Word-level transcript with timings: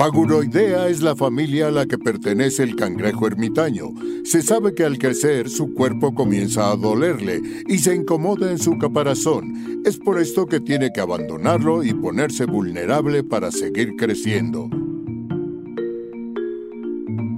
Paguroidea 0.00 0.88
es 0.88 1.02
la 1.02 1.14
familia 1.14 1.66
a 1.66 1.70
la 1.70 1.84
que 1.84 1.98
pertenece 1.98 2.62
el 2.62 2.74
cangrejo 2.74 3.26
ermitaño. 3.26 3.88
Se 4.24 4.40
sabe 4.40 4.74
que 4.74 4.82
al 4.82 4.96
crecer 4.96 5.50
su 5.50 5.74
cuerpo 5.74 6.14
comienza 6.14 6.70
a 6.70 6.76
dolerle 6.76 7.42
y 7.68 7.76
se 7.76 7.94
incomoda 7.94 8.50
en 8.50 8.58
su 8.58 8.78
caparazón. 8.78 9.82
Es 9.84 9.98
por 9.98 10.18
esto 10.18 10.46
que 10.46 10.58
tiene 10.58 10.90
que 10.90 11.02
abandonarlo 11.02 11.84
y 11.84 11.92
ponerse 11.92 12.46
vulnerable 12.46 13.22
para 13.24 13.50
seguir 13.50 13.94
creciendo. 13.96 14.70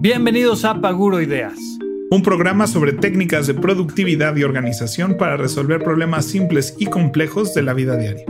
Bienvenidos 0.01 0.65
a 0.65 0.81
Paguroideas. 0.81 1.59
Un 2.13 2.23
programa 2.23 2.69
sobre 2.69 2.93
técnicas 2.93 3.49
de 3.49 3.55
productividad 3.55 4.37
y 4.37 4.45
organización 4.45 5.17
para 5.17 5.37
resolver 5.37 5.83
problemas 5.83 6.27
simples 6.27 6.77
y 6.79 6.87
complejos 6.87 7.55
de 7.55 7.63
la 7.65 7.75
vida 7.75 7.97
diaria. 7.97 8.25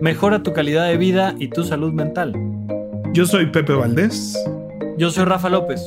Mejora 0.00 0.42
tu 0.42 0.52
calidad 0.52 0.88
de 0.88 0.96
vida 0.96 1.36
y 1.38 1.50
tu 1.50 1.62
salud 1.62 1.92
mental. 1.92 2.55
Yo 3.12 3.26
soy 3.26 3.46
Pepe 3.46 3.72
Valdés. 3.72 4.38
Yo 4.98 5.10
soy 5.10 5.24
Rafa 5.24 5.48
López. 5.48 5.84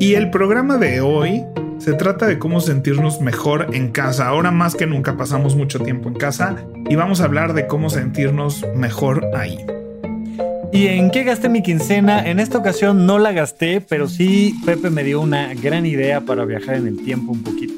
Y 0.00 0.14
el 0.14 0.30
programa 0.30 0.78
de 0.78 1.00
hoy 1.00 1.44
se 1.78 1.92
trata 1.92 2.26
de 2.26 2.38
cómo 2.38 2.60
sentirnos 2.60 3.20
mejor 3.20 3.68
en 3.72 3.90
casa. 3.90 4.26
Ahora 4.26 4.50
más 4.50 4.74
que 4.74 4.86
nunca 4.86 5.16
pasamos 5.16 5.56
mucho 5.56 5.78
tiempo 5.80 6.08
en 6.08 6.14
casa 6.14 6.56
y 6.88 6.96
vamos 6.96 7.20
a 7.20 7.24
hablar 7.24 7.54
de 7.54 7.66
cómo 7.66 7.90
sentirnos 7.90 8.64
mejor 8.74 9.24
ahí. 9.34 9.64
¿Y 10.72 10.88
en 10.88 11.10
qué 11.10 11.22
gasté 11.22 11.48
mi 11.48 11.62
quincena? 11.62 12.28
En 12.28 12.40
esta 12.40 12.58
ocasión 12.58 13.06
no 13.06 13.18
la 13.18 13.32
gasté, 13.32 13.80
pero 13.80 14.08
sí 14.08 14.54
Pepe 14.66 14.90
me 14.90 15.04
dio 15.04 15.20
una 15.20 15.54
gran 15.54 15.86
idea 15.86 16.22
para 16.22 16.44
viajar 16.44 16.74
en 16.74 16.88
el 16.88 17.04
tiempo 17.04 17.32
un 17.32 17.44
poquito. 17.44 17.74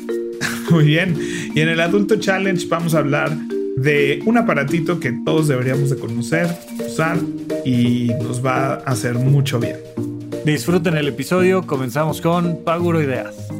Muy 0.70 0.84
bien. 0.84 1.18
Y 1.54 1.60
en 1.60 1.68
el 1.68 1.80
Adulto 1.80 2.16
Challenge 2.16 2.66
vamos 2.68 2.94
a 2.94 3.00
hablar 3.00 3.30
de 3.76 4.22
un 4.26 4.38
aparatito 4.38 5.00
que 5.00 5.12
todos 5.24 5.48
deberíamos 5.48 5.90
de 5.90 5.96
conocer, 5.96 6.48
usar 6.86 7.18
y 7.64 8.10
nos 8.22 8.44
va 8.44 8.74
a 8.74 8.74
hacer 8.76 9.14
mucho 9.14 9.58
bien. 9.58 9.76
Disfruten 10.44 10.96
el 10.96 11.08
episodio, 11.08 11.66
comenzamos 11.66 12.20
con 12.20 12.64
Paguro 12.64 13.00
Ideas. 13.00 13.51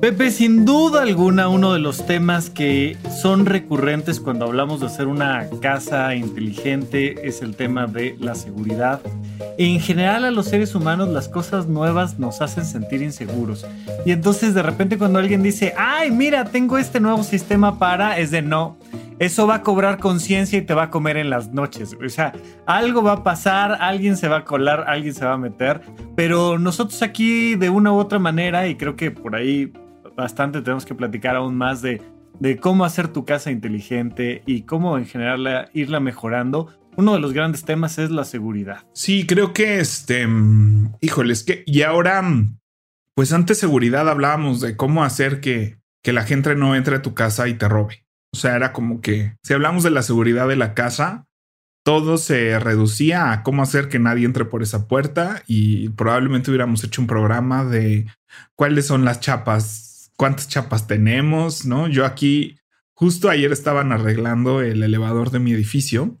Pepe, 0.00 0.30
sin 0.30 0.64
duda 0.64 1.02
alguna, 1.02 1.48
uno 1.48 1.72
de 1.72 1.80
los 1.80 2.06
temas 2.06 2.50
que 2.50 2.96
son 3.20 3.46
recurrentes 3.46 4.20
cuando 4.20 4.44
hablamos 4.44 4.78
de 4.78 4.86
hacer 4.86 5.08
una 5.08 5.48
casa 5.60 6.14
inteligente 6.14 7.26
es 7.26 7.42
el 7.42 7.56
tema 7.56 7.88
de 7.88 8.14
la 8.20 8.36
seguridad. 8.36 9.00
En 9.58 9.80
general 9.80 10.24
a 10.24 10.30
los 10.30 10.46
seres 10.46 10.76
humanos 10.76 11.08
las 11.08 11.28
cosas 11.28 11.66
nuevas 11.66 12.20
nos 12.20 12.40
hacen 12.40 12.64
sentir 12.64 13.02
inseguros. 13.02 13.66
Y 14.06 14.12
entonces 14.12 14.54
de 14.54 14.62
repente 14.62 14.98
cuando 14.98 15.18
alguien 15.18 15.42
dice, 15.42 15.74
ay, 15.76 16.12
mira, 16.12 16.44
tengo 16.44 16.78
este 16.78 17.00
nuevo 17.00 17.24
sistema 17.24 17.80
para, 17.80 18.18
es 18.18 18.30
de 18.30 18.40
no. 18.40 18.78
Eso 19.18 19.48
va 19.48 19.56
a 19.56 19.62
cobrar 19.62 19.98
conciencia 19.98 20.60
y 20.60 20.62
te 20.62 20.74
va 20.74 20.84
a 20.84 20.90
comer 20.90 21.16
en 21.16 21.28
las 21.28 21.52
noches. 21.52 21.96
O 22.00 22.08
sea, 22.08 22.32
algo 22.66 23.02
va 23.02 23.14
a 23.14 23.22
pasar, 23.24 23.78
alguien 23.80 24.16
se 24.16 24.28
va 24.28 24.38
a 24.38 24.44
colar, 24.44 24.84
alguien 24.86 25.12
se 25.12 25.24
va 25.24 25.32
a 25.32 25.38
meter. 25.38 25.80
Pero 26.14 26.56
nosotros 26.56 27.02
aquí 27.02 27.56
de 27.56 27.68
una 27.68 27.92
u 27.92 27.96
otra 27.96 28.20
manera, 28.20 28.68
y 28.68 28.76
creo 28.76 28.94
que 28.94 29.10
por 29.10 29.34
ahí 29.34 29.72
bastante 30.18 30.60
tenemos 30.60 30.84
que 30.84 30.96
platicar 30.96 31.36
aún 31.36 31.56
más 31.56 31.80
de, 31.80 32.02
de 32.40 32.58
cómo 32.58 32.84
hacer 32.84 33.08
tu 33.08 33.24
casa 33.24 33.52
inteligente 33.52 34.42
y 34.46 34.62
cómo 34.62 34.98
en 34.98 35.06
general 35.06 35.70
irla 35.72 36.00
mejorando. 36.00 36.68
Uno 36.96 37.14
de 37.14 37.20
los 37.20 37.32
grandes 37.32 37.64
temas 37.64 37.98
es 37.98 38.10
la 38.10 38.24
seguridad. 38.24 38.84
Sí, 38.92 39.26
creo 39.26 39.52
que 39.52 39.78
este, 39.78 40.26
híjoles, 41.00 41.44
que 41.44 41.62
y 41.64 41.82
ahora, 41.82 42.22
pues 43.14 43.32
antes 43.32 43.58
seguridad 43.58 44.08
hablábamos 44.08 44.60
de 44.60 44.76
cómo 44.76 45.04
hacer 45.04 45.40
que, 45.40 45.78
que 46.02 46.12
la 46.12 46.24
gente 46.24 46.56
no 46.56 46.74
entre 46.74 46.96
a 46.96 47.02
tu 47.02 47.14
casa 47.14 47.46
y 47.46 47.54
te 47.54 47.68
robe. 47.68 48.04
O 48.34 48.36
sea, 48.36 48.56
era 48.56 48.72
como 48.72 49.00
que 49.00 49.36
si 49.44 49.54
hablamos 49.54 49.84
de 49.84 49.90
la 49.90 50.02
seguridad 50.02 50.48
de 50.48 50.56
la 50.56 50.74
casa, 50.74 51.26
todo 51.84 52.18
se 52.18 52.58
reducía 52.58 53.30
a 53.30 53.44
cómo 53.44 53.62
hacer 53.62 53.88
que 53.88 54.00
nadie 54.00 54.26
entre 54.26 54.44
por 54.44 54.64
esa 54.64 54.88
puerta 54.88 55.42
y 55.46 55.90
probablemente 55.90 56.50
hubiéramos 56.50 56.82
hecho 56.82 57.00
un 57.00 57.06
programa 57.06 57.64
de 57.64 58.06
cuáles 58.56 58.86
son 58.86 59.04
las 59.04 59.20
chapas 59.20 59.87
cuántas 60.18 60.48
chapas 60.48 60.86
tenemos, 60.86 61.64
¿no? 61.64 61.88
Yo 61.88 62.04
aquí, 62.04 62.58
justo 62.94 63.30
ayer 63.30 63.52
estaban 63.52 63.92
arreglando 63.92 64.60
el 64.60 64.82
elevador 64.82 65.30
de 65.30 65.38
mi 65.38 65.52
edificio 65.52 66.18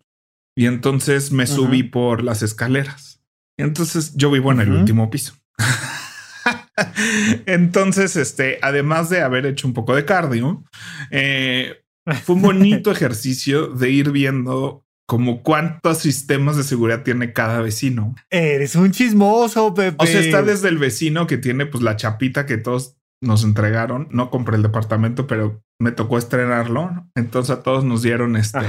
y 0.56 0.66
entonces 0.66 1.32
me 1.32 1.46
subí 1.46 1.82
por 1.82 2.22
las 2.22 2.42
escaleras. 2.42 3.20
Entonces 3.58 4.14
yo 4.14 4.30
vivo 4.30 4.52
en 4.52 4.60
el 4.60 4.72
último 4.72 5.10
piso. 5.10 5.34
entonces, 7.46 8.14
este, 8.16 8.58
además 8.62 9.10
de 9.10 9.22
haber 9.22 9.46
hecho 9.46 9.66
un 9.66 9.74
poco 9.74 9.96
de 9.96 10.04
cardio, 10.04 10.64
eh, 11.10 11.80
fue 12.22 12.36
un 12.36 12.42
bonito 12.42 12.90
ejercicio 12.92 13.66
de 13.66 13.90
ir 13.90 14.12
viendo 14.12 14.84
como 15.06 15.42
cuántos 15.42 15.98
sistemas 15.98 16.56
de 16.56 16.62
seguridad 16.62 17.02
tiene 17.02 17.32
cada 17.32 17.60
vecino. 17.62 18.14
Eres 18.30 18.76
un 18.76 18.92
chismoso, 18.92 19.72
Pepe. 19.74 19.96
O 19.98 20.06
sea, 20.06 20.20
está 20.20 20.42
desde 20.42 20.68
el 20.68 20.78
vecino 20.78 21.26
que 21.26 21.38
tiene 21.38 21.66
pues 21.66 21.82
la 21.82 21.96
chapita 21.96 22.44
que 22.44 22.58
todos 22.58 22.97
nos 23.20 23.44
entregaron. 23.44 24.08
No 24.10 24.30
compré 24.30 24.56
el 24.56 24.62
departamento, 24.62 25.26
pero 25.26 25.62
me 25.80 25.92
tocó 25.92 26.18
estrenarlo. 26.18 27.08
Entonces 27.14 27.56
a 27.56 27.62
todos 27.62 27.84
nos 27.84 28.02
dieron 28.02 28.36
este, 28.36 28.60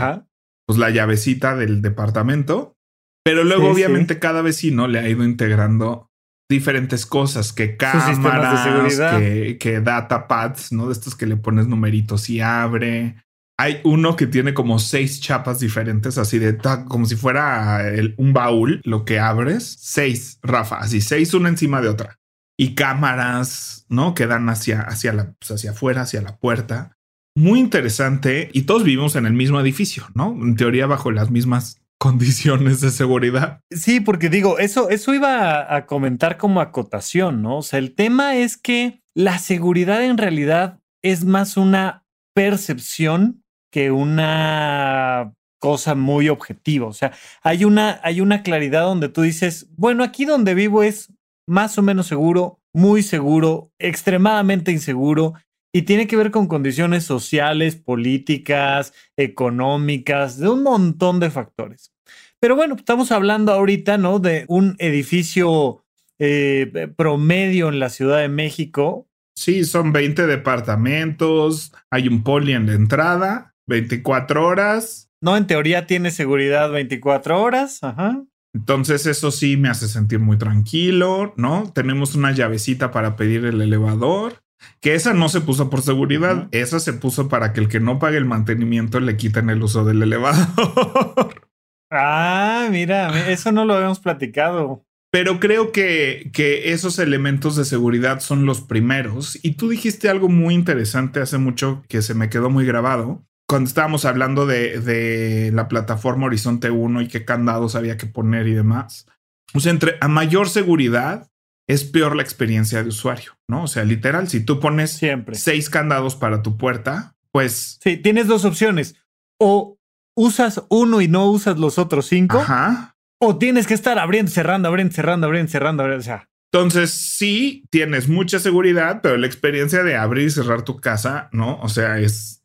pues 0.67 0.79
la 0.79 0.89
llavecita 0.89 1.55
del 1.55 1.81
departamento. 1.81 2.75
Pero 3.23 3.43
luego, 3.43 3.69
obviamente, 3.69 4.17
cada 4.17 4.41
vecino 4.41 4.87
le 4.87 4.99
ha 4.99 5.09
ido 5.09 5.23
integrando 5.23 6.09
diferentes 6.49 7.05
cosas, 7.05 7.53
que 7.53 7.77
cámaras, 7.77 8.97
que, 9.19 9.57
que 9.59 9.81
data 9.81 10.27
pads, 10.27 10.71
¿no? 10.71 10.87
De 10.87 10.93
estos 10.93 11.15
que 11.15 11.27
le 11.27 11.37
pones 11.37 11.67
numeritos 11.67 12.29
y 12.29 12.41
abre. 12.41 13.17
Hay 13.59 13.81
uno 13.83 14.15
que 14.15 14.25
tiene 14.25 14.53
como 14.53 14.79
seis 14.79 15.19
chapas 15.19 15.59
diferentes, 15.59 16.17
así 16.17 16.39
de 16.39 16.57
como 16.87 17.05
si 17.05 17.17
fuera 17.17 17.83
un 18.17 18.33
baúl, 18.33 18.81
lo 18.85 19.03
que 19.03 19.19
abres. 19.19 19.75
Seis, 19.79 20.39
Rafa, 20.41 20.77
así 20.79 21.01
seis 21.01 21.33
una 21.33 21.49
encima 21.49 21.81
de 21.81 21.89
otra 21.89 22.18
y 22.59 22.75
cámaras, 22.75 23.85
¿no? 23.87 24.13
Que 24.13 24.27
dan 24.27 24.49
hacia, 24.49 24.81
hacia, 24.81 25.33
pues, 25.39 25.49
hacia 25.49 25.71
afuera, 25.71 26.01
hacia 26.01 26.21
la 26.21 26.35
puerta. 26.35 26.97
Muy 27.33 27.57
interesante 27.57 28.49
y 28.51 28.63
todos 28.63 28.83
vivimos 28.83 29.15
en 29.15 29.25
el 29.25 29.31
mismo 29.31 29.61
edificio, 29.61 30.07
¿no? 30.13 30.33
En 30.33 30.57
teoría 30.57 30.85
bajo 30.85 31.09
las 31.09 31.31
mismas 31.31 31.81
condiciones 31.97 32.81
de 32.81 32.91
seguridad. 32.91 33.61
Sí, 33.71 34.01
porque 34.01 34.27
digo, 34.27 34.59
eso, 34.59 34.89
eso 34.89 35.13
iba 35.13 35.73
a 35.73 35.85
comentar 35.85 36.35
como 36.35 36.59
acotación, 36.59 37.41
¿no? 37.41 37.59
O 37.59 37.61
sea, 37.61 37.79
el 37.79 37.95
tema 37.95 38.35
es 38.35 38.57
que 38.57 39.01
la 39.15 39.39
seguridad 39.39 40.03
en 40.03 40.17
realidad 40.17 40.81
es 41.01 41.23
más 41.23 41.55
una 41.55 42.03
percepción 42.35 43.41
que 43.71 43.91
una 43.91 45.33
cosa 45.59 45.95
muy 45.95 46.27
objetiva. 46.27 46.87
O 46.87 46.93
sea, 46.93 47.13
hay 47.41 47.63
una, 47.63 48.01
hay 48.03 48.19
una 48.19 48.43
claridad 48.43 48.81
donde 48.81 49.07
tú 49.07 49.21
dices, 49.21 49.69
bueno, 49.77 50.03
aquí 50.03 50.25
donde 50.25 50.55
vivo 50.55 50.83
es 50.83 51.13
más 51.49 51.77
o 51.77 51.81
menos 51.81 52.07
seguro, 52.07 52.59
muy 52.73 53.01
seguro, 53.01 53.71
extremadamente 53.79 54.71
inseguro 54.71 55.33
y 55.73 55.81
tiene 55.83 56.07
que 56.07 56.15
ver 56.15 56.31
con 56.31 56.47
condiciones 56.47 57.03
sociales, 57.03 57.75
políticas, 57.75 58.93
económicas, 59.17 60.37
de 60.37 60.49
un 60.49 60.63
montón 60.63 61.19
de 61.19 61.29
factores. 61.29 61.91
Pero 62.39 62.55
bueno, 62.55 62.75
estamos 62.75 63.11
hablando 63.11 63.51
ahorita, 63.51 63.97
¿no? 63.97 64.19
De 64.19 64.45
un 64.47 64.75
edificio 64.79 65.83
eh, 66.19 66.87
promedio 66.95 67.69
en 67.69 67.79
la 67.79 67.89
Ciudad 67.89 68.19
de 68.19 68.29
México. 68.29 69.07
Sí, 69.35 69.63
son 69.65 69.91
20 69.91 70.27
departamentos, 70.27 71.73
hay 71.89 72.07
un 72.07 72.23
poli 72.23 72.53
en 72.53 72.67
la 72.67 72.73
entrada, 72.73 73.55
24 73.67 74.45
horas. 74.45 75.09
No, 75.21 75.35
en 75.35 75.47
teoría 75.47 75.87
tiene 75.87 76.11
seguridad 76.11 76.71
24 76.71 77.41
horas, 77.41 77.79
ajá. 77.83 78.23
Entonces 78.53 79.05
eso 79.05 79.31
sí 79.31 79.57
me 79.57 79.69
hace 79.69 79.87
sentir 79.87 80.19
muy 80.19 80.37
tranquilo, 80.37 81.33
¿no? 81.37 81.71
Tenemos 81.73 82.15
una 82.15 82.31
llavecita 82.31 82.91
para 82.91 83.15
pedir 83.15 83.45
el 83.45 83.61
elevador, 83.61 84.41
que 84.81 84.95
esa 84.95 85.13
no 85.13 85.29
se 85.29 85.41
puso 85.41 85.69
por 85.69 85.81
seguridad, 85.81 86.47
esa 86.51 86.79
se 86.79 86.93
puso 86.93 87.29
para 87.29 87.53
que 87.53 87.61
el 87.61 87.67
que 87.67 87.79
no 87.79 87.99
pague 87.99 88.17
el 88.17 88.25
mantenimiento 88.25 88.99
le 88.99 89.17
quiten 89.17 89.49
el 89.49 89.61
uso 89.61 89.85
del 89.85 90.01
elevador. 90.03 91.41
Ah, 91.91 92.67
mira, 92.69 93.31
eso 93.31 93.51
no 93.51 93.65
lo 93.65 93.73
habíamos 93.73 93.99
platicado. 93.99 94.85
Pero 95.11 95.39
creo 95.39 95.71
que, 95.71 96.29
que 96.33 96.71
esos 96.71 96.99
elementos 96.99 97.55
de 97.55 97.65
seguridad 97.65 98.19
son 98.19 98.45
los 98.45 98.61
primeros. 98.61 99.43
Y 99.43 99.55
tú 99.55 99.69
dijiste 99.69 100.07
algo 100.07 100.29
muy 100.29 100.53
interesante 100.53 101.19
hace 101.19 101.39
mucho 101.39 101.83
que 101.87 102.03
se 102.03 102.13
me 102.13 102.29
quedó 102.29 102.51
muy 102.51 102.63
grabado. 102.63 103.25
Cuando 103.49 103.67
estábamos 103.67 104.05
hablando 104.05 104.45
de, 104.45 104.79
de 104.79 105.51
la 105.51 105.67
plataforma 105.67 106.27
Horizonte 106.27 106.69
1 106.69 107.01
y 107.01 107.07
qué 107.07 107.25
candados 107.25 107.73
había 107.73 107.97
que 107.97 108.05
poner 108.05 108.47
y 108.47 108.53
demás. 108.53 109.07
O 109.55 109.59
sea, 109.59 109.71
entre 109.71 109.97
a 110.01 110.07
mayor 110.07 110.49
seguridad 110.49 111.31
es 111.67 111.83
peor 111.83 112.15
la 112.15 112.21
experiencia 112.21 112.83
de 112.83 112.89
usuario, 112.89 113.37
¿no? 113.47 113.63
O 113.63 113.67
sea, 113.67 113.83
literal, 113.85 114.29
si 114.29 114.43
tú 114.43 114.59
pones 114.59 114.91
Siempre. 114.91 115.35
seis 115.35 115.69
candados 115.69 116.15
para 116.15 116.43
tu 116.43 116.57
puerta, 116.57 117.15
pues... 117.31 117.79
Sí, 117.83 117.97
tienes 117.97 118.27
dos 118.27 118.45
opciones. 118.45 118.95
O 119.39 119.79
usas 120.15 120.63
uno 120.69 121.01
y 121.01 121.07
no 121.07 121.25
usas 121.31 121.57
los 121.57 121.79
otros 121.79 122.05
cinco. 122.05 122.39
Ajá. 122.39 122.97
O 123.19 123.39
tienes 123.39 123.65
que 123.65 123.73
estar 123.73 123.97
abriendo, 123.97 124.31
cerrando, 124.31 124.67
abriendo, 124.67 124.93
cerrando, 124.93 125.25
abriendo, 125.25 125.51
cerrando, 125.51 125.83
abriendo. 125.83 126.01
O 126.01 126.05
sea, 126.05 126.29
Entonces, 126.51 126.91
sí, 126.91 127.65
tienes 127.71 128.09
mucha 128.09 128.37
seguridad, 128.37 129.01
pero 129.01 129.17
la 129.17 129.27
experiencia 129.27 129.83
de 129.83 129.95
abrir 129.95 130.27
y 130.27 130.31
cerrar 130.31 130.63
tu 130.63 130.77
casa, 130.77 131.29
¿no? 131.31 131.59
O 131.61 131.69
sea, 131.69 131.99
es, 131.99 132.38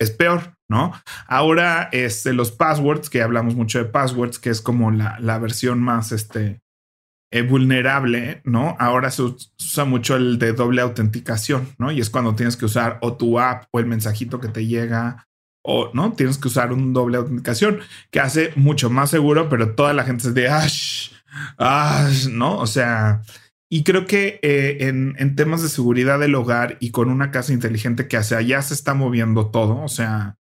es, 0.00 0.10
peor, 0.10 0.54
¿no? 0.68 0.92
Ahora, 1.28 1.88
este, 1.92 2.32
los 2.32 2.50
passwords, 2.50 3.10
que 3.10 3.22
hablamos 3.22 3.54
mucho 3.54 3.78
de 3.78 3.84
passwords, 3.84 4.38
que 4.38 4.50
es 4.50 4.60
como 4.60 4.90
la, 4.90 5.18
la 5.20 5.38
versión 5.38 5.80
más, 5.80 6.12
este, 6.12 6.60
eh, 7.32 7.42
vulnerable, 7.42 8.40
¿no? 8.44 8.76
Ahora 8.80 9.12
se 9.12 9.22
usa 9.22 9.84
mucho 9.84 10.16
el 10.16 10.40
de 10.40 10.52
doble 10.52 10.82
autenticación, 10.82 11.68
¿no? 11.78 11.92
Y 11.92 12.00
es 12.00 12.10
cuando 12.10 12.34
tienes 12.34 12.56
que 12.56 12.64
usar 12.64 12.98
o 13.02 13.16
tu 13.16 13.38
app 13.38 13.66
o 13.70 13.78
el 13.78 13.86
mensajito 13.86 14.40
que 14.40 14.48
te 14.48 14.66
llega 14.66 15.28
o 15.62 15.90
no 15.94 16.12
tienes 16.12 16.38
que 16.38 16.48
usar 16.48 16.72
un 16.72 16.92
doble 16.92 17.18
autenticación 17.18 17.80
que 18.10 18.18
hace 18.18 18.52
mucho 18.56 18.90
más 18.90 19.10
seguro, 19.10 19.48
pero 19.48 19.76
toda 19.76 19.92
la 19.92 20.02
gente 20.02 20.24
se 20.24 20.32
dice, 20.32 20.48
ash, 20.48 21.12
ash, 21.56 22.26
no? 22.26 22.58
O 22.58 22.66
sea, 22.66 23.22
y 23.70 23.84
creo 23.84 24.06
que 24.06 24.40
eh, 24.42 24.88
en, 24.88 25.14
en, 25.18 25.36
temas 25.36 25.62
de 25.62 25.68
seguridad 25.68 26.18
del 26.18 26.34
hogar 26.34 26.76
y 26.80 26.90
con 26.90 27.08
una 27.08 27.30
casa 27.30 27.52
inteligente 27.52 28.08
que 28.08 28.16
hacia 28.16 28.38
allá 28.38 28.60
se 28.62 28.74
está 28.74 28.94
moviendo 28.94 29.50
todo, 29.50 29.82
o 29.82 29.88
sea, 29.88 30.36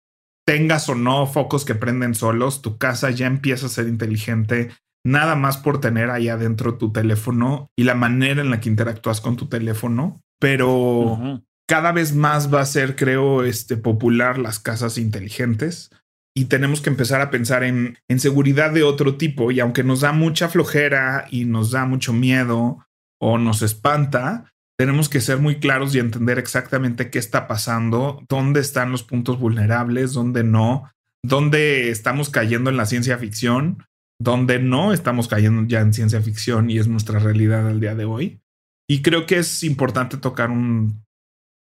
tengas 0.47 0.89
o 0.89 0.95
no 0.95 1.27
focos 1.27 1.65
que 1.65 1.75
prenden 1.75 2.15
solos, 2.15 2.63
tu 2.63 2.79
casa 2.79 3.11
ya 3.11 3.27
empieza 3.27 3.67
a 3.67 3.71
ser 3.71 3.89
inteligente. 3.89 4.71
Nada 5.05 5.35
más 5.35 5.57
por 5.57 5.81
tener 5.81 6.11
ahí 6.11 6.29
adentro 6.29 6.79
tu 6.79 6.93
teléfono 6.93 7.69
y 7.77 7.85
la 7.85 7.95
manera 7.95 8.43
en 8.43 8.51
la 8.51 8.61
que 8.61 8.69
interactúas 8.69 9.21
con 9.21 9.37
tu 9.37 9.49
teléfono, 9.49 10.21
pero 10.41 10.71
uh 10.71 11.17
-huh 11.17 11.43
cada 11.67 11.93
vez 11.93 12.15
más 12.15 12.53
va 12.53 12.61
a 12.61 12.67
ser, 12.67 12.97
creo, 12.97 13.45
este, 13.45 13.77
popular 13.77 14.39
las 14.39 14.59
casas 14.61 14.99
inteligentes 14.99 15.91
y 16.35 16.47
tenemos 16.47 16.81
que 16.81 16.91
empezar 16.91 17.21
a 17.21 17.31
pensar 17.31 17.65
en, 17.65 17.99
en, 18.09 18.21
seguridad 18.21 18.71
de 18.71 18.85
otro 18.85 19.17
tipo. 19.17 19.51
Y 19.51 19.61
aunque 19.61 19.83
nos 19.83 20.03
da 20.03 20.13
mucha 20.13 20.49
flojera 20.49 21.27
y 21.31 21.45
nos 21.45 21.73
da 21.73 21.87
mucho 21.87 22.13
miedo 22.13 22.86
o 23.21 23.39
nos 23.39 23.63
espanta, 23.63 24.53
tenemos 24.79 25.09
que 25.09 25.21
ser 25.21 25.39
muy 25.39 25.59
claros 25.59 25.95
y 25.95 25.99
entender 25.99 26.39
exactamente 26.39 27.11
qué 27.11 27.19
está 27.19 27.47
pasando, 27.47 28.23
dónde 28.29 28.61
están 28.61 28.93
los 28.93 29.03
puntos 29.03 29.39
vulnerables, 29.39 30.13
dónde 30.13 30.45
no, 30.45 30.91
dónde 31.23 31.91
estamos 31.91 32.29
cayendo 32.29 32.71
en 32.71 32.77
la 32.77 32.87
ciencia 32.87 33.19
ficción, 33.19 33.83
dónde 34.21 34.59
no 34.59 34.93
estamos 34.93 35.29
cayendo 35.29 35.67
ya 35.67 35.81
en 35.81 35.95
ciencia 35.95 36.21
ficción 36.21 36.71
y 36.71 36.79
es 36.79 36.89
nuestra 36.89 37.19
realidad 37.19 37.67
al 37.67 37.81
día 37.81 37.95
de 37.95 38.05
hoy. 38.05 38.41
Y 38.89 39.03
creo 39.03 39.27
que 39.27 39.39
es 39.39 39.65
importante 39.65 40.17
tocar 40.17 40.51
un 40.51 41.05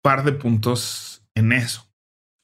par 0.02 0.24
de 0.24 0.32
puntos 0.32 1.22
en 1.34 1.52
eso. 1.52 1.88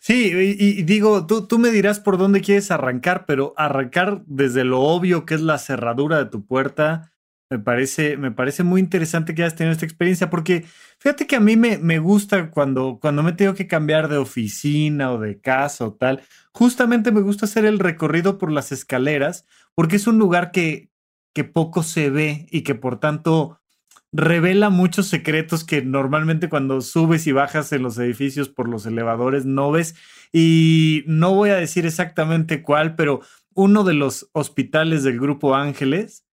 Sí, 0.00 0.32
y, 0.34 0.82
digo, 0.82 1.26
tú, 1.26 1.46
tú, 1.46 1.58
me 1.58 1.70
dirás 1.70 1.98
por 1.98 2.18
dónde 2.18 2.42
quieres 2.42 2.70
arrancar, 2.70 3.24
pero 3.24 3.54
arrancar 3.56 4.22
desde 4.26 4.62
lo 4.62 4.80
obvio 4.80 5.24
que 5.24 5.34
es 5.34 5.40
la 5.40 5.56
cerradura 5.56 6.18
de 6.18 6.26
tu 6.26 6.44
puerta, 6.44 7.13
me 7.50 7.58
parece, 7.58 8.16
me 8.16 8.30
parece 8.30 8.62
muy 8.62 8.80
interesante 8.80 9.34
que 9.34 9.42
hayas 9.42 9.54
tenido 9.54 9.72
esta 9.72 9.84
experiencia, 9.84 10.30
porque 10.30 10.64
fíjate 10.98 11.26
que 11.26 11.36
a 11.36 11.40
mí 11.40 11.56
me, 11.56 11.78
me 11.78 11.98
gusta 11.98 12.50
cuando, 12.50 12.98
cuando 13.00 13.22
me 13.22 13.32
tengo 13.32 13.54
que 13.54 13.66
cambiar 13.66 14.08
de 14.08 14.16
oficina 14.16 15.12
o 15.12 15.18
de 15.18 15.40
casa 15.40 15.86
o 15.86 15.92
tal, 15.94 16.22
justamente 16.52 17.12
me 17.12 17.20
gusta 17.20 17.46
hacer 17.46 17.64
el 17.64 17.78
recorrido 17.78 18.38
por 18.38 18.50
las 18.50 18.72
escaleras, 18.72 19.46
porque 19.74 19.96
es 19.96 20.06
un 20.06 20.18
lugar 20.18 20.50
que, 20.50 20.90
que 21.34 21.44
poco 21.44 21.82
se 21.82 22.10
ve 22.10 22.46
y 22.50 22.62
que 22.62 22.74
por 22.74 22.98
tanto 22.98 23.60
revela 24.12 24.70
muchos 24.70 25.08
secretos 25.08 25.64
que 25.64 25.82
normalmente 25.82 26.48
cuando 26.48 26.80
subes 26.80 27.26
y 27.26 27.32
bajas 27.32 27.72
en 27.72 27.82
los 27.82 27.98
edificios 27.98 28.48
por 28.48 28.68
los 28.68 28.86
elevadores 28.86 29.44
no 29.44 29.72
ves. 29.72 29.96
Y 30.32 31.02
no 31.06 31.34
voy 31.34 31.50
a 31.50 31.56
decir 31.56 31.84
exactamente 31.84 32.62
cuál, 32.62 32.94
pero 32.94 33.20
uno 33.54 33.82
de 33.82 33.94
los 33.94 34.30
hospitales 34.32 35.02
del 35.02 35.18
grupo 35.18 35.56
Ángeles, 35.56 36.23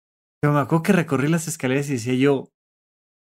me 0.44 0.60
acuerdo 0.60 0.84
que 0.84 0.94
recorrí 0.94 1.28
las 1.28 1.48
escaleras 1.48 1.90
y 1.90 1.94
decía 1.94 2.16
yo, 2.16 2.50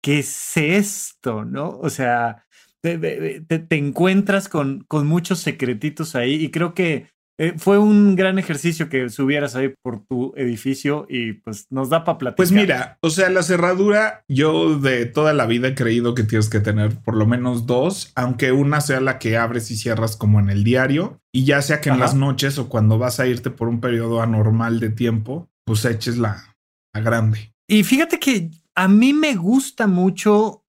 ¿qué 0.04 0.20
es 0.20 0.56
esto? 0.58 1.46
¿No? 1.46 1.80
O 1.82 1.90
sea, 1.90 2.46
te, 2.82 2.98
te, 2.98 3.60
te 3.60 3.76
encuentras 3.76 4.48
con, 4.48 4.86
con 4.88 5.08
muchos 5.08 5.40
secretitos 5.40 6.16
ahí 6.16 6.36
y 6.36 6.52
creo 6.52 6.74
que 6.74 7.08
eh, 7.40 7.54
fue 7.58 7.78
un 7.78 8.18
gran 8.18 8.38
ejercicio 8.38 8.90
que 8.90 9.08
subieras 9.08 9.56
ahí 9.56 9.74
por 9.82 10.06
tu 10.06 10.34
edificio 10.36 11.08
y 11.10 11.34
pues 11.34 11.68
nos 11.70 11.90
da 11.90 12.04
para 12.04 12.18
platicar. 12.18 12.36
Pues 12.36 12.52
mira, 12.52 12.98
o 13.00 13.10
sea, 13.10 13.30
la 13.30 13.44
cerradura, 13.44 14.26
yo 14.28 14.78
de 14.78 15.06
toda 15.06 15.32
la 15.32 15.46
vida 15.46 15.70
he 15.70 15.74
creído 15.76 16.16
que 16.16 16.24
tienes 16.26 16.50
que 16.50 16.60
tener 16.60 16.98
por 17.00 17.16
lo 17.16 17.26
menos 17.26 17.66
dos, 17.66 18.12
aunque 18.16 18.52
una 18.52 18.82
sea 18.82 19.00
la 19.00 19.20
que 19.20 19.38
abres 19.38 19.72
y 19.72 19.78
cierras 19.78 20.18
como 20.18 20.42
en 20.42 20.50
el 20.50 20.66
diario, 20.66 21.22
y 21.32 21.46
ya 21.46 21.62
sea 21.62 21.80
que 21.80 21.88
en 21.88 22.00
las 22.00 22.14
noches 22.14 22.60
o 22.60 22.68
cuando 22.68 22.98
vas 22.98 23.22
a 23.22 23.28
irte 23.28 23.50
por 23.50 23.70
un 23.70 23.80
periodo 23.80 24.22
anormal 24.22 24.82
de 24.82 24.90
tiempo, 24.90 25.48
pues 25.64 25.86
eches 25.86 26.18
la, 26.18 26.49
la 26.94 27.02
grande. 27.02 27.54
Y 27.68 27.84
fíjate 27.84 28.20
que 28.20 28.52
a 28.76 28.88
mí 28.88 29.14
me 29.14 29.36
gusta 29.36 29.88
mucho 29.88 30.66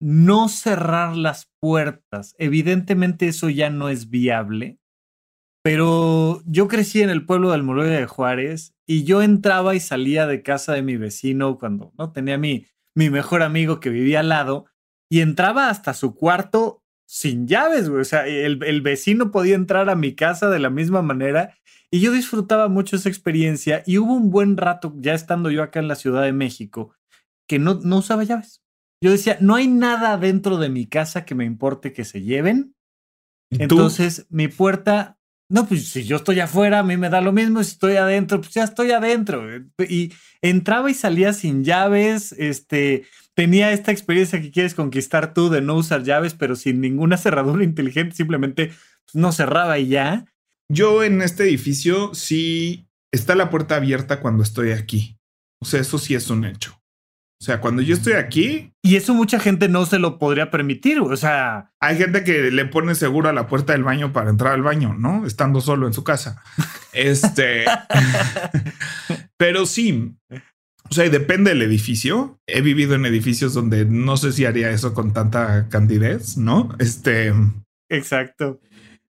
no 0.00 0.48
cerrar 0.48 1.16
las 1.16 1.50
puertas. 1.60 2.34
Evidentemente 2.38 3.28
eso 3.28 3.48
ya 3.48 3.70
no 3.70 3.88
es 3.88 4.10
viable 4.10 4.78
pero 5.66 6.42
yo 6.46 6.68
crecí 6.68 7.02
en 7.02 7.10
el 7.10 7.26
pueblo 7.26 7.48
de 7.48 7.56
Almoloya 7.56 7.98
de 7.98 8.06
Juárez 8.06 8.76
y 8.86 9.02
yo 9.02 9.20
entraba 9.20 9.74
y 9.74 9.80
salía 9.80 10.28
de 10.28 10.40
casa 10.44 10.74
de 10.74 10.82
mi 10.82 10.96
vecino 10.96 11.58
cuando 11.58 11.92
no 11.98 12.12
tenía 12.12 12.38
mi, 12.38 12.68
mi 12.94 13.10
mejor 13.10 13.42
amigo 13.42 13.80
que 13.80 13.90
vivía 13.90 14.20
al 14.20 14.28
lado 14.28 14.66
y 15.10 15.22
entraba 15.22 15.68
hasta 15.68 15.92
su 15.92 16.14
cuarto 16.14 16.84
sin 17.04 17.48
llaves, 17.48 17.88
güey. 17.88 18.02
O 18.02 18.04
sea, 18.04 18.28
el, 18.28 18.62
el, 18.62 18.80
vecino 18.80 19.32
podía 19.32 19.56
entrar 19.56 19.90
a 19.90 19.96
mi 19.96 20.14
casa 20.14 20.50
de 20.50 20.60
la 20.60 20.70
misma 20.70 21.02
manera 21.02 21.58
y 21.92 22.00
yo 22.00 22.12
disfrutaba 22.12 22.68
mucho 22.68 22.96
esa 22.96 23.08
experiencia 23.08 23.82
y 23.86 23.98
hubo 23.98 24.14
un 24.14 24.30
buen 24.30 24.56
rato, 24.56 24.94
ya 24.98 25.14
estando 25.14 25.50
yo 25.50 25.62
acá 25.62 25.80
en 25.80 25.88
la 25.88 25.94
Ciudad 25.94 26.22
de 26.22 26.32
México, 26.32 26.94
que 27.48 27.58
no, 27.58 27.80
no 27.82 27.98
usaba 27.98 28.24
llaves. 28.24 28.62
Yo 29.02 29.10
decía, 29.10 29.36
no 29.40 29.54
hay 29.54 29.68
nada 29.68 30.16
dentro 30.16 30.56
de 30.56 30.68
mi 30.68 30.86
casa 30.86 31.24
que 31.24 31.34
me 31.34 31.44
importe 31.44 31.92
que 31.92 32.04
se 32.04 32.22
lleven. 32.22 32.74
Entonces, 33.50 34.26
mi 34.30 34.48
puerta 34.48 35.16
no, 35.48 35.66
pues 35.68 35.88
si 35.90 36.04
yo 36.04 36.16
estoy 36.16 36.40
afuera, 36.40 36.80
a 36.80 36.82
mí 36.82 36.96
me 36.96 37.08
da 37.08 37.20
lo 37.20 37.32
mismo. 37.32 37.62
Si 37.62 37.72
estoy 37.72 37.96
adentro, 37.96 38.40
pues 38.40 38.52
ya 38.52 38.64
estoy 38.64 38.90
adentro. 38.90 39.44
Y 39.88 40.12
entraba 40.42 40.90
y 40.90 40.94
salía 40.94 41.32
sin 41.32 41.62
llaves. 41.62 42.32
Este 42.32 43.04
tenía 43.34 43.70
esta 43.72 43.92
experiencia 43.92 44.40
que 44.40 44.50
quieres 44.50 44.74
conquistar 44.74 45.34
tú 45.34 45.48
de 45.48 45.60
no 45.60 45.74
usar 45.74 46.02
llaves, 46.02 46.34
pero 46.34 46.56
sin 46.56 46.80
ninguna 46.80 47.16
cerradura 47.16 47.62
inteligente. 47.64 48.16
Simplemente 48.16 48.72
pues, 49.04 49.14
no 49.14 49.30
cerraba 49.30 49.78
y 49.78 49.88
ya. 49.88 50.24
Yo 50.68 51.04
en 51.04 51.22
este 51.22 51.44
edificio 51.44 52.14
sí 52.14 52.88
está 53.12 53.34
la 53.34 53.50
puerta 53.50 53.76
abierta 53.76 54.20
cuando 54.20 54.42
estoy 54.42 54.72
aquí. 54.72 55.18
O 55.60 55.64
sea, 55.64 55.80
eso 55.80 55.98
sí 55.98 56.14
es 56.14 56.28
un 56.30 56.44
hecho. 56.44 56.76
O 57.38 57.44
sea, 57.44 57.60
cuando 57.60 57.82
yo 57.82 57.94
estoy 57.94 58.14
aquí. 58.14 58.72
Y 58.82 58.96
eso 58.96 59.12
mucha 59.12 59.38
gente 59.38 59.68
no 59.68 59.84
se 59.84 59.98
lo 59.98 60.18
podría 60.18 60.50
permitir. 60.50 61.00
O 61.00 61.16
sea. 61.16 61.70
Hay 61.80 61.98
gente 61.98 62.24
que 62.24 62.50
le 62.50 62.64
pone 62.64 62.94
seguro 62.94 63.28
a 63.28 63.34
la 63.34 63.46
puerta 63.46 63.74
del 63.74 63.84
baño 63.84 64.12
para 64.12 64.30
entrar 64.30 64.54
al 64.54 64.62
baño, 64.62 64.94
¿no? 64.94 65.26
Estando 65.26 65.60
solo 65.60 65.86
en 65.86 65.92
su 65.92 66.04
casa. 66.04 66.42
Este. 66.92 67.66
Pero 69.36 69.66
sí. 69.66 70.16
O 70.88 70.94
sea, 70.94 71.06
depende 71.10 71.50
del 71.50 71.60
edificio. 71.60 72.40
He 72.46 72.62
vivido 72.62 72.94
en 72.94 73.04
edificios 73.04 73.52
donde 73.52 73.84
no 73.84 74.16
sé 74.16 74.32
si 74.32 74.46
haría 74.46 74.70
eso 74.70 74.94
con 74.94 75.12
tanta 75.12 75.68
candidez, 75.68 76.38
¿no? 76.38 76.70
Este. 76.78 77.34
Exacto. 77.90 78.60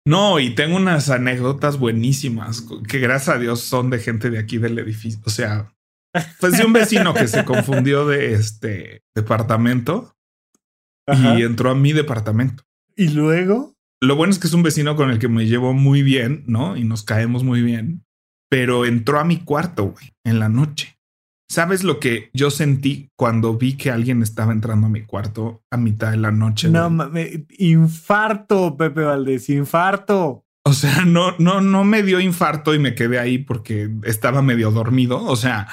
No, 0.05 0.39
y 0.39 0.53
tengo 0.53 0.75
unas 0.75 1.09
anécdotas 1.09 1.77
buenísimas 1.77 2.65
que 2.87 2.99
gracias 2.99 3.35
a 3.35 3.39
Dios 3.39 3.61
son 3.61 3.89
de 3.89 3.99
gente 3.99 4.29
de 4.29 4.39
aquí 4.39 4.57
del 4.57 4.77
edificio. 4.77 5.21
O 5.25 5.29
sea, 5.29 5.73
pues 6.39 6.57
de 6.57 6.65
un 6.65 6.73
vecino 6.73 7.13
que 7.13 7.27
se 7.27 7.45
confundió 7.45 8.05
de 8.05 8.33
este 8.33 9.03
departamento 9.15 10.15
Ajá. 11.07 11.39
y 11.39 11.43
entró 11.43 11.71
a 11.71 11.75
mi 11.75 11.93
departamento. 11.93 12.63
Y 12.95 13.09
luego. 13.09 13.73
Lo 14.01 14.17
bueno 14.17 14.31
es 14.31 14.39
que 14.39 14.47
es 14.47 14.53
un 14.53 14.63
vecino 14.63 14.97
con 14.97 15.09
el 15.09 15.19
que 15.19 15.29
me 15.29 15.45
llevo 15.45 15.73
muy 15.73 16.03
bien, 16.03 16.43
¿no? 16.45 16.75
Y 16.75 16.83
nos 16.83 17.03
caemos 17.03 17.45
muy 17.45 17.61
bien. 17.61 18.03
Pero 18.49 18.85
entró 18.85 19.19
a 19.19 19.23
mi 19.23 19.39
cuarto, 19.39 19.85
güey, 19.85 20.11
en 20.25 20.39
la 20.39 20.49
noche. 20.49 20.97
¿Sabes 21.53 21.83
lo 21.83 21.99
que 21.99 22.31
yo 22.33 22.49
sentí 22.49 23.11
cuando 23.15 23.55
vi 23.55 23.73
que 23.77 23.91
alguien 23.91 24.23
estaba 24.23 24.53
entrando 24.53 24.87
a 24.87 24.89
mi 24.89 25.03
cuarto 25.03 25.61
a 25.69 25.77
mitad 25.77 26.09
de 26.09 26.17
la 26.17 26.31
noche? 26.31 26.67
No, 26.67 26.89
me, 26.89 27.45
infarto, 27.59 28.75
Pepe 28.75 29.03
Valdés, 29.03 29.49
infarto. 29.49 30.47
O 30.65 30.73
sea, 30.73 31.05
no, 31.05 31.35
no, 31.37 31.61
no 31.61 31.83
me 31.83 32.01
dio 32.01 32.19
infarto 32.19 32.73
y 32.73 32.79
me 32.79 32.95
quedé 32.95 33.19
ahí 33.19 33.37
porque 33.37 33.87
estaba 34.01 34.41
medio 34.41 34.71
dormido. 34.71 35.23
O 35.23 35.35
sea, 35.35 35.67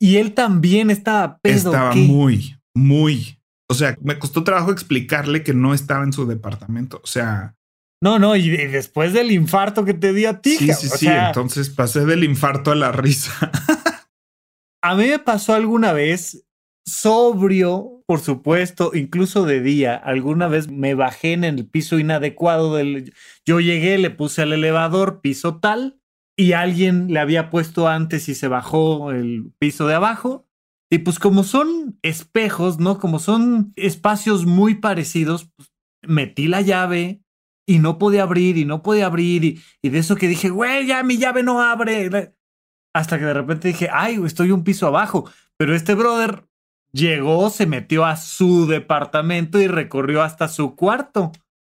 Y 0.00 0.16
él 0.16 0.32
también 0.32 0.90
estaba 0.90 1.40
pedo. 1.42 1.74
Estaba 1.74 1.94
muy, 1.94 2.56
muy. 2.74 3.38
O 3.68 3.74
sea, 3.74 3.98
me 4.00 4.18
costó 4.18 4.44
trabajo 4.44 4.72
explicarle 4.72 5.42
que 5.42 5.52
no 5.52 5.74
estaba 5.74 6.04
en 6.04 6.14
su 6.14 6.26
departamento. 6.26 7.02
O 7.04 7.06
sea. 7.06 7.54
No, 8.02 8.18
no, 8.18 8.34
y, 8.34 8.48
después 8.48 9.12
del 9.12 9.30
infarto 9.30 9.84
que 9.84 9.92
te 9.92 10.14
dio 10.14 10.30
a 10.30 10.40
ti. 10.40 10.56
Sí, 10.56 10.72
sí, 10.72 10.88
sí. 10.88 11.06
Entonces 11.06 11.68
pasé 11.68 12.06
del 12.06 12.24
infarto 12.24 12.70
a 12.70 12.74
la 12.74 12.92
risa. 12.92 13.52
a 14.90 14.94
mí 14.94 15.08
me 15.08 15.18
pasó 15.18 15.54
alguna 15.54 15.92
vez 15.92 16.46
sobrio, 16.84 18.04
por 18.06 18.20
supuesto, 18.20 18.92
incluso 18.94 19.44
de 19.44 19.60
día. 19.60 19.96
Alguna 19.96 20.46
vez 20.46 20.68
me 20.68 20.94
bajé 20.94 21.32
en 21.32 21.44
el 21.44 21.68
piso 21.68 21.98
inadecuado 21.98 22.76
del. 22.76 23.12
Yo 23.44 23.60
llegué, 23.60 23.98
le 23.98 24.10
puse 24.10 24.42
al 24.42 24.52
elevador 24.52 25.20
piso 25.20 25.58
tal 25.58 26.00
y 26.36 26.52
alguien 26.52 27.12
le 27.12 27.18
había 27.18 27.50
puesto 27.50 27.88
antes 27.88 28.28
y 28.28 28.34
se 28.34 28.46
bajó 28.46 29.10
el 29.10 29.52
piso 29.58 29.86
de 29.88 29.94
abajo. 29.94 30.46
Y 30.88 30.98
pues 30.98 31.18
como 31.18 31.42
son 31.42 31.98
espejos, 32.02 32.78
¿no? 32.78 32.98
Como 32.98 33.18
son 33.18 33.72
espacios 33.74 34.46
muy 34.46 34.76
parecidos, 34.76 35.50
pues, 35.56 35.72
metí 36.02 36.46
la 36.46 36.60
llave 36.60 37.22
y 37.68 37.80
no 37.80 37.98
podía 37.98 38.22
abrir 38.22 38.56
y 38.56 38.64
no 38.64 38.84
podía 38.84 39.06
abrir 39.06 39.44
y, 39.44 39.60
y 39.82 39.88
de 39.88 39.98
eso 39.98 40.14
que 40.14 40.28
dije, 40.28 40.50
güey, 40.50 40.86
ya 40.86 41.02
mi 41.02 41.18
llave 41.18 41.42
no 41.42 41.60
abre. 41.60 42.35
Hasta 42.96 43.18
que 43.18 43.26
de 43.26 43.34
repente 43.34 43.68
dije, 43.68 43.90
ay, 43.92 44.18
estoy 44.24 44.52
un 44.52 44.64
piso 44.64 44.86
abajo. 44.86 45.30
Pero 45.58 45.74
este 45.74 45.94
brother 45.94 46.44
llegó, 46.92 47.50
se 47.50 47.66
metió 47.66 48.06
a 48.06 48.16
su 48.16 48.66
departamento 48.66 49.60
y 49.60 49.66
recorrió 49.66 50.22
hasta 50.22 50.48
su 50.48 50.76
cuarto. 50.76 51.30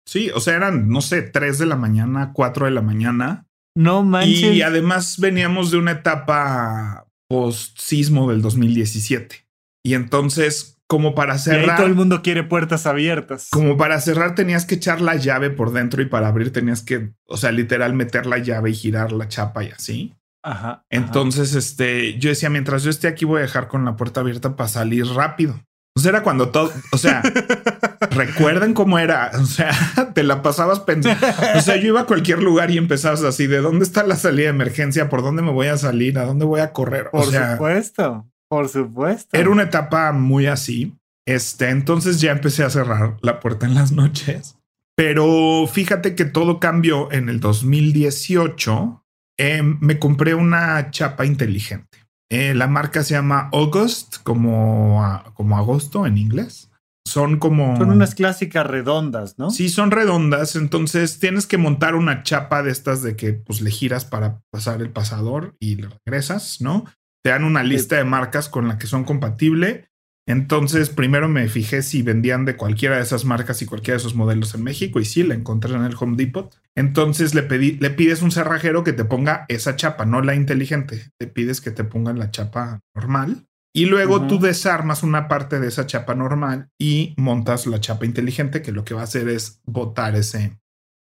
Sí, 0.06 0.30
o 0.34 0.40
sea, 0.40 0.56
eran, 0.56 0.88
no 0.88 1.02
sé, 1.02 1.20
3 1.20 1.58
de 1.58 1.66
la 1.66 1.76
mañana, 1.76 2.32
4 2.32 2.64
de 2.64 2.72
la 2.72 2.80
mañana. 2.80 3.46
No 3.76 4.02
manches. 4.02 4.54
Y 4.54 4.62
además 4.62 5.18
veníamos 5.18 5.70
de 5.70 5.76
una 5.76 5.90
etapa 5.90 7.06
post 7.28 7.78
sismo 7.78 8.30
del 8.30 8.40
2017. 8.40 9.46
Y 9.84 9.92
entonces, 9.92 10.78
como 10.86 11.14
para 11.14 11.36
cerrar. 11.36 11.76
todo 11.76 11.86
el 11.86 11.94
mundo 11.94 12.22
quiere 12.22 12.44
puertas 12.44 12.86
abiertas. 12.86 13.48
Como 13.50 13.76
para 13.76 14.00
cerrar, 14.00 14.34
tenías 14.34 14.64
que 14.64 14.76
echar 14.76 15.02
la 15.02 15.16
llave 15.16 15.50
por 15.50 15.72
dentro 15.72 16.00
y 16.00 16.06
para 16.06 16.28
abrir 16.28 16.50
tenías 16.50 16.82
que, 16.82 17.12
o 17.26 17.36
sea, 17.36 17.52
literal 17.52 17.92
meter 17.92 18.24
la 18.24 18.38
llave 18.38 18.70
y 18.70 18.74
girar 18.74 19.12
la 19.12 19.28
chapa 19.28 19.64
y 19.64 19.68
así. 19.68 20.14
Ajá. 20.42 20.84
Entonces, 20.90 21.54
este, 21.54 22.18
yo 22.18 22.30
decía, 22.30 22.50
mientras 22.50 22.82
yo 22.82 22.90
esté 22.90 23.08
aquí, 23.08 23.24
voy 23.24 23.38
a 23.38 23.42
dejar 23.42 23.68
con 23.68 23.84
la 23.84 23.96
puerta 23.96 24.20
abierta 24.20 24.56
para 24.56 24.68
salir 24.68 25.06
rápido. 25.06 25.60
O 25.96 26.00
sea, 26.00 26.10
era 26.10 26.22
cuando 26.22 26.50
todo, 26.50 26.72
o 26.92 26.98
sea, 26.98 27.22
recuerden 28.10 28.74
cómo 28.74 28.98
era. 28.98 29.30
O 29.34 29.44
sea, 29.44 29.72
te 30.14 30.22
la 30.22 30.40
pasabas 30.40 30.80
pensando. 30.80 31.26
O 31.56 31.60
sea, 31.60 31.76
yo 31.76 31.88
iba 31.88 32.02
a 32.02 32.06
cualquier 32.06 32.42
lugar 32.42 32.70
y 32.70 32.78
empezabas 32.78 33.22
así: 33.22 33.46
¿de 33.46 33.58
dónde 33.58 33.84
está 33.84 34.04
la 34.04 34.16
salida 34.16 34.44
de 34.44 34.50
emergencia? 34.50 35.08
¿Por 35.08 35.22
dónde 35.22 35.42
me 35.42 35.50
voy 35.50 35.66
a 35.66 35.76
salir? 35.76 36.18
¿A 36.18 36.24
dónde 36.24 36.44
voy 36.44 36.60
a 36.60 36.72
correr? 36.72 37.10
por 37.10 37.24
supuesto, 37.24 38.26
por 38.48 38.68
supuesto. 38.68 39.36
Era 39.36 39.50
una 39.50 39.64
etapa 39.64 40.12
muy 40.12 40.46
así. 40.46 40.96
Este, 41.26 41.68
entonces 41.68 42.20
ya 42.20 42.32
empecé 42.32 42.64
a 42.64 42.70
cerrar 42.70 43.16
la 43.20 43.40
puerta 43.40 43.66
en 43.66 43.74
las 43.74 43.92
noches. 43.92 44.56
Pero 44.94 45.66
fíjate 45.66 46.14
que 46.14 46.24
todo 46.24 46.60
cambió 46.60 47.10
en 47.12 47.28
el 47.28 47.40
2018 47.40 48.99
Em, 49.42 49.78
me 49.80 49.98
compré 49.98 50.34
una 50.34 50.90
chapa 50.90 51.24
inteligente. 51.24 52.06
Eh, 52.30 52.52
la 52.52 52.66
marca 52.66 53.02
se 53.02 53.14
llama 53.14 53.48
August, 53.54 54.18
como, 54.22 55.02
como 55.32 55.56
agosto 55.56 56.04
en 56.04 56.18
inglés. 56.18 56.70
Son 57.08 57.38
como. 57.38 57.74
Son 57.78 57.90
unas 57.90 58.14
clásicas 58.14 58.66
redondas, 58.66 59.38
¿no? 59.38 59.50
Sí, 59.50 59.70
son 59.70 59.92
redondas. 59.92 60.56
Entonces 60.56 61.18
tienes 61.20 61.46
que 61.46 61.56
montar 61.56 61.94
una 61.94 62.22
chapa 62.22 62.62
de 62.62 62.70
estas 62.70 63.02
de 63.02 63.16
que 63.16 63.32
pues 63.32 63.62
le 63.62 63.70
giras 63.70 64.04
para 64.04 64.42
pasar 64.52 64.82
el 64.82 64.90
pasador 64.90 65.56
y 65.58 65.76
le 65.76 65.88
regresas, 66.04 66.60
¿no? 66.60 66.84
Te 67.24 67.30
dan 67.30 67.44
una 67.44 67.62
lista 67.62 67.96
de 67.96 68.04
marcas 68.04 68.50
con 68.50 68.68
la 68.68 68.76
que 68.76 68.86
son 68.86 69.04
compatibles 69.04 69.86
entonces, 70.30 70.90
primero 70.90 71.28
me 71.28 71.48
fijé 71.48 71.82
si 71.82 72.02
vendían 72.02 72.44
de 72.44 72.56
cualquiera 72.56 72.96
de 72.96 73.02
esas 73.02 73.24
marcas 73.24 73.62
y 73.62 73.66
cualquiera 73.66 73.96
de 73.96 74.00
esos 74.00 74.14
modelos 74.14 74.54
en 74.54 74.62
México 74.62 75.00
y 75.00 75.04
sí, 75.04 75.22
la 75.22 75.34
encontré 75.34 75.74
en 75.74 75.84
el 75.84 75.96
Home 75.98 76.16
Depot. 76.16 76.54
Entonces 76.76 77.34
le 77.34 77.42
pedí, 77.42 77.72
le 77.80 77.90
pides 77.90 78.22
un 78.22 78.30
cerrajero 78.30 78.84
que 78.84 78.92
te 78.92 79.04
ponga 79.04 79.44
esa 79.48 79.76
chapa, 79.76 80.06
no 80.06 80.22
la 80.22 80.34
inteligente. 80.34 81.10
Te 81.18 81.26
pides 81.26 81.60
que 81.60 81.70
te 81.70 81.84
pongan 81.84 82.18
la 82.18 82.30
chapa 82.30 82.80
normal 82.94 83.46
y 83.72 83.86
luego 83.86 84.26
tú 84.26 84.40
desarmas 84.40 85.02
una 85.02 85.28
parte 85.28 85.60
de 85.60 85.68
esa 85.68 85.86
chapa 85.86 86.14
normal 86.14 86.70
y 86.78 87.14
montas 87.16 87.66
la 87.66 87.80
chapa 87.80 88.04
inteligente 88.04 88.62
que 88.62 88.72
lo 88.72 88.84
que 88.84 88.94
va 88.94 89.02
a 89.02 89.04
hacer 89.04 89.28
es 89.28 89.60
botar 89.64 90.16
ese, 90.16 90.58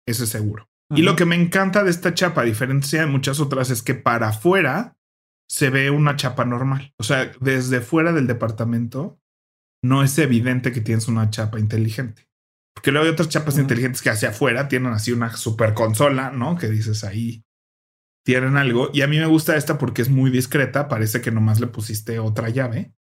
ese 0.06 0.26
seguro. 0.26 0.68
Y 0.94 1.02
lo 1.02 1.16
que 1.16 1.24
me 1.24 1.34
encanta 1.34 1.82
de 1.82 1.90
esta 1.90 2.14
chapa, 2.14 2.42
a 2.42 2.44
diferencia 2.44 3.00
de 3.00 3.06
muchas 3.06 3.40
otras, 3.40 3.70
es 3.70 3.82
que 3.82 3.94
para 3.94 4.28
afuera 4.28 4.95
se 5.48 5.70
ve 5.70 5.90
una 5.90 6.16
chapa 6.16 6.44
normal. 6.44 6.94
O 6.98 7.04
sea, 7.04 7.32
desde 7.40 7.80
fuera 7.80 8.12
del 8.12 8.26
departamento 8.26 9.20
no 9.82 10.02
es 10.02 10.18
evidente 10.18 10.72
que 10.72 10.80
tienes 10.80 11.08
una 11.08 11.30
chapa 11.30 11.58
inteligente. 11.58 12.28
Porque 12.74 12.90
luego 12.90 13.06
hay 13.06 13.12
otras 13.12 13.28
chapas 13.28 13.58
inteligentes 13.58 14.02
que 14.02 14.10
hacia 14.10 14.30
afuera 14.30 14.68
tienen 14.68 14.92
así 14.92 15.12
una 15.12 15.34
super 15.36 15.72
consola, 15.74 16.30
¿no? 16.30 16.56
Que 16.58 16.68
dices 16.68 17.04
ahí 17.04 17.42
tienen 18.24 18.56
algo. 18.56 18.90
Y 18.92 19.02
a 19.02 19.06
mí 19.06 19.18
me 19.18 19.26
gusta 19.26 19.56
esta 19.56 19.78
porque 19.78 20.02
es 20.02 20.10
muy 20.10 20.30
discreta. 20.30 20.88
Parece 20.88 21.20
que 21.20 21.30
nomás 21.30 21.60
le 21.60 21.68
pusiste 21.68 22.18
otra 22.18 22.48
llave. 22.50 22.92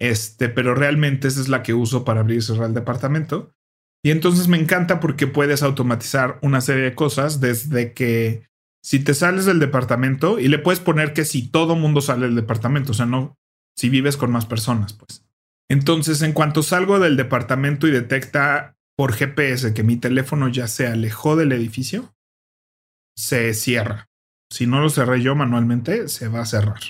Este, 0.00 0.48
pero 0.48 0.74
realmente 0.74 1.28
esa 1.28 1.40
es 1.40 1.48
la 1.48 1.62
que 1.62 1.74
uso 1.74 2.04
para 2.04 2.20
abrir 2.20 2.38
y 2.38 2.42
cerrar 2.42 2.68
el 2.68 2.74
departamento. 2.74 3.54
Y 4.04 4.10
entonces 4.10 4.48
me 4.48 4.58
encanta 4.58 4.98
porque 4.98 5.26
puedes 5.26 5.62
automatizar 5.62 6.38
una 6.42 6.60
serie 6.60 6.84
de 6.84 6.94
cosas 6.94 7.40
desde 7.40 7.92
que 7.92 8.48
si 8.82 8.98
te 8.98 9.14
sales 9.14 9.44
del 9.44 9.60
departamento 9.60 10.38
y 10.38 10.48
le 10.48 10.58
puedes 10.58 10.80
poner 10.80 11.12
que 11.12 11.24
si 11.24 11.48
todo 11.48 11.76
mundo 11.76 12.00
sale 12.00 12.26
del 12.26 12.34
departamento, 12.34 12.92
o 12.92 12.94
sea, 12.94 13.06
no 13.06 13.38
si 13.76 13.88
vives 13.88 14.16
con 14.16 14.30
más 14.30 14.46
personas, 14.46 14.92
pues. 14.92 15.24
Entonces, 15.70 16.20
en 16.22 16.32
cuanto 16.32 16.62
salgo 16.62 16.98
del 16.98 17.16
departamento 17.16 17.86
y 17.86 17.90
detecta 17.90 18.76
por 18.96 19.14
GPS 19.14 19.72
que 19.72 19.82
mi 19.82 19.96
teléfono 19.96 20.48
ya 20.48 20.68
se 20.68 20.86
alejó 20.86 21.36
del 21.36 21.52
edificio, 21.52 22.14
se 23.16 23.54
cierra. 23.54 24.10
Si 24.50 24.66
no 24.66 24.80
lo 24.80 24.90
cerré 24.90 25.22
yo 25.22 25.34
manualmente, 25.34 26.08
se 26.08 26.28
va 26.28 26.40
a 26.40 26.46
cerrar. 26.46 26.80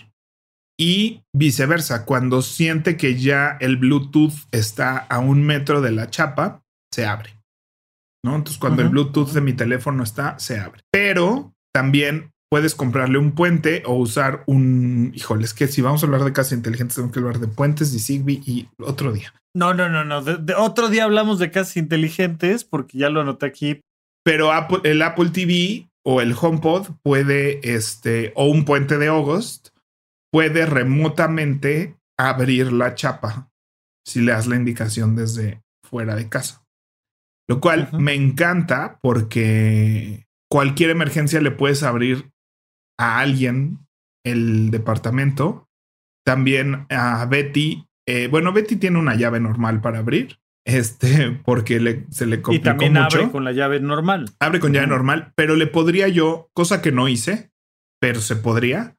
Y 0.77 1.23
viceversa, 1.33 2.05
cuando 2.05 2.43
siente 2.43 2.97
que 2.97 3.21
ya 3.21 3.57
el 3.61 3.77
Bluetooth 3.77 4.35
está 4.51 4.99
a 4.99 5.21
un 5.21 5.45
metro 5.45 5.81
de 5.81 5.93
la 5.93 6.11
chapa, 6.11 6.65
se 6.93 7.07
abre. 7.07 7.39
¿No? 8.25 8.35
Entonces, 8.35 8.59
cuando 8.59 8.83
el 8.83 8.89
Bluetooth 8.89 9.31
de 9.31 9.41
mi 9.41 9.53
teléfono 9.53 10.03
está, 10.03 10.39
se 10.39 10.59
abre. 10.59 10.83
Pero 10.91 11.52
también 11.73 12.33
puedes 12.51 12.75
comprarle 12.75 13.17
un 13.17 13.33
puente 13.33 13.83
o 13.87 13.95
usar 13.95 14.45
un. 14.47 15.13
Híjole, 15.15 15.45
es 15.45 15.55
que 15.55 15.69
si 15.69 15.81
vamos 15.81 16.03
a 16.03 16.07
hablar 16.07 16.23
de 16.23 16.33
casas 16.33 16.53
inteligentes, 16.53 16.97
tengo 16.97 17.11
que 17.11 17.19
hablar 17.19 17.39
de 17.39 17.49
puentes 17.49 17.95
y 17.95 17.99
Zigbee 17.99 18.43
y 18.45 18.69
otro 18.79 19.13
día. 19.13 19.33
No, 19.55 19.73
no, 19.73 19.89
no, 19.89 20.05
no. 20.05 20.23
De, 20.23 20.55
otro 20.55 20.89
día 20.89 21.05
hablamos 21.05 21.39
de 21.39 21.51
casas 21.51 21.77
inteligentes 21.77 22.65
porque 22.65 22.99
ya 22.99 23.09
lo 23.09 23.23
anoté 23.23 23.47
aquí. 23.47 23.81
Pero 24.25 24.51
el 24.85 25.03
Apple 25.03 25.31
TV 25.31 25.89
o 26.05 26.21
el 26.21 26.35
HomePod 26.39 26.89
puede, 27.03 27.75
este, 27.75 28.33
o 28.37 28.47
un 28.47 28.65
puente 28.65 28.99
de 28.99 29.09
August, 29.09 29.69
puede 30.31 30.67
remotamente 30.67 31.97
abrir 32.19 32.73
la 32.73 32.95
chapa 32.95 33.51
si 34.07 34.21
le 34.21 34.33
das 34.33 34.47
la 34.47 34.57
indicación 34.57 35.17
desde 35.17 35.63
fuera 35.89 36.15
de 36.17 36.29
casa. 36.29 36.65
Lo 37.49 37.61
cual 37.61 37.89
me 37.93 38.15
encanta 38.15 38.99
porque 39.03 40.27
cualquier 40.53 40.91
emergencia 40.91 41.41
le 41.41 41.51
puedes 41.51 41.83
abrir 41.83 42.31
a 43.01 43.21
alguien 43.21 43.79
el 44.23 44.71
departamento. 44.71 45.67
También 46.27 46.85
a 46.91 47.25
Betty. 47.25 47.87
Eh, 48.07 48.29
bueno, 48.31 48.53
Betty 48.53 48.77
tiene 48.77 48.99
una 48.99 49.15
llave 49.15 49.41
normal 49.41 49.81
para 49.81 50.01
abrir. 50.01 50.41
Este, 50.67 51.31
porque 51.47 51.81
le, 51.81 52.05
se 52.11 52.27
le 52.27 52.43
complicó 52.43 52.69
Y 52.69 52.71
también 52.71 52.99
abre 52.99 53.31
con 53.31 53.45
la 53.45 53.53
llave 53.53 53.81
normal. 53.81 54.27
Abre 54.41 54.61
con 54.61 54.75
llave 54.75 54.89
normal, 54.89 55.33
pero 55.37 55.57
le 55.57 55.69
podría 55.69 56.09
yo, 56.09 56.51
cosa 56.53 56.83
que 56.83 56.93
no 56.93 57.09
hice, 57.09 57.51
pero 57.99 58.21
se 58.21 58.37
podría, 58.37 58.99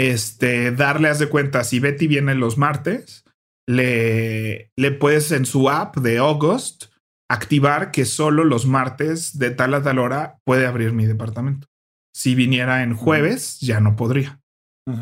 este, 0.00 0.70
darle, 0.70 1.08
haz 1.08 1.18
de 1.18 1.28
cuenta, 1.28 1.64
si 1.64 1.80
Betty 1.80 2.06
viene 2.06 2.34
los 2.34 2.56
martes, 2.56 3.24
le, 3.68 4.72
le 4.74 4.90
puedes 4.90 5.32
en 5.32 5.44
su 5.44 5.68
app 5.68 5.98
de 5.98 6.16
August 6.16 6.86
activar 7.28 7.90
que 7.90 8.04
solo 8.04 8.44
los 8.44 8.66
martes 8.66 9.38
de 9.38 9.50
tal 9.50 9.74
a 9.74 9.82
tal 9.82 9.98
hora 9.98 10.38
puede 10.44 10.66
abrir 10.66 10.92
mi 10.92 11.06
departamento. 11.06 11.68
Si 12.14 12.34
viniera 12.34 12.82
en 12.82 12.94
jueves, 12.94 13.58
ya 13.60 13.80
no 13.80 13.96
podría. 13.96 14.40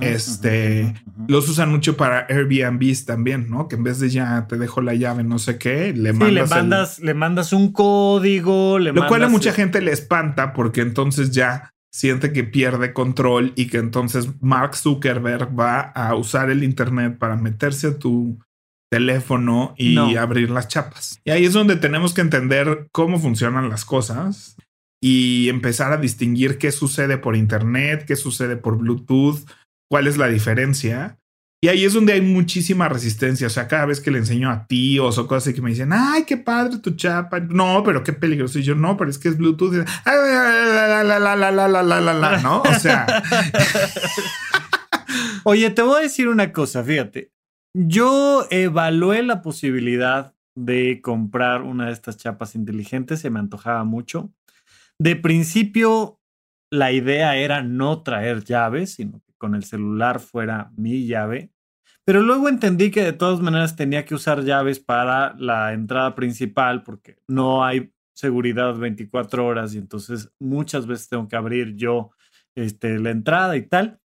este, 0.01 0.95
los 1.27 1.49
usan 1.49 1.69
mucho 1.71 1.97
para 1.97 2.27
Airbnbs 2.29 3.05
también, 3.05 3.51
¿no? 3.51 3.67
Que 3.67 3.75
en 3.75 3.83
vez 3.83 3.99
de 3.99 4.11
ya 4.11 4.47
te 4.47 4.57
dejo 4.57 4.81
la 4.81 4.95
llave, 4.95 5.25
no 5.25 5.41
sé 5.41 5.59
qué, 5.59 5.93
le 5.93 6.13
mandas. 6.13 7.01
le 7.01 7.15
mandas, 7.15 7.53
un 7.53 7.73
código, 7.73 8.79
le 8.79 8.93
Lo 8.93 9.09
cual 9.09 9.25
a 9.25 9.29
mucha 9.29 9.53
gente 9.53 9.81
le 9.83 9.91
espanta 9.91 10.53
porque 10.53 10.83
entonces 10.83 11.33
ya 11.33 11.73
siente 11.93 12.33
que 12.33 12.45
pierde 12.45 12.95
control 12.95 13.53
y 13.55 13.67
que 13.67 13.79
entonces 13.79 14.31
Mark 14.41 14.77
Zuckerberg 14.77 15.59
va 15.59 15.81
a 15.81 16.15
usar 16.15 16.49
el 16.49 16.65
Internet 16.65 17.19
para 17.19 17.37
meterse 17.37 17.89
a 17.89 17.99
tu 17.99 18.39
teléfono 18.93 19.75
y 19.79 19.97
abrir 20.17 20.51
las 20.51 20.69
chapas. 20.69 21.19
Y 21.25 21.31
ahí 21.31 21.47
es 21.47 21.55
donde 21.55 21.77
tenemos 21.77 22.13
que 22.13 22.21
entender 22.21 22.89
cómo 22.93 23.19
funcionan 23.19 23.71
las 23.71 23.87
cosas 23.87 24.57
y 25.03 25.49
empezar 25.49 25.95
a 25.95 25.97
distinguir 25.97 26.59
qué 26.59 26.73
sucede 26.73 27.17
por 27.17 27.35
Internet, 27.35 28.05
qué 28.07 28.17
sucede 28.17 28.57
por 28.57 28.77
Bluetooth, 28.77 29.49
cuál 29.91 30.09
es 30.09 30.19
la 30.19 30.29
diferencia. 30.29 31.17
Y 31.63 31.69
ahí 31.69 31.87
es 31.87 31.95
donde 31.95 32.13
hay 32.13 32.21
muchísima 32.21 32.91
resistencia. 32.91 33.47
O 33.47 33.51
sea, 33.51 33.67
cada 33.67 33.87
vez 33.87 33.99
que 33.99 34.11
le 34.11 34.19
enseño 34.19 34.51
a 34.51 34.67
tíos 34.67 35.17
o 35.17 35.27
cosas 35.27 35.55
que 35.55 35.63
me 35.63 35.71
dicen, 35.71 35.95
ay, 35.95 36.25
qué 36.25 36.37
padre 36.37 36.77
tu 36.77 36.91
chapa. 36.91 37.41
No, 37.41 37.83
pero 37.87 38.05
qué 38.05 38.13
peligroso. 38.13 38.59
Y 38.59 38.63
yo, 38.63 38.75
no, 38.75 38.99
pero 38.99 39.09
es 39.09 39.17
que 39.17 39.29
es 39.29 39.39
Bluetooth. 39.39 39.87
¿no? 42.43 42.61
O 42.61 42.79
sea. 42.79 43.07
Oye, 45.45 45.71
te 45.71 45.81
voy 45.81 46.01
a 46.01 46.03
decir 46.03 46.29
una 46.29 46.53
cosa, 46.53 46.85
fíjate. 46.85 47.32
Yo 47.75 48.47
evalué 48.51 49.23
la 49.23 49.41
posibilidad 49.41 50.35
de 50.55 51.01
comprar 51.01 51.63
una 51.63 51.87
de 51.87 51.93
estas 51.93 52.19
chapas 52.19 52.55
inteligentes, 52.55 53.21
se 53.21 53.31
me 53.31 53.39
antojaba 53.39 53.85
mucho. 53.85 54.33
De 54.99 55.17
principio, 55.17 56.21
la 56.71 56.93
idea 56.93 57.37
era 57.37 57.63
no 57.63 58.03
traer 58.03 58.45
llaves, 58.45 58.95
sino 58.95 59.23
que 59.25 59.33
con 59.39 59.55
el 59.55 59.65
celular 59.65 60.21
fuera 60.21 60.71
mi 60.77 61.07
llave. 61.07 61.51
Pero 62.05 62.21
luego 62.21 62.49
entendí 62.49 62.91
que 62.91 63.03
de 63.03 63.13
todas 63.13 63.41
maneras 63.41 63.77
tenía 63.77 64.05
que 64.05 64.15
usar 64.15 64.43
llaves 64.45 64.79
para 64.79 65.35
la 65.39 65.73
entrada 65.73 66.15
principal 66.15 66.83
porque 66.83 67.17
no 67.27 67.65
hay 67.65 67.93
seguridad 68.15 68.75
24 68.77 69.47
horas 69.47 69.75
y 69.75 69.79
entonces 69.79 70.31
muchas 70.39 70.87
veces 70.87 71.09
tengo 71.09 71.29
que 71.29 71.37
abrir 71.37 71.75
yo 71.77 72.11
este, 72.55 72.99
la 72.99 73.11
entrada 73.11 73.57
y 73.57 73.63
tal. 73.63 74.01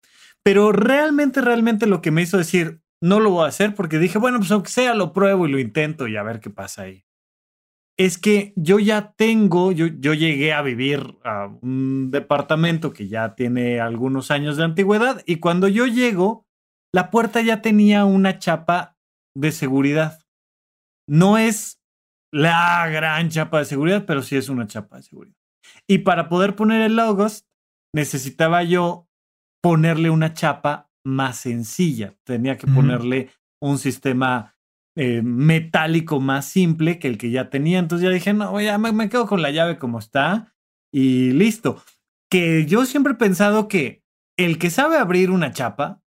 Pero 0.44 0.72
realmente, 0.72 1.42
realmente 1.42 1.88
lo 1.88 2.02
que 2.02 2.12
me 2.12 2.22
hizo 2.22 2.38
decir, 2.38 2.82
no 3.02 3.20
lo 3.20 3.32
voy 3.32 3.46
a 3.46 3.50
hacer 3.50 3.76
porque 3.76 4.00
dije, 4.00 4.18
bueno, 4.18 4.40
pues 4.40 4.52
aunque 4.52 4.70
sea, 4.70 4.94
lo 4.96 5.14
pruebo 5.14 5.48
y 5.48 5.52
lo 5.52 5.60
intento 5.60 6.08
y 6.08 6.18
a 6.18 6.24
ver 6.24 6.40
qué 6.40 6.50
pasa 6.50 6.84
ahí. 6.84 7.06
Es 7.98 8.18
que 8.18 8.54
yo 8.58 8.80
ya 8.80 9.14
tengo, 9.14 9.72
yo, 9.72 9.88
yo 9.88 10.14
llegué 10.14 10.52
a 10.54 10.62
vivir 10.62 11.18
a 11.24 11.48
un 11.62 12.12
departamento 12.12 12.92
que 12.92 13.08
ya 13.08 13.36
tiene 13.36 13.80
algunos 13.80 14.32
años 14.32 14.58
de 14.58 14.66
antigüedad 14.66 15.22
y 15.26 15.38
cuando 15.38 15.68
yo 15.68 15.88
llego, 15.88 16.46
la 16.94 17.10
puerta 17.10 17.42
ya 17.42 17.62
tenía 17.62 18.06
una 18.06 18.38
chapa 18.38 18.98
de 19.36 19.52
seguridad. 19.52 20.20
No 21.08 21.38
es 21.38 21.82
la 22.34 22.88
gran 22.90 23.30
chapa 23.30 23.60
de 23.60 23.66
seguridad, 23.66 24.06
pero 24.06 24.22
sí 24.22 24.36
es 24.36 24.50
una 24.50 24.68
chapa 24.68 24.98
de 24.98 25.04
seguridad. 25.04 25.36
Y 25.88 26.00
para 26.00 26.28
poder 26.28 26.56
poner 26.56 26.82
el 26.82 26.96
logos, 26.96 27.46
necesitaba 27.94 28.64
yo 28.64 29.08
ponerle 29.62 30.10
una 30.10 30.34
chapa 30.34 30.85
más 31.06 31.38
sencilla. 31.38 32.16
Tenía 32.24 32.58
que 32.58 32.68
ponerle 32.68 33.30
un 33.62 33.78
sistema 33.78 34.56
eh, 34.98 35.22
metálico 35.22 36.20
más 36.20 36.46
simple 36.46 37.00
que 37.00 37.08
el 37.08 37.18
que 37.18 37.30
ya 37.30 37.50
tenía. 37.50 37.80
Entonces 37.80 38.08
ya 38.08 38.14
dije, 38.14 38.34
no, 38.34 38.60
ya 38.60 38.78
me, 38.78 39.10
quedo 39.10 39.28
con 39.28 39.42
la 39.42 39.52
llave 39.52 39.78
como 39.78 40.00
está 40.00 40.54
y 40.92 41.32
listo. 41.32 41.84
Que 42.30 42.66
yo 42.66 42.86
siempre 42.86 43.14
he 43.14 43.18
pensado 43.18 43.68
que 43.68 44.04
el 44.38 44.58
que 44.58 44.70
sabe 44.70 44.98
abrir 44.98 45.32
una 45.32 45.52
chapa, 45.52 46.02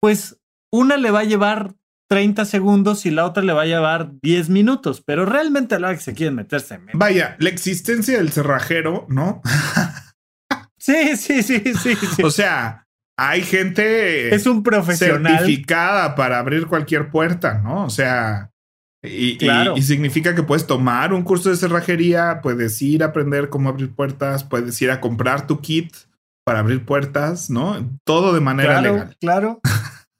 pues 0.00 0.40
una 0.70 0.96
le 0.96 1.10
va 1.10 1.20
a 1.20 1.24
llevar 1.24 1.74
30 2.08 2.44
segundos 2.44 3.06
y 3.06 3.10
la 3.10 3.24
otra 3.26 3.42
le 3.42 3.52
va 3.52 3.62
a 3.62 3.66
llevar 3.66 4.12
10 4.20 4.48
minutos, 4.50 5.02
pero 5.02 5.24
realmente 5.24 5.74
a 5.74 5.78
la 5.78 5.94
que 5.94 6.00
se 6.00 6.14
quieren 6.14 6.34
meterse. 6.34 6.80
Vaya, 6.94 7.36
la 7.38 7.48
existencia 7.48 8.18
del 8.18 8.32
cerrajero, 8.32 9.06
¿no? 9.08 9.40
sí, 10.78 11.16
sí, 11.16 11.42
sí, 11.42 11.60
sí, 11.74 11.96
sí. 11.96 12.22
O 12.22 12.30
sea, 12.30 12.81
hay 13.16 13.42
gente 13.42 14.34
es 14.34 14.46
un 14.46 14.62
profesional 14.62 15.38
certificada 15.38 16.14
para 16.14 16.38
abrir 16.38 16.66
cualquier 16.66 17.10
puerta, 17.10 17.58
¿no? 17.58 17.84
O 17.84 17.90
sea, 17.90 18.50
y, 19.02 19.38
y, 19.44 19.82
significa 19.82 20.34
que 20.34 20.44
puedes 20.44 20.66
tomar 20.66 21.12
un 21.12 21.22
curso 21.22 21.50
de 21.50 21.56
cerrajería, 21.56 22.40
puedes 22.40 22.80
ir 22.80 23.02
a 23.02 23.06
aprender 23.06 23.48
cómo 23.48 23.68
abrir 23.68 23.94
puertas, 23.94 24.44
puedes 24.44 24.80
ir 24.80 24.90
a 24.90 25.00
comprar 25.00 25.46
tu 25.46 25.60
kit 25.60 25.92
para 26.44 26.60
abrir 26.60 26.84
puertas, 26.84 27.50
¿no? 27.50 27.90
Todo 28.04 28.32
de 28.32 28.40
manera 28.40 28.80
legal. 28.80 29.16
Claro. 29.20 29.60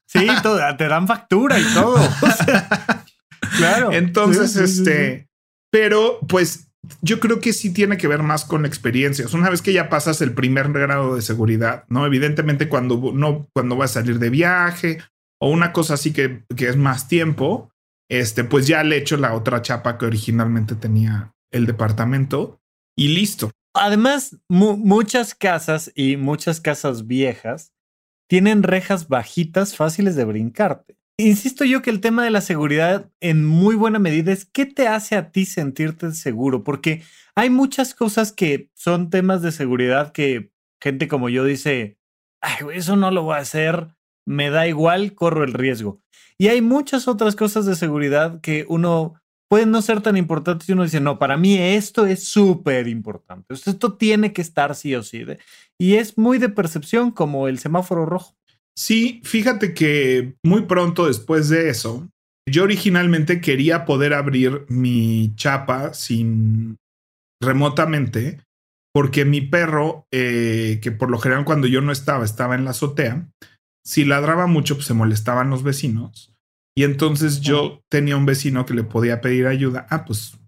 Sí, 0.07 0.29
todo, 0.43 0.61
te 0.77 0.89
dan 0.89 1.09
factura 1.09 1.59
y 1.59 1.65
todo. 1.73 1.97
claro. 3.57 3.93
Entonces, 3.93 4.57
este, 4.57 5.27
pero 5.71 6.21
pues 6.29 6.71
yo 7.01 7.21
creo 7.21 7.41
que 7.41 7.53
sí 7.53 7.73
tiene 7.73 7.97
que 7.97 8.09
ver 8.09 8.23
más 8.23 8.45
con 8.45 8.67
experiencias. 8.67 9.35
Una 9.35 9.51
vez 9.51 9.63
que 9.63 9.73
ya 9.73 9.89
pasas 9.89 10.21
el 10.21 10.35
primer 10.35 10.73
grado 10.73 11.15
de 11.15 11.23
seguridad, 11.23 11.85
¿no? 11.89 12.07
Evidentemente 12.07 12.69
cuando 12.69 13.13
no, 13.15 13.47
cuando 13.55 13.77
vas 13.77 13.93
a 13.93 14.01
salir 14.01 14.19
de 14.19 14.31
viaje 14.31 14.99
o 15.41 15.51
una 15.51 15.73
cosa 15.73 15.95
así 15.95 16.13
que, 16.13 16.45
que 16.57 16.69
es 16.69 16.77
más 16.77 17.09
tiempo, 17.09 17.71
este, 18.11 18.45
pues 18.45 18.67
ya 18.67 18.83
le 18.83 18.97
echo 18.97 19.17
la 19.17 19.35
otra 19.35 19.63
chapa 19.63 19.97
que 19.97 20.07
originalmente 20.07 20.75
tenía 20.75 21.35
el 21.53 21.67
departamento 21.67 22.61
y 22.97 23.09
listo. 23.09 23.51
Además, 23.75 24.37
muchas 24.49 25.35
casas 25.35 25.91
y 25.95 26.17
muchas 26.17 26.61
casas 26.61 27.07
viejas 27.07 27.73
tienen 28.29 28.63
rejas 28.63 29.09
bajitas 29.09 29.77
fáciles 29.77 30.15
de 30.15 30.25
brincarte. 30.25 30.97
Insisto 31.23 31.65
yo 31.65 31.83
que 31.83 31.91
el 31.91 32.01
tema 32.01 32.25
de 32.25 32.31
la 32.31 32.41
seguridad 32.41 33.11
en 33.21 33.47
muy 33.47 33.77
buena 33.77 34.01
medida 34.01 34.33
es 34.33 34.45
qué 34.45 34.67
te 34.67 34.89
hace 34.89 35.15
a 35.15 35.31
ti 35.31 35.47
sentirte 35.47 36.11
seguro, 36.13 36.65
porque 36.65 37.03
hay 37.37 37.49
muchas 37.49 37.95
cosas 37.95 38.33
que 38.33 38.71
son 38.75 39.09
temas 39.09 39.41
de 39.41 39.53
seguridad 39.53 40.11
que 40.11 40.51
gente 40.81 41.07
como 41.07 41.29
yo 41.29 41.45
dice, 41.45 41.97
Ay, 42.41 42.67
eso 42.75 42.97
no 42.97 43.13
lo 43.13 43.23
voy 43.23 43.37
a 43.37 43.39
hacer, 43.39 43.95
me 44.27 44.51
da 44.51 44.67
igual, 44.67 45.15
corro 45.15 45.45
el 45.45 45.53
riesgo. 45.53 46.01
Y 46.39 46.49
hay 46.49 46.61
muchas 46.61 47.07
otras 47.07 47.37
cosas 47.37 47.67
de 47.67 47.77
seguridad 47.77 48.41
que 48.41 48.67
uno 48.69 49.15
puede 49.49 49.67
no 49.67 49.81
ser 49.81 50.01
tan 50.01 50.17
importante 50.17 50.65
y 50.67 50.73
uno 50.73 50.83
dice, 50.83 50.99
no, 50.99 51.21
para 51.21 51.37
mí 51.37 51.57
esto 51.57 52.05
es 52.05 52.25
súper 52.25 52.89
importante, 52.89 53.55
esto 53.55 53.95
tiene 53.95 54.33
que 54.33 54.43
estar 54.43 54.75
sí 54.75 54.95
o 54.97 55.05
sí. 55.05 55.25
Y 55.79 55.95
es 55.95 56.19
muy 56.19 56.39
de 56.39 56.49
percepción 56.49 57.13
como 57.13 57.47
el 57.47 57.61
semáforo 57.61 58.07
rojo. 58.07 58.35
Sí, 58.77 59.21
fíjate 59.25 59.75
que 59.75 60.35
muy 60.43 60.63
pronto 60.63 61.07
después 61.07 61.49
de 61.49 61.69
eso, 61.69 62.09
yo 62.49 62.65
originalmente 62.65 63.41
quería 63.41 63.85
poder 63.85 64.15
abrir 64.15 64.65
mi 64.69 65.35
chapa 65.37 65.95
sin 65.95 66.77
remotamente, 67.41 68.41
porque 68.95 69.25
mi 69.25 69.41
perro, 69.41 70.07
eh, 70.13 70.81
que 70.83 70.93
por 70.93 71.11
lo 71.11 71.19
general 71.19 71.45
cuando 71.45 71.67
yo 71.67 71.81
no 71.81 71.93
estaba, 71.93 72.25
estaba 72.25 72.55
en 72.55 72.65
la 72.65 72.71
azotea, 72.71 73.29
si 73.85 74.05
ladraba 74.05 74.47
mucho, 74.47 74.77
pues 74.77 74.87
se 74.87 74.95
molestaban 74.95 75.51
los 75.51 75.63
vecinos. 75.63 76.33
Y 76.77 76.85
entonces 76.85 77.41
yo 77.41 77.83
tenía 77.91 78.17
un 78.17 78.27
vecino 78.27 78.65
que 78.65 78.75
le 78.75 78.85
podía 78.85 79.21
pedir 79.21 79.47
ayuda. 79.47 79.87
Ah, 79.91 80.05
pues 80.05 80.39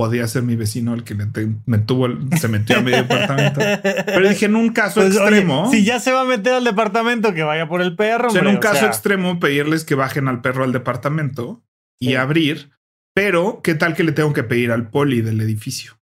podía 0.00 0.26
ser 0.28 0.44
mi 0.44 0.56
vecino 0.56 0.94
el 0.94 1.04
que 1.04 1.14
me 1.14 1.76
tuvo, 1.76 2.08
se 2.38 2.48
metió 2.48 2.78
a 2.78 2.80
mi 2.80 2.90
departamento. 2.90 3.60
Pero 3.82 4.26
dije, 4.26 4.46
en 4.46 4.56
un 4.56 4.70
caso 4.70 5.02
pues, 5.02 5.14
extremo. 5.14 5.70
si 5.70 5.84
ya 5.84 6.00
se 6.00 6.10
va 6.10 6.22
a 6.22 6.24
meter 6.24 6.54
al 6.54 6.64
departamento, 6.64 7.34
que 7.34 7.42
vaya 7.42 7.68
por 7.68 7.82
el 7.82 7.96
perro. 7.96 8.34
en 8.34 8.46
un 8.46 8.56
caso 8.56 8.86
extremo, 8.86 9.38
pedirles 9.38 9.84
que 9.84 9.94
bajen 9.94 10.26
al 10.26 10.40
perro 10.40 10.64
al 10.64 10.72
departamento 10.72 11.62
y 12.00 12.14
abrir. 12.14 12.70
Pero, 13.14 13.60
¿qué 13.62 13.74
tal 13.74 13.94
que 13.94 14.02
le 14.02 14.12
tengo 14.12 14.32
que 14.32 14.42
pedir 14.42 14.72
al 14.72 14.88
poli 14.88 15.20
del 15.20 15.38
edificio? 15.42 16.00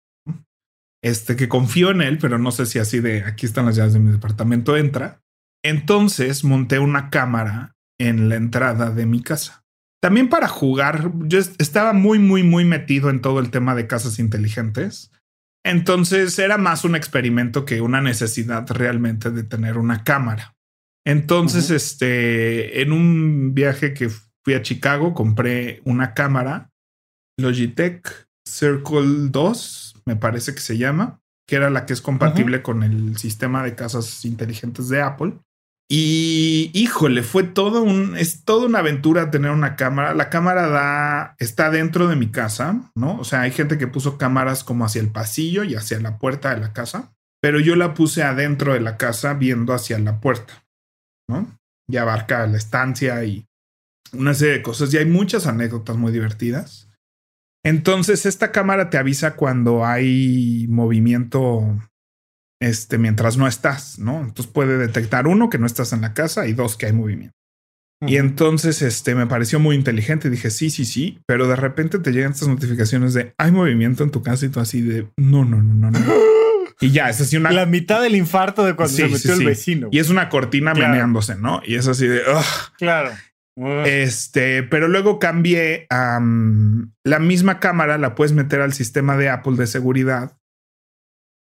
Este 1.03 1.35
que 1.35 1.49
confío 1.49 1.91
en 1.91 2.01
él, 2.01 2.19
pero 2.19 2.39
no 2.39 2.53
sé 2.53 2.67
si 2.67 2.79
así 2.79 3.01
de 3.01 3.25
aquí 3.25 3.47
están 3.47 3.67
las 3.67 3.75
llaves 3.75 3.95
de 3.95 3.99
mi 3.99 4.13
departamento 4.13 4.77
entra. 4.77 5.23
Entonces 5.65 6.45
monté 6.45 6.79
una 6.79 7.11
cámara 7.11 7.75
en 7.99 8.29
la 8.29 8.37
entrada 8.37 8.93
de 8.93 9.07
mi 9.07 9.25
casa. 9.25 9.58
También 10.01 10.29
para 10.29 10.49
jugar, 10.49 11.13
yo 11.25 11.39
estaba 11.39 11.93
muy, 11.93 12.19
muy, 12.19 12.43
muy 12.43 12.65
metido 12.65 13.11
en 13.11 13.21
todo 13.21 13.41
el 13.41 13.51
tema 13.51 13.75
de 13.75 13.87
casas 13.87 14.19
inteligentes. 14.19 15.11
Entonces 15.65 16.39
era 16.39 16.57
más 16.57 16.85
un 16.85 16.95
experimento 16.95 17.65
que 17.65 17.81
una 17.81 18.01
necesidad 18.01 18.67
realmente 18.71 19.31
de 19.31 19.43
tener 19.43 19.77
una 19.77 20.05
cámara. 20.05 20.55
Entonces, 21.05 21.71
este, 21.71 22.83
en 22.83 22.93
un 22.93 23.55
viaje 23.55 23.95
que 23.95 24.11
fui 24.45 24.55
a 24.55 24.63
Chicago, 24.63 25.15
compré 25.15 25.81
una 25.85 26.15
cámara 26.15 26.71
Logitech 27.39 28.29
Circle 28.47 29.31
2, 29.31 30.03
me 30.07 30.17
parece 30.17 30.55
que 30.55 30.61
se 30.61 30.77
llama, 30.79 31.21
que 31.47 31.57
era 31.57 31.71
la 31.71 31.87
que 31.87 31.93
es 31.93 32.01
compatible 32.01 32.63
con 32.63 32.83
el 32.83 33.17
sistema 33.17 33.63
de 33.63 33.75
casas 33.75 34.25
inteligentes 34.25 34.89
de 34.89 35.01
Apple. 35.01 35.39
Y 35.91 36.71
híjole, 36.75 37.23
fue 37.23 37.45
todo 37.45 37.83
un, 37.83 38.15
es 38.17 38.45
toda 38.45 38.67
una 38.67 38.81
aventura 38.81 39.31
tener 39.31 39.51
una 39.53 39.75
cámara. 39.75 40.13
La 40.13 40.29
cámara 40.29 40.69
da, 40.69 41.35
está 41.39 41.71
dentro 41.71 42.09
de 42.09 42.17
mi 42.17 42.31
casa, 42.31 42.93
¿no? 42.95 43.19
O 43.19 43.25
sea, 43.25 43.43
hay 43.43 43.53
gente 43.53 43.79
que 43.79 43.87
puso 43.87 44.19
cámaras 44.19 44.65
como 44.65 44.85
hacia 44.85 45.01
el 45.01 45.11
pasillo 45.11 45.65
y 45.65 45.77
hacia 45.77 45.99
la 46.01 46.19
puerta 46.19 46.55
de 46.55 46.61
la 46.61 46.75
casa, 46.75 47.15
pero 47.41 47.59
yo 47.59 47.75
la 47.75 47.95
puse 47.95 48.23
adentro 48.23 48.75
de 48.75 48.81
la 48.81 48.99
casa 48.99 49.33
viendo 49.33 49.73
hacia 49.73 49.99
la 49.99 50.21
puerta, 50.21 50.67
¿no? 51.27 51.59
Y 51.89 51.97
abarca 51.97 52.47
la 52.47 52.59
estancia 52.59 53.25
y 53.25 53.47
una 54.13 54.35
serie 54.35 54.55
de 54.55 54.63
cosas. 54.63 54.93
Y 54.93 54.99
hay 54.99 55.07
muchas 55.07 55.47
anécdotas 55.47 55.97
muy 55.97 56.13
divertidas. 56.13 56.91
Entonces, 57.65 58.27
esta 58.27 58.53
cámara 58.53 58.91
te 58.91 58.99
avisa 58.99 59.37
cuando 59.37 59.87
hay 59.87 60.67
movimiento 60.69 61.79
este, 62.61 62.99
mientras 62.99 63.37
no 63.37 63.47
estás, 63.47 63.99
¿no? 63.99 64.21
Entonces 64.21 64.47
puede 64.47 64.79
detectar 64.79 65.27
uno 65.27 65.51
que 65.51 65.59
no 65.59 65.67
estás 65.67 65.93
en 65.93 66.01
la 66.01 66.15
casa 66.15 66.47
y 66.47 66.53
dos 66.53 66.77
que 66.77 66.87
hay 66.87 66.93
movimiento. 66.93 67.35
Y 68.07 68.17
entonces 68.17 68.81
este 68.81 69.17
me 69.17 69.27
pareció 69.27 69.59
muy 69.59 69.75
inteligente. 69.75 70.31
Dije, 70.31 70.51
sí, 70.51 70.71
sí, 70.71 70.85
sí, 70.85 71.19
pero 71.27 71.49
de 71.49 71.57
repente 71.57 71.99
te 71.99 72.13
llegan 72.13 72.31
estas 72.31 72.47
notificaciones 72.47 73.13
de 73.13 73.35
hay 73.39 73.51
movimiento 73.51 74.05
en 74.05 74.11
tu 74.11 74.23
casa 74.23 74.47
y 74.47 74.51
tú 74.51 74.61
así 74.61 74.83
de 74.83 75.09
no, 75.17 75.45
no, 75.45 75.63
no, 75.63 75.75
no, 75.75 75.91
no. 75.91 75.99
Y 76.81 76.93
ya, 76.93 77.09
es 77.11 77.21
así 77.21 77.37
una. 77.37 77.51
La 77.51 77.67
mitad 77.67 78.01
del 78.01 78.15
infarto 78.15 78.65
de 78.65 78.75
cuando 78.75 78.95
se 78.95 79.09
metió 79.09 79.35
el 79.35 79.45
vecino. 79.45 79.89
Y 79.91 79.99
es 79.99 80.11
una 80.11 80.29
cortina 80.29 80.75
meneándose, 80.75 81.35
¿no? 81.35 81.61
Y 81.67 81.75
es 81.75 81.89
así 81.89 82.07
de. 82.07 82.23
Claro. 82.77 83.11
Este, 83.85 84.63
pero 84.63 84.87
luego 84.87 85.19
cambié 85.19 85.89
a 85.91 86.21
la 87.03 87.19
misma 87.19 87.59
cámara, 87.59 87.99
la 87.99 88.15
puedes 88.15 88.33
meter 88.33 88.61
al 88.61 88.73
sistema 88.73 89.17
de 89.17 89.29
Apple 89.29 89.57
de 89.57 89.67
seguridad. 89.67 90.38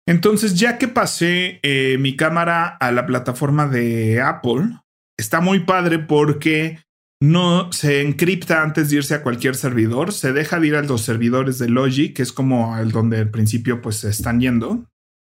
Entonces, 0.09 0.55
ya 0.55 0.79
que 0.79 0.87
pasé 0.87 1.59
eh, 1.61 1.97
mi 1.99 2.15
cámara 2.15 2.65
a 2.65 2.91
la 2.91 3.05
plataforma 3.05 3.67
de 3.67 4.19
Apple, 4.19 4.79
está 5.19 5.39
muy 5.39 5.59
padre 5.59 5.99
porque 5.99 6.79
no 7.21 7.71
se 7.71 8.01
encripta 8.01 8.63
antes 8.63 8.89
de 8.89 8.95
irse 8.95 9.13
a 9.13 9.21
cualquier 9.21 9.53
servidor, 9.53 10.11
se 10.11 10.33
deja 10.33 10.59
de 10.59 10.65
ir 10.65 10.75
a 10.75 10.81
los 10.81 11.01
servidores 11.01 11.59
de 11.59 11.69
Logic, 11.69 12.15
que 12.15 12.23
es 12.23 12.33
como 12.33 12.75
el 12.79 12.91
donde 12.91 13.19
al 13.19 13.29
principio 13.29 13.83
pues 13.83 13.97
se 13.97 14.09
están 14.09 14.41
yendo. 14.41 14.83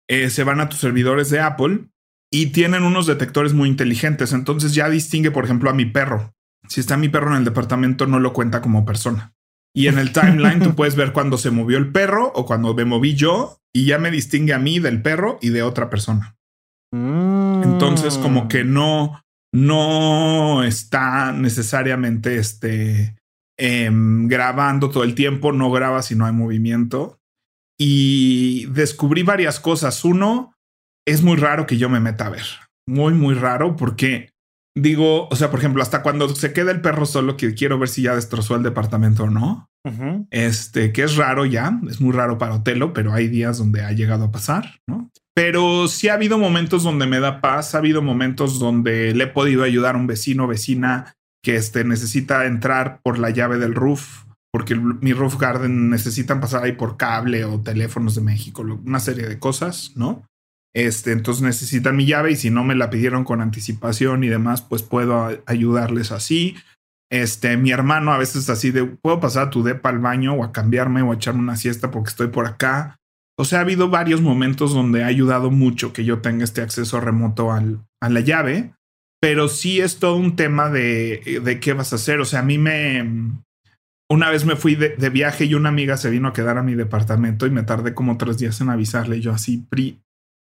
Eh, 0.08 0.30
se 0.30 0.46
van 0.46 0.62
a 0.62 0.70
tus 0.70 0.80
servidores 0.80 1.30
de 1.30 1.42
Apple 1.42 1.90
y 2.32 2.54
tienen 2.54 2.84
unos 2.84 3.08
detectores 3.08 3.52
muy 3.52 3.68
inteligentes. 3.68 4.32
Entonces 4.32 4.74
ya 4.74 4.90
distingue, 4.90 5.32
por 5.32 5.44
ejemplo, 5.44 5.70
a 5.70 5.74
mi 5.74 5.86
perro. 5.86 6.34
Si 6.70 6.80
está 6.80 6.96
mi 6.96 7.10
perro 7.10 7.32
en 7.32 7.40
el 7.40 7.44
departamento, 7.44 8.08
no 8.08 8.22
lo 8.22 8.32
cuenta 8.32 8.62
como 8.62 8.86
persona. 8.86 9.34
Y 9.76 9.88
en 9.88 10.00
el 10.00 10.14
timeline 10.14 10.62
tú 10.62 10.76
puedes 10.76 10.96
ver 10.96 11.12
cuando 11.12 11.38
se 11.38 11.52
movió 11.52 11.78
el 11.78 11.92
perro 11.92 12.32
o 12.34 12.46
cuando 12.46 12.74
me 12.74 12.86
moví 12.86 13.16
yo 13.16 13.58
y 13.74 13.86
ya 13.86 13.98
me 13.98 14.12
distingue 14.12 14.54
a 14.54 14.60
mí 14.60 14.80
del 14.80 15.02
perro 15.02 15.40
y 15.42 15.50
de 15.50 15.64
otra 15.64 15.90
persona. 15.90 16.36
Entonces, 16.94 18.18
como 18.18 18.50
que 18.50 18.66
no, 18.66 19.22
no 19.54 20.64
está 20.64 21.32
necesariamente 21.32 22.38
este, 22.38 23.16
em, 23.58 24.28
grabando 24.28 24.90
todo 24.90 25.04
el 25.04 25.16
tiempo, 25.16 25.54
no 25.54 25.72
graba 25.72 26.02
si 26.02 26.16
no 26.16 26.26
hay 26.26 26.34
movimiento. 26.34 27.18
Y 27.80 28.66
descubrí 28.68 29.24
varias 29.24 29.60
cosas. 29.60 30.04
Uno, 30.04 30.54
es 31.08 31.24
muy 31.24 31.38
raro 31.38 31.66
que 31.66 31.78
yo 31.78 31.90
me 31.90 32.00
meta 32.00 32.28
a 32.28 32.30
ver. 32.30 32.46
Muy, 32.88 33.14
muy 33.14 33.36
raro 33.36 33.76
porque 33.76 34.30
digo, 34.76 35.28
o 35.30 35.36
sea, 35.36 35.50
por 35.50 35.60
ejemplo, 35.60 35.82
hasta 35.82 36.02
cuando 36.02 36.34
se 36.36 36.54
queda 36.54 36.72
el 36.72 36.82
perro 36.82 37.06
solo, 37.06 37.38
que 37.38 37.54
quiero 37.54 37.80
ver 37.80 37.90
si 37.90 38.04
ya 38.04 38.16
destrozó 38.16 38.56
el 38.56 38.64
departamento 38.64 39.24
o 39.24 39.30
no. 39.30 39.68
Este, 40.30 40.94
que 40.94 41.04
es 41.04 41.16
raro 41.16 41.46
ya, 41.46 41.80
es 41.90 42.00
muy 42.02 42.14
raro 42.14 42.38
para 42.38 42.56
Otelo, 42.56 42.94
pero 42.94 43.14
hay 43.14 43.28
días 43.28 43.58
donde 43.58 43.82
ha 43.84 43.92
llegado 43.92 44.26
a 44.26 44.32
pasar, 44.32 44.80
¿no? 44.88 45.10
Pero 45.34 45.88
sí 45.88 46.08
ha 46.08 46.14
habido 46.14 46.38
momentos 46.38 46.84
donde 46.84 47.08
me 47.08 47.20
da 47.20 47.42
paz, 47.42 47.74
ha 47.74 47.80
habido 47.80 48.02
momentos 48.02 48.60
donde 48.60 49.16
le 49.16 49.24
he 49.24 49.28
podido 49.28 49.64
ayudar 49.64 49.96
a 49.96 49.98
un 49.98 50.06
vecino 50.06 50.44
o 50.44 50.48
vecina 50.48 51.16
que 51.44 51.56
este, 51.56 51.84
necesita 51.84 52.46
entrar 52.46 53.00
por 53.02 53.18
la 53.18 53.32
llave 53.32 53.58
del 53.58 53.74
roof, 53.74 54.26
porque 54.52 54.76
mi 54.76 55.14
roof 55.14 55.38
garden 55.38 55.90
necesitan 55.90 56.42
pasar 56.42 56.64
ahí 56.64 56.74
por 56.74 56.98
cable 56.98 57.46
o 57.46 57.62
teléfonos 57.62 58.14
de 58.14 58.22
México, 58.22 58.62
una 58.62 59.00
serie 59.00 59.28
de 59.28 59.40
cosas, 59.40 59.94
¿no? 59.96 60.24
Este, 60.74 61.12
entonces 61.12 61.44
necesitan 61.44 61.98
mi 61.98 62.06
llave 62.06 62.32
y 62.32 62.36
si 62.36 62.50
no 62.50 62.64
me 62.64 62.76
la 62.76 62.90
pidieron 62.90 63.24
con 63.24 63.42
anticipación 63.42 64.24
y 64.24 64.30
demás, 64.30 64.62
pues 64.62 64.84
puedo 64.84 65.30
ayudarles 65.46 66.12
así. 66.12 66.56
Este, 67.12 67.58
mi 67.58 67.72
hermano 67.72 68.14
a 68.14 68.18
veces 68.18 68.50
así 68.50 68.72
de, 68.72 68.86
puedo 68.86 69.20
pasar 69.20 69.48
a 69.48 69.50
tu 69.50 69.64
depa 69.64 69.90
al 69.90 70.00
baño 70.00 70.34
o 70.34 70.46
a 70.46 70.54
cambiarme 70.54 71.02
o 71.02 71.12
a 71.12 71.16
echarme 71.16 71.42
una 71.42 71.58
siesta 71.58 71.92
porque 71.92 72.10
estoy 72.10 72.28
por 72.28 72.46
acá. 72.46 72.96
O 73.38 73.44
sea, 73.44 73.60
ha 73.60 73.62
habido 73.64 73.90
varios 73.90 74.22
momentos 74.22 74.74
donde 74.74 75.04
ha 75.04 75.08
ayudado 75.08 75.52
mucho 75.52 75.92
que 75.92 76.06
yo 76.06 76.20
tenga 76.20 76.46
este 76.46 76.62
acceso 76.62 77.02
remoto 77.02 77.52
al, 77.52 77.80
a 78.02 78.10
la 78.10 78.22
llave, 78.22 78.74
pero 79.20 79.50
sí 79.50 79.82
es 79.82 80.00
todo 80.00 80.16
un 80.16 80.36
tema 80.38 80.70
de, 80.70 81.42
de 81.44 81.60
qué 81.60 81.74
vas 81.74 81.92
a 81.92 81.98
hacer. 81.98 82.22
O 82.22 82.26
sea, 82.26 82.40
a 82.40 82.44
mí 82.44 82.58
me... 82.58 83.34
Una 84.10 84.30
vez 84.30 84.46
me 84.46 84.58
fui 84.58 84.76
de, 84.76 84.90
de, 84.90 85.10
viaje 85.10 85.46
y 85.46 85.54
una 85.54 85.70
amiga 85.70 85.96
se 85.96 86.10
vino 86.10 86.28
a 86.28 86.34
quedar 86.34 86.58
a 86.58 86.64
mi 86.64 86.76
departamento 86.76 87.46
y 87.46 87.50
me 87.50 87.64
tardé 87.64 87.94
como 87.94 88.18
tres 88.18 88.38
días 88.38 88.60
en 88.60 88.70
avisarle. 88.70 89.22
yo 89.22 89.32
así, 89.32 89.66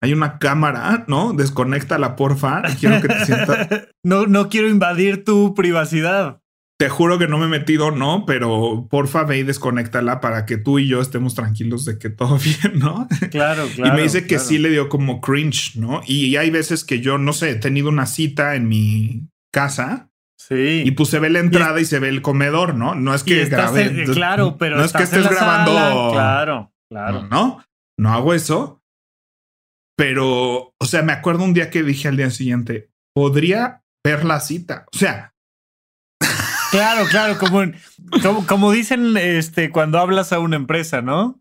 hay 0.05 0.13
una 0.13 0.37
cámara, 0.37 1.05
¿no? 1.07 1.33
Desconéctala, 1.33 2.15
porfa. 2.15 2.61
Quiero 2.79 3.01
que 3.01 3.07
te 3.07 3.25
sientas. 3.25 3.67
no, 4.03 4.27
no 4.27 4.49
quiero 4.49 4.69
invadir 4.69 5.23
tu 5.23 5.55
privacidad. 5.55 6.41
Te 6.77 6.89
juro 6.89 7.17
que 7.17 7.27
no 7.27 7.37
me 7.37 7.45
he 7.45 7.49
metido, 7.49 7.89
no, 7.89 8.25
pero 8.27 8.87
porfa 8.89 9.23
ve 9.23 9.39
y 9.39 9.43
desconéctala 9.43 10.19
para 10.19 10.45
que 10.45 10.57
tú 10.57 10.77
y 10.77 10.87
yo 10.87 11.01
estemos 11.01 11.33
tranquilos 11.33 11.85
de 11.85 11.97
que 11.97 12.09
todo 12.09 12.37
bien, 12.43 12.77
¿no? 12.79 13.07
Claro, 13.31 13.67
claro. 13.73 13.93
Y 13.93 13.95
me 13.95 14.03
dice 14.03 14.27
que 14.27 14.37
sí 14.37 14.59
le 14.59 14.69
dio 14.69 14.89
como 14.89 15.21
cringe, 15.21 15.75
¿no? 15.75 16.01
Y 16.05 16.35
hay 16.35 16.51
veces 16.51 16.83
que 16.83 16.99
yo, 16.99 17.17
no 17.17 17.33
sé, 17.33 17.51
he 17.51 17.55
tenido 17.55 17.89
una 17.89 18.05
cita 18.05 18.55
en 18.55 18.67
mi 18.67 19.27
casa. 19.51 20.11
Sí. 20.37 20.83
Y 20.85 20.91
pues 20.91 21.09
se 21.09 21.17
ve 21.17 21.31
la 21.31 21.39
entrada 21.39 21.79
y, 21.79 21.85
se 21.85 21.97
ve 21.97 22.09
el 22.09 22.21
comedor, 22.21 22.75
¿no? 22.75 22.93
No 22.93 23.15
es 23.15 23.23
que 23.23 23.45
grabe. 23.45 24.05
claro, 24.13 24.57
pero 24.57 24.77
no 24.77 24.83
es 24.83 24.93
que 24.93 25.03
estés 25.03 25.27
grabando. 25.27 26.11
Claro, 26.11 26.71
claro. 26.91 27.27
No, 27.31 27.63
no 27.97 28.13
hago 28.13 28.35
eso. 28.35 28.83
Pero, 29.97 30.73
o 30.77 30.85
sea, 30.85 31.01
me 31.01 31.13
acuerdo 31.13 31.43
un 31.43 31.53
día 31.53 31.69
que 31.69 31.83
dije 31.83 32.07
al 32.07 32.17
día 32.17 32.29
siguiente, 32.29 32.89
podría 33.13 33.83
ver 34.03 34.25
la 34.25 34.39
cita. 34.39 34.85
O 34.93 34.97
sea. 34.97 35.33
Claro, 36.71 37.05
claro, 37.09 37.37
como, 37.37 37.61
como, 38.21 38.45
como, 38.45 38.71
dicen 38.73 39.15
este, 39.15 39.69
cuando 39.69 39.97
hablas 39.97 40.33
a 40.33 40.39
una 40.39 40.57
empresa, 40.57 41.01
¿no? 41.01 41.39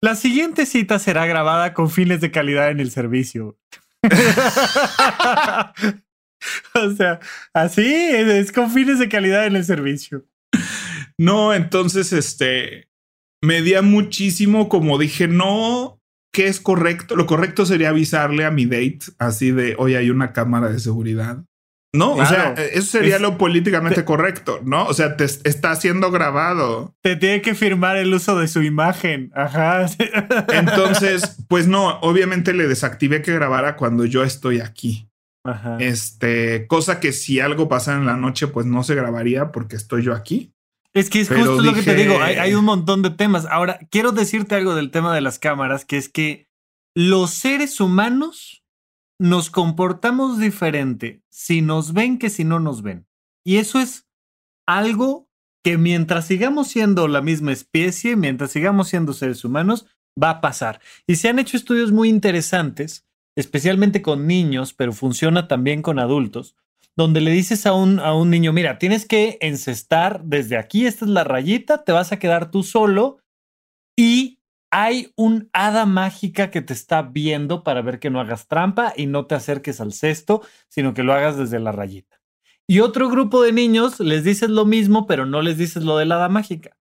La 0.00 0.14
siguiente 0.14 0.66
cita 0.66 1.00
será 1.00 1.26
grabada 1.26 1.74
con 1.74 1.90
fines 1.90 2.20
de 2.20 2.30
calidad 2.30 2.70
en 2.70 2.78
el 2.78 2.92
servicio. 2.92 3.58
o 6.74 6.90
sea, 6.96 7.18
así 7.52 7.84
es 7.84 8.52
con 8.52 8.70
fines 8.70 9.00
de 9.00 9.08
calidad 9.08 9.46
en 9.46 9.56
el 9.56 9.64
servicio. 9.64 10.24
No, 11.16 11.52
entonces, 11.52 12.12
este, 12.12 12.88
me 13.42 13.62
di 13.62 13.74
muchísimo 13.82 14.68
como 14.68 14.98
dije, 14.98 15.26
no, 15.26 15.97
¿qué 16.38 16.46
es 16.46 16.60
correcto? 16.60 17.16
Lo 17.16 17.26
correcto 17.26 17.66
sería 17.66 17.88
avisarle 17.88 18.44
a 18.44 18.52
mi 18.52 18.64
date 18.64 19.00
así 19.18 19.50
de, 19.50 19.74
hoy 19.76 19.96
hay 19.96 20.08
una 20.08 20.32
cámara 20.32 20.68
de 20.68 20.78
seguridad. 20.78 21.42
No, 21.92 22.12
o 22.12 22.24
sea, 22.24 22.52
eso 22.52 22.86
sería 22.86 23.18
lo 23.18 23.38
políticamente 23.38 24.04
correcto, 24.04 24.60
¿no? 24.62 24.86
O 24.86 24.94
sea, 24.94 25.16
te 25.16 25.24
está 25.24 25.74
siendo 25.74 26.12
grabado. 26.12 26.94
Te 27.02 27.16
tiene 27.16 27.42
que 27.42 27.56
firmar 27.56 27.96
el 27.96 28.14
uso 28.14 28.38
de 28.38 28.46
su 28.46 28.62
imagen. 28.62 29.32
Ajá. 29.34 29.86
Entonces, 30.52 31.42
pues 31.48 31.66
no, 31.66 31.98
obviamente 32.02 32.52
le 32.52 32.68
desactivé 32.68 33.20
que 33.20 33.34
grabara 33.34 33.74
cuando 33.74 34.04
yo 34.04 34.22
estoy 34.22 34.60
aquí. 34.60 35.08
Ajá. 35.44 35.78
Este, 35.80 36.68
cosa 36.68 37.00
que 37.00 37.10
si 37.10 37.40
algo 37.40 37.68
pasa 37.68 37.94
en 37.96 38.06
la 38.06 38.16
noche, 38.16 38.46
pues 38.46 38.64
no 38.64 38.84
se 38.84 38.94
grabaría 38.94 39.50
porque 39.50 39.74
estoy 39.74 40.04
yo 40.04 40.14
aquí. 40.14 40.52
Es 40.94 41.10
que 41.10 41.20
es 41.20 41.28
justo 41.28 41.62
lo 41.62 41.74
que 41.74 41.82
te 41.82 41.94
digo, 41.94 42.20
hay, 42.20 42.54
un 42.54 42.64
montón 42.64 43.02
de 43.02 43.10
temas. 43.10 43.46
Ahora, 43.46 43.78
quiero 43.90 44.12
decirte 44.12 44.54
algo 44.54 44.74
del 44.74 44.90
tema 44.90 45.14
de 45.14 45.20
las 45.20 45.38
cámaras, 45.38 45.84
que 45.84 45.96
es 45.96 46.08
que 46.08 46.48
los 46.94 47.30
seres 47.30 47.80
humanos 47.80 48.64
nos 49.20 49.50
comportamos 49.50 50.38
diferente 50.38 51.22
si 51.28 51.60
nos 51.60 51.92
ven 51.92 52.18
que 52.18 52.30
si 52.30 52.44
no 52.44 52.60
nos 52.60 52.82
ven. 52.82 53.06
Y 53.44 53.56
eso 53.56 53.78
es 53.78 54.08
algo 54.66 55.28
que 55.62 55.76
mientras 55.76 56.26
sigamos 56.26 56.68
siendo 56.68 57.08
la 57.08 57.20
misma 57.20 57.52
especie, 57.52 58.16
mientras 58.16 58.50
sigamos 58.50 58.88
siendo 58.88 59.12
seres 59.12 59.44
humanos, 59.44 59.86
va 60.20 60.30
a 60.30 60.40
pasar. 60.40 60.80
Y 61.06 61.16
se 61.16 61.28
han 61.28 61.38
hecho 61.38 61.56
estudios 61.56 61.92
muy 61.92 62.08
interesantes, 62.08 63.06
especialmente 63.36 64.02
con 64.02 64.26
niños, 64.26 64.72
pero 64.72 64.92
funciona 64.92 65.48
también 65.48 65.82
con 65.82 65.98
adultos, 65.98 66.56
donde 66.98 67.20
le 67.20 67.30
dices 67.30 67.64
a 67.64 67.74
un, 67.74 68.00
a 68.00 68.12
un 68.12 68.28
niño, 68.28 68.52
mira, 68.52 68.76
tienes 68.76 69.06
que 69.06 69.38
encestar 69.40 70.24
desde 70.24 70.56
aquí, 70.56 70.84
esta 70.84 71.04
es 71.04 71.10
la 71.12 71.22
rayita, 71.22 71.84
te 71.84 71.92
vas 71.92 72.10
a 72.10 72.18
quedar 72.18 72.50
tú 72.50 72.64
solo 72.64 73.20
y 73.96 74.40
hay 74.72 75.12
un 75.14 75.48
hada 75.52 75.86
mágica 75.86 76.50
que 76.50 76.60
te 76.60 76.72
está 76.72 77.02
viendo 77.02 77.62
para 77.62 77.82
ver 77.82 78.00
que 78.00 78.10
no 78.10 78.18
hagas 78.20 78.48
trampa 78.48 78.94
y 78.96 79.06
no 79.06 79.26
te 79.26 79.36
acerques 79.36 79.80
al 79.80 79.92
cesto, 79.92 80.42
sino 80.68 80.92
que 80.92 81.04
lo 81.04 81.12
hagas 81.12 81.38
desde 81.38 81.60
la 81.60 81.70
rayita. 81.70 82.20
Y 82.66 82.80
otro 82.80 83.08
grupo 83.08 83.44
de 83.44 83.52
niños 83.52 84.00
les 84.00 84.24
dices 84.24 84.50
lo 84.50 84.64
mismo, 84.64 85.06
pero 85.06 85.24
no 85.24 85.40
les 85.40 85.56
dices 85.56 85.84
lo 85.84 85.98
de 85.98 86.04
la 86.04 86.16
hada 86.16 86.28
mágica. 86.28 86.76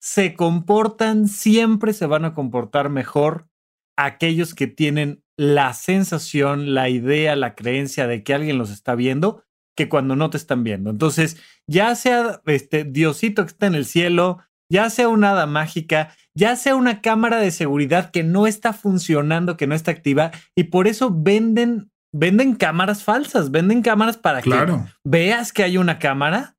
Se 0.00 0.32
comportan, 0.32 1.28
siempre 1.28 1.92
se 1.92 2.06
van 2.06 2.24
a 2.24 2.32
comportar 2.32 2.88
mejor 2.88 3.50
aquellos 3.98 4.54
que 4.54 4.66
tienen 4.66 5.22
la 5.36 5.74
sensación, 5.74 6.72
la 6.72 6.88
idea, 6.88 7.36
la 7.36 7.54
creencia 7.54 8.06
de 8.06 8.24
que 8.24 8.32
alguien 8.32 8.56
los 8.56 8.70
está 8.70 8.94
viendo 8.94 9.44
que 9.78 9.88
cuando 9.88 10.16
no 10.16 10.28
te 10.28 10.36
están 10.36 10.64
viendo. 10.64 10.90
Entonces, 10.90 11.40
ya 11.68 11.94
sea 11.94 12.42
este 12.46 12.82
Diosito 12.82 13.44
que 13.44 13.52
está 13.52 13.68
en 13.68 13.76
el 13.76 13.84
cielo, 13.84 14.38
ya 14.68 14.90
sea 14.90 15.08
una 15.08 15.30
hada 15.30 15.46
mágica, 15.46 16.16
ya 16.34 16.56
sea 16.56 16.74
una 16.74 17.00
cámara 17.00 17.38
de 17.38 17.52
seguridad 17.52 18.10
que 18.10 18.24
no 18.24 18.48
está 18.48 18.72
funcionando, 18.72 19.56
que 19.56 19.68
no 19.68 19.76
está 19.76 19.92
activa, 19.92 20.32
y 20.56 20.64
por 20.64 20.88
eso 20.88 21.14
venden, 21.14 21.92
venden 22.12 22.56
cámaras 22.56 23.04
falsas, 23.04 23.52
venden 23.52 23.82
cámaras 23.82 24.16
para 24.16 24.42
que 24.42 24.50
veas 25.04 25.52
que 25.52 25.62
hay 25.62 25.78
una 25.78 26.00
cámara, 26.00 26.56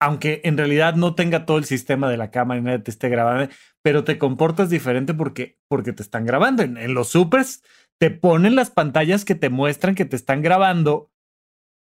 aunque 0.00 0.40
en 0.44 0.56
realidad 0.56 0.94
no 0.94 1.14
tenga 1.14 1.44
todo 1.44 1.58
el 1.58 1.66
sistema 1.66 2.08
de 2.08 2.16
la 2.16 2.30
cámara 2.30 2.58
y 2.58 2.62
nadie 2.62 2.78
te 2.78 2.90
esté 2.90 3.10
grabando, 3.10 3.52
pero 3.82 4.02
te 4.04 4.16
comportas 4.16 4.70
diferente 4.70 5.12
porque, 5.12 5.58
porque 5.68 5.92
te 5.92 6.02
están 6.02 6.24
grabando. 6.24 6.62
En, 6.62 6.78
en 6.78 6.94
los 6.94 7.08
supers 7.08 7.62
te 8.00 8.10
ponen 8.10 8.54
las 8.54 8.70
pantallas 8.70 9.26
que 9.26 9.34
te 9.34 9.50
muestran 9.50 9.94
que 9.94 10.06
te 10.06 10.16
están 10.16 10.40
grabando 10.40 11.10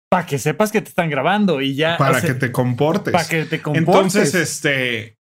para 0.10 0.26
que 0.26 0.40
sepas 0.40 0.72
que 0.72 0.82
te 0.82 0.90
están 0.90 1.10
grabando 1.10 1.62
y 1.62 1.76
ya. 1.76 1.98
Para 1.98 2.22
que 2.22 2.34
te 2.34 2.52
comportes. 2.52 3.14
Para 3.14 3.28
que 3.28 3.46
te 3.46 3.62
comportes. 3.62 4.16
Entonces, 4.16 4.36
este, 4.36 5.18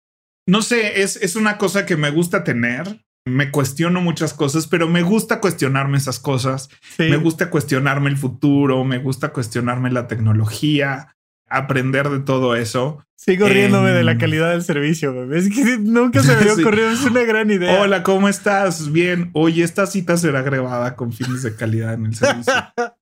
no 0.47 0.61
sé, 0.63 1.03
es, 1.03 1.17
es 1.17 1.37
una 1.37 1.57
cosa 1.57 1.87
que 1.87 1.97
me 1.97 2.11
gusta 2.11 2.45
tener. 2.45 3.05
Me 3.25 3.53
cuestiono 3.53 4.01
muchas 4.01 4.35
cosas, 4.35 4.67
pero 4.67 4.89
me 4.89 5.03
gusta 5.03 5.41
cuestionarme 5.41 5.97
esas 5.97 6.19
cosas. 6.19 6.71
Me 6.99 7.17
gusta 7.17 7.51
cuestionarme 7.51 8.11
el 8.11 8.17
futuro, 8.17 8.85
me 8.85 8.99
gusta 8.99 9.33
cuestionarme 9.33 9.93
la 9.93 10.09
tecnología. 10.09 11.15
aprender 11.49 12.09
de 12.09 12.19
todo 12.19 12.57
eso. 12.57 13.05
Sigo 13.15 13.47
riéndome 13.47 13.93
de 13.93 14.03
la 14.03 14.19
calidad 14.19 14.51
del 14.51 14.65
servicio, 14.65 15.33
Es 15.33 15.49
que 15.49 15.79
nunca 15.79 16.21
se 16.25 16.35
me 16.35 16.41
había 16.41 16.55
ocurrido, 16.61 16.91
es 16.91 17.05
una 17.05 17.23
gran 17.23 17.53
idea. 17.53 17.81
Hola, 17.81 18.03
¿cómo 18.03 18.29
estás? 18.29 18.91
Bien. 18.91 19.31
Oye, 19.35 19.63
esta 19.63 19.87
cita 19.87 20.17
será 20.17 20.43
grabada 20.43 20.97
con 20.97 21.13
fines 21.13 21.45
de 21.45 21.55
calidad 21.55 21.95
en 21.95 22.07
el 22.07 22.17
servicio. 22.17 22.53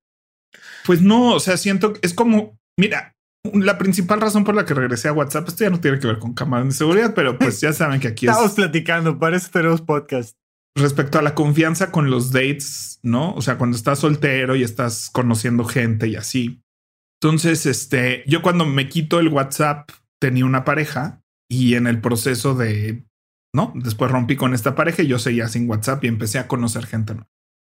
pues 0.90 1.03
no, 1.03 1.35
o 1.35 1.38
sea, 1.38 1.57
siento 1.57 1.92
que 1.92 2.00
es 2.03 2.12
como, 2.12 2.59
mira, 2.76 3.14
la 3.44 3.79
principal 3.79 4.20
razón 4.20 4.42
por 4.42 4.57
la 4.57 4.64
que 4.64 4.74
regresé 4.74 5.07
a 5.07 5.12
WhatsApp, 5.12 5.46
esto 5.46 5.62
ya 5.62 5.70
no 5.70 5.79
tiene 5.79 6.00
que 6.00 6.09
ver 6.09 6.18
con 6.18 6.35
cámaras 6.35 6.66
de 6.66 6.72
seguridad, 6.72 7.14
pero 7.14 7.38
pues 7.38 7.61
ya 7.61 7.72
saben 7.72 8.00
que 8.00 8.09
aquí 8.09 8.26
Estamos 8.26 8.55
platicando, 8.55 9.16
para 9.16 9.37
eso 9.37 9.50
tenemos 9.53 9.83
podcast. 9.83 10.37
Respecto 10.76 11.20
a 11.20 11.22
la 11.22 11.37
confianza 11.37 11.92
con 11.92 12.11
los 12.11 12.33
dates, 12.33 12.98
¿no? 13.05 13.33
O 13.35 13.40
sea, 13.40 13.57
cuando 13.57 13.76
estás 13.76 14.00
soltero 14.00 14.57
y 14.57 14.64
estás 14.64 15.11
conociendo 15.12 15.64
gente 15.64 16.09
y 16.09 16.16
así. 16.16 16.61
Entonces, 17.22 17.66
este, 17.66 18.24
yo 18.26 18.42
cuando 18.42 18.66
me 18.66 18.88
quito 18.88 19.20
el 19.20 19.29
WhatsApp 19.29 19.90
tenía 20.20 20.44
una 20.44 20.64
pareja 20.64 21.22
y 21.48 21.74
en 21.74 21.87
el 21.87 22.00
proceso 22.00 22.57
de, 22.57 23.05
¿no? 23.55 23.72
Después 23.76 24.11
rompí 24.11 24.35
con 24.35 24.55
esta 24.55 24.74
pareja 24.74 25.05
y 25.05 25.07
yo 25.07 25.20
seguía 25.20 25.46
sin 25.46 25.70
WhatsApp 25.70 26.03
y 26.03 26.09
empecé 26.09 26.40
a 26.40 26.48
conocer 26.48 26.85
gente. 26.85 27.14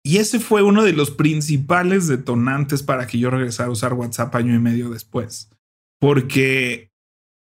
Y 0.08 0.18
ese 0.18 0.40
fue 0.40 0.64
uno 0.64 0.84
de 0.84 0.94
los 0.94 1.12
principales 1.12 2.08
detonantes 2.08 2.82
para 2.82 3.08
que 3.08 3.20
yo 3.20 3.30
regresara 3.30 3.70
a 3.70 3.72
usar 3.72 3.94
WhatsApp 3.94 4.34
año 4.36 4.56
y 4.56 4.60
medio 4.60 4.90
después 4.90 5.50
porque 6.00 6.92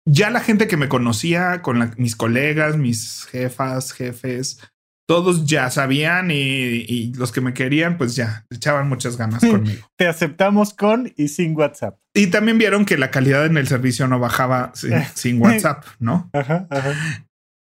ya 0.04 0.30
la 0.30 0.40
gente 0.40 0.66
que 0.66 0.76
me 0.76 0.88
conocía, 0.88 1.62
con 1.62 1.94
mis 1.96 2.16
colegas, 2.16 2.76
mis 2.76 3.24
jefas, 3.26 3.92
jefes, 3.92 4.58
todos 5.06 5.46
ya 5.46 5.70
sabían 5.70 6.30
y, 6.30 7.12
los 7.14 7.32
que 7.32 7.40
me 7.40 7.54
querían, 7.54 7.98
pues 7.98 8.16
ya 8.16 8.46
echaban 8.50 8.88
muchas 8.88 9.16
ganas 9.16 9.40
conmigo. 9.50 9.86
Te 9.96 10.06
aceptamos 10.06 10.74
con 10.74 11.12
y 11.16 11.28
sin 11.28 11.56
WhatsApp. 11.56 11.98
Y 12.14 12.28
también 12.28 12.58
vieron 12.58 12.84
que 12.84 12.98
la 12.98 13.10
calidad 13.10 13.46
en 13.46 13.56
el 13.56 13.68
servicio 13.68 14.08
no 14.08 14.18
bajaba 14.18 14.72
sin, 15.14 15.40
WhatsApp, 15.42 15.84
¿no? 15.98 16.30
Ajá, 16.32 16.66
ajá. 16.70 16.94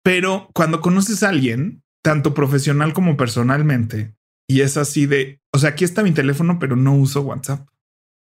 Pero 0.04 0.50
cuando 0.54 0.82
conoces 0.82 1.24
a 1.24 1.30
alguien, 1.30 1.84
tanto 2.02 2.34
profesional 2.34 2.94
como 2.94 3.18
personalmente, 3.18 4.16
y 4.50 4.62
es 4.62 4.78
así 4.78 5.06
de, 5.06 5.40
o 5.54 5.60
sea, 5.60 5.72
aquí 5.72 5.86
está 5.86 6.02
mi 6.02 6.12
teléfono, 6.12 6.58
pero 6.60 6.76
no 6.76 6.96
uso 6.96 7.22
WhatsApp. 7.22 7.68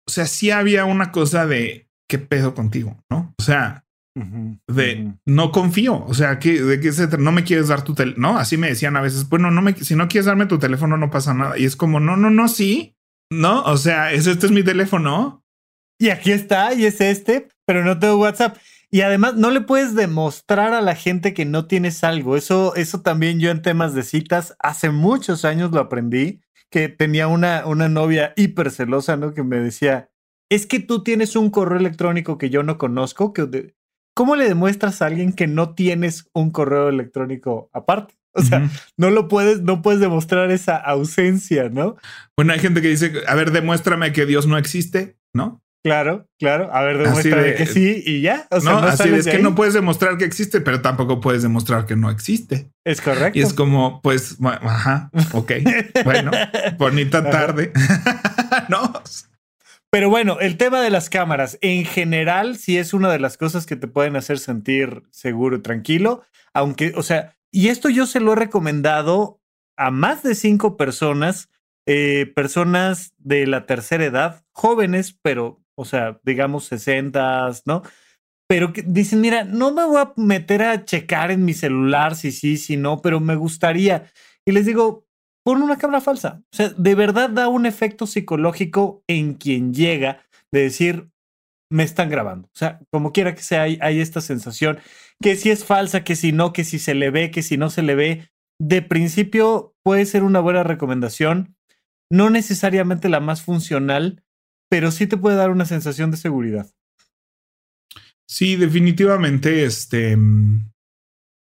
O 0.06 0.10
sea, 0.10 0.26
sí 0.26 0.50
había 0.50 0.84
una 0.84 1.10
cosa 1.10 1.46
de, 1.46 1.88
¿qué 2.08 2.18
pedo 2.18 2.54
contigo? 2.54 2.96
¿No? 3.10 3.34
O 3.38 3.42
sea, 3.42 3.84
de 4.68 5.12
no 5.26 5.50
confío. 5.50 6.04
O 6.06 6.14
sea, 6.14 6.38
que 6.38 6.62
de 6.62 6.80
que 6.80 6.92
no 7.18 7.32
me 7.32 7.42
quieres 7.42 7.68
dar 7.68 7.82
tu 7.82 7.94
teléfono. 7.94 8.32
No, 8.32 8.38
así 8.38 8.56
me 8.56 8.68
decían 8.68 8.96
a 8.96 9.00
veces. 9.00 9.28
Bueno, 9.28 9.50
no 9.50 9.60
me, 9.60 9.74
si 9.74 9.96
no 9.96 10.06
quieres 10.06 10.26
darme 10.26 10.46
tu 10.46 10.58
teléfono, 10.58 10.96
no 10.96 11.10
pasa 11.10 11.34
nada. 11.34 11.58
Y 11.58 11.64
es 11.64 11.74
como, 11.74 11.98
no, 11.98 12.16
no, 12.16 12.30
no, 12.30 12.46
sí. 12.46 12.94
No, 13.32 13.62
o 13.62 13.76
sea, 13.76 14.12
es, 14.12 14.28
este 14.28 14.46
es 14.46 14.52
mi 14.52 14.62
teléfono. 14.62 15.42
Y 15.98 16.10
aquí 16.10 16.32
está, 16.32 16.74
y 16.74 16.84
es 16.84 17.00
este, 17.00 17.48
pero 17.66 17.84
no 17.84 17.98
tengo 17.98 18.18
WhatsApp. 18.18 18.56
Y 18.94 19.00
además 19.00 19.34
no 19.34 19.50
le 19.50 19.60
puedes 19.60 19.96
demostrar 19.96 20.72
a 20.72 20.80
la 20.80 20.94
gente 20.94 21.34
que 21.34 21.44
no 21.44 21.66
tienes 21.66 22.04
algo. 22.04 22.36
Eso, 22.36 22.76
eso 22.76 23.00
también 23.00 23.40
yo 23.40 23.50
en 23.50 23.60
temas 23.60 23.92
de 23.92 24.04
citas 24.04 24.54
hace 24.60 24.90
muchos 24.90 25.44
años 25.44 25.72
lo 25.72 25.80
aprendí, 25.80 26.42
que 26.70 26.88
tenía 26.88 27.26
una, 27.26 27.66
una 27.66 27.88
novia 27.88 28.32
hiper 28.36 28.70
celosa, 28.70 29.16
¿no? 29.16 29.34
Que 29.34 29.42
me 29.42 29.58
decía, 29.58 30.12
es 30.48 30.68
que 30.68 30.78
tú 30.78 31.02
tienes 31.02 31.34
un 31.34 31.50
correo 31.50 31.80
electrónico 31.80 32.38
que 32.38 32.50
yo 32.50 32.62
no 32.62 32.78
conozco. 32.78 33.32
Que, 33.32 33.74
¿Cómo 34.14 34.36
le 34.36 34.48
demuestras 34.48 35.02
a 35.02 35.06
alguien 35.06 35.32
que 35.32 35.48
no 35.48 35.74
tienes 35.74 36.30
un 36.32 36.52
correo 36.52 36.88
electrónico 36.88 37.70
aparte? 37.72 38.14
O 38.32 38.42
sea, 38.42 38.70
no 38.96 39.10
lo 39.10 39.26
puedes, 39.26 39.60
no 39.62 39.82
puedes 39.82 39.98
demostrar 40.00 40.52
esa 40.52 40.76
ausencia, 40.76 41.68
¿no? 41.68 41.96
Bueno, 42.36 42.52
hay 42.52 42.60
gente 42.60 42.80
que 42.80 42.90
dice, 42.90 43.12
a 43.26 43.34
ver, 43.34 43.50
demuéstrame 43.50 44.12
que 44.12 44.24
Dios 44.24 44.46
no 44.46 44.56
existe, 44.56 45.18
¿no? 45.32 45.63
Claro, 45.84 46.26
claro. 46.38 46.70
A 46.72 46.80
ver, 46.82 46.96
demuéstrame 46.96 47.54
que 47.56 47.66
sí 47.66 48.02
y 48.06 48.22
ya. 48.22 48.48
O 48.50 48.58
sea, 48.58 48.72
no, 48.72 48.78
así 48.78 49.10
es 49.10 49.26
que 49.26 49.38
no 49.38 49.54
puedes 49.54 49.74
demostrar 49.74 50.16
que 50.16 50.24
existe, 50.24 50.62
pero 50.62 50.80
tampoco 50.80 51.20
puedes 51.20 51.42
demostrar 51.42 51.84
que 51.84 51.94
no 51.94 52.10
existe. 52.10 52.70
Es 52.84 53.02
correcto. 53.02 53.38
Y 53.38 53.42
es 53.42 53.52
como, 53.52 54.00
pues, 54.00 54.38
ajá, 54.42 55.10
ok. 55.32 55.52
bueno, 56.04 56.30
bonita 56.78 57.28
tarde. 57.28 57.70
no. 58.70 58.94
Pero 59.90 60.08
bueno, 60.08 60.40
el 60.40 60.56
tema 60.56 60.80
de 60.80 60.88
las 60.88 61.10
cámaras, 61.10 61.58
en 61.60 61.84
general, 61.84 62.56
sí 62.56 62.78
es 62.78 62.94
una 62.94 63.12
de 63.12 63.20
las 63.20 63.36
cosas 63.36 63.66
que 63.66 63.76
te 63.76 63.86
pueden 63.86 64.16
hacer 64.16 64.38
sentir 64.38 65.02
seguro 65.10 65.60
tranquilo. 65.60 66.24
Aunque, 66.54 66.94
o 66.96 67.02
sea, 67.02 67.36
y 67.52 67.68
esto 67.68 67.90
yo 67.90 68.06
se 68.06 68.20
lo 68.20 68.32
he 68.32 68.36
recomendado 68.36 69.38
a 69.76 69.90
más 69.90 70.22
de 70.22 70.34
cinco 70.34 70.78
personas, 70.78 71.50
eh, 71.86 72.32
personas 72.34 73.12
de 73.18 73.46
la 73.46 73.66
tercera 73.66 74.04
edad, 74.04 74.44
jóvenes, 74.50 75.18
pero, 75.20 75.63
o 75.76 75.84
sea, 75.84 76.20
digamos 76.24 76.64
60, 76.66 77.50
¿no? 77.66 77.82
Pero 78.48 78.72
que 78.72 78.82
dicen, 78.82 79.20
mira, 79.20 79.44
no 79.44 79.72
me 79.72 79.84
voy 79.84 80.02
a 80.02 80.12
meter 80.16 80.62
a 80.62 80.84
checar 80.84 81.30
en 81.30 81.44
mi 81.44 81.54
celular 81.54 82.14
si 82.16 82.32
sí, 82.32 82.56
si 82.56 82.76
no, 82.76 83.00
pero 83.00 83.20
me 83.20 83.36
gustaría. 83.36 84.10
Y 84.46 84.52
les 84.52 84.66
digo, 84.66 85.04
Pon 85.44 85.60
una 85.60 85.76
cámara 85.76 86.00
falsa. 86.00 86.42
O 86.52 86.56
sea, 86.56 86.70
de 86.70 86.94
verdad 86.94 87.28
da 87.28 87.48
un 87.48 87.66
efecto 87.66 88.06
psicológico 88.06 89.04
en 89.06 89.34
quien 89.34 89.74
llega 89.74 90.24
de 90.50 90.62
decir, 90.62 91.10
me 91.70 91.82
están 91.82 92.08
grabando. 92.08 92.48
O 92.48 92.56
sea, 92.56 92.80
como 92.90 93.12
quiera 93.12 93.34
que 93.34 93.42
sea, 93.42 93.62
hay, 93.62 93.78
hay, 93.82 94.00
esta 94.00 94.22
sensación 94.22 94.78
que 95.22 95.36
si 95.36 95.50
es 95.50 95.64
falsa, 95.64 96.02
que 96.02 96.16
si 96.16 96.32
no, 96.32 96.54
que 96.54 96.64
si 96.64 96.78
se 96.78 96.94
le 96.94 97.10
ve, 97.10 97.30
que 97.30 97.42
si 97.42 97.58
no 97.58 97.68
se 97.68 97.82
le 97.82 97.94
ve. 97.94 98.30
De 98.58 98.80
principio 98.80 99.74
puede 99.82 100.06
ser 100.06 100.22
una 100.22 100.40
buena 100.40 100.62
recomendación, 100.62 101.56
no 102.10 102.30
necesariamente 102.30 103.08
la 103.08 103.20
más 103.20 103.42
funcional, 103.42 104.22
pero 104.68 104.90
sí 104.90 105.06
te 105.06 105.16
puede 105.16 105.36
dar 105.36 105.50
una 105.50 105.64
sensación 105.64 106.10
de 106.10 106.16
seguridad. 106.16 106.70
Sí, 108.26 108.56
definitivamente, 108.56 109.64
este, 109.64 110.16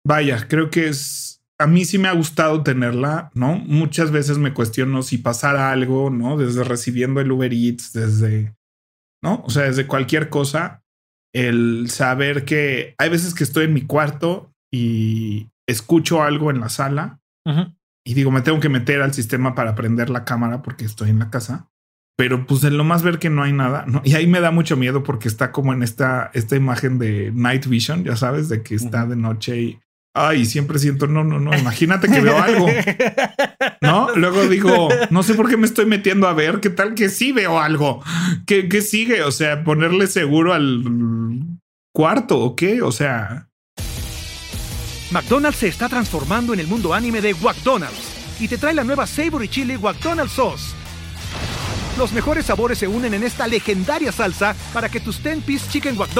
vaya, 0.04 0.48
creo 0.48 0.70
que 0.70 0.88
es 0.88 1.34
a 1.58 1.66
mí 1.66 1.84
sí 1.84 1.98
me 1.98 2.08
ha 2.08 2.12
gustado 2.12 2.62
tenerla, 2.62 3.30
¿no? 3.34 3.56
Muchas 3.58 4.10
veces 4.10 4.38
me 4.38 4.52
cuestiono 4.52 5.02
si 5.02 5.18
pasara 5.18 5.70
algo, 5.70 6.10
¿no? 6.10 6.36
Desde 6.36 6.64
recibiendo 6.64 7.20
el 7.20 7.30
Uber 7.30 7.52
Eats, 7.52 7.92
desde, 7.92 8.54
¿no? 9.22 9.42
O 9.44 9.50
sea, 9.50 9.64
desde 9.64 9.86
cualquier 9.86 10.28
cosa, 10.28 10.82
el 11.32 11.90
saber 11.90 12.44
que 12.44 12.94
hay 12.98 13.08
veces 13.08 13.34
que 13.34 13.44
estoy 13.44 13.66
en 13.66 13.74
mi 13.74 13.82
cuarto 13.82 14.52
y 14.72 15.48
escucho 15.66 16.22
algo 16.22 16.50
en 16.50 16.60
la 16.60 16.68
sala 16.68 17.20
y 18.04 18.14
digo, 18.14 18.30
me 18.30 18.42
tengo 18.42 18.60
que 18.60 18.68
meter 18.68 19.00
al 19.00 19.14
sistema 19.14 19.54
para 19.54 19.74
prender 19.74 20.10
la 20.10 20.24
cámara 20.24 20.62
porque 20.62 20.84
estoy 20.84 21.10
en 21.10 21.18
la 21.18 21.30
casa. 21.30 21.70
Pero 22.16 22.46
pues 22.46 22.62
en 22.64 22.76
lo 22.76 22.84
más 22.84 23.02
ver 23.02 23.18
que 23.18 23.30
no 23.30 23.42
hay 23.42 23.52
nada, 23.52 23.84
¿no? 23.88 24.00
Y 24.04 24.14
ahí 24.14 24.26
me 24.26 24.40
da 24.40 24.52
mucho 24.52 24.76
miedo 24.76 25.02
porque 25.02 25.26
está 25.26 25.50
como 25.50 25.72
en 25.72 25.82
esta, 25.82 26.30
esta 26.32 26.54
imagen 26.54 26.98
de 26.98 27.32
night 27.34 27.66
vision, 27.66 28.04
ya 28.04 28.14
sabes, 28.16 28.48
de 28.48 28.62
que 28.62 28.76
está 28.76 29.04
de 29.06 29.16
noche 29.16 29.60
y 29.60 29.78
Ay, 30.16 30.46
siempre 30.46 30.78
siento, 30.78 31.08
no, 31.08 31.24
no, 31.24 31.40
no, 31.40 31.58
imagínate 31.58 32.08
que 32.08 32.20
veo 32.20 32.40
algo. 32.40 32.68
No, 33.80 34.08
luego 34.16 34.48
digo, 34.48 34.88
no 35.10 35.22
sé 35.22 35.34
por 35.34 35.50
qué 35.50 35.58
me 35.58 35.66
estoy 35.66 35.84
metiendo 35.84 36.26
a 36.26 36.32
ver, 36.32 36.60
qué 36.60 36.70
tal 36.70 36.94
que 36.94 37.10
sí 37.10 37.32
veo 37.32 37.58
algo. 37.58 38.02
¿Qué, 38.46 38.66
qué 38.68 38.80
sigue? 38.80 39.22
O 39.22 39.30
sea, 39.30 39.62
ponerle 39.62 40.06
seguro 40.06 40.54
al 40.54 40.82
cuarto 41.92 42.38
o 42.38 42.56
qué? 42.56 42.80
O 42.80 42.92
sea. 42.92 43.48
McDonald's 45.10 45.58
se 45.58 45.68
está 45.68 45.90
transformando 45.90 46.54
en 46.54 46.60
el 46.60 46.66
mundo 46.66 46.94
anime 46.94 47.20
de 47.20 47.34
McDonald's 47.34 48.40
y 48.40 48.48
te 48.48 48.56
trae 48.56 48.72
la 48.72 48.84
nueva 48.84 49.06
Savory 49.06 49.48
Chili 49.48 49.76
McDonald's 49.76 50.32
Sauce 50.32 50.74
los 51.96 52.12
mejores 52.12 52.46
sabores 52.46 52.78
se 52.78 52.88
unen 52.88 53.14
en 53.14 53.22
esta 53.22 53.46
legendaria 53.46 54.12
salsa 54.12 54.54
para 54.72 54.88
que 54.88 55.00
tus 55.00 55.22
10-piece 55.22 55.70
chicken 55.70 55.98
wack 55.98 56.10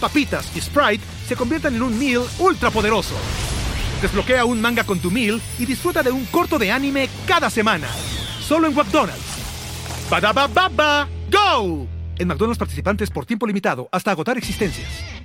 papitas 0.00 0.50
y 0.56 0.60
Sprite 0.60 1.04
se 1.26 1.36
conviertan 1.36 1.74
en 1.74 1.82
un 1.82 1.98
meal 1.98 2.22
ultra 2.38 2.70
poderoso. 2.70 3.14
Desbloquea 4.00 4.44
un 4.44 4.60
manga 4.60 4.84
con 4.84 5.00
tu 5.00 5.10
meal 5.10 5.40
y 5.58 5.66
disfruta 5.66 6.02
de 6.02 6.12
un 6.12 6.24
corto 6.26 6.58
de 6.58 6.70
anime 6.70 7.08
cada 7.26 7.50
semana. 7.50 7.88
Solo 8.40 8.68
en 8.68 8.74
McDonald's. 8.74 9.18
baba 10.10 11.08
¡Go! 11.30 11.86
En 12.16 12.28
McDonald's 12.28 12.58
participantes 12.58 13.10
por 13.10 13.26
tiempo 13.26 13.46
limitado 13.46 13.88
hasta 13.92 14.10
agotar 14.10 14.38
existencias. 14.38 15.17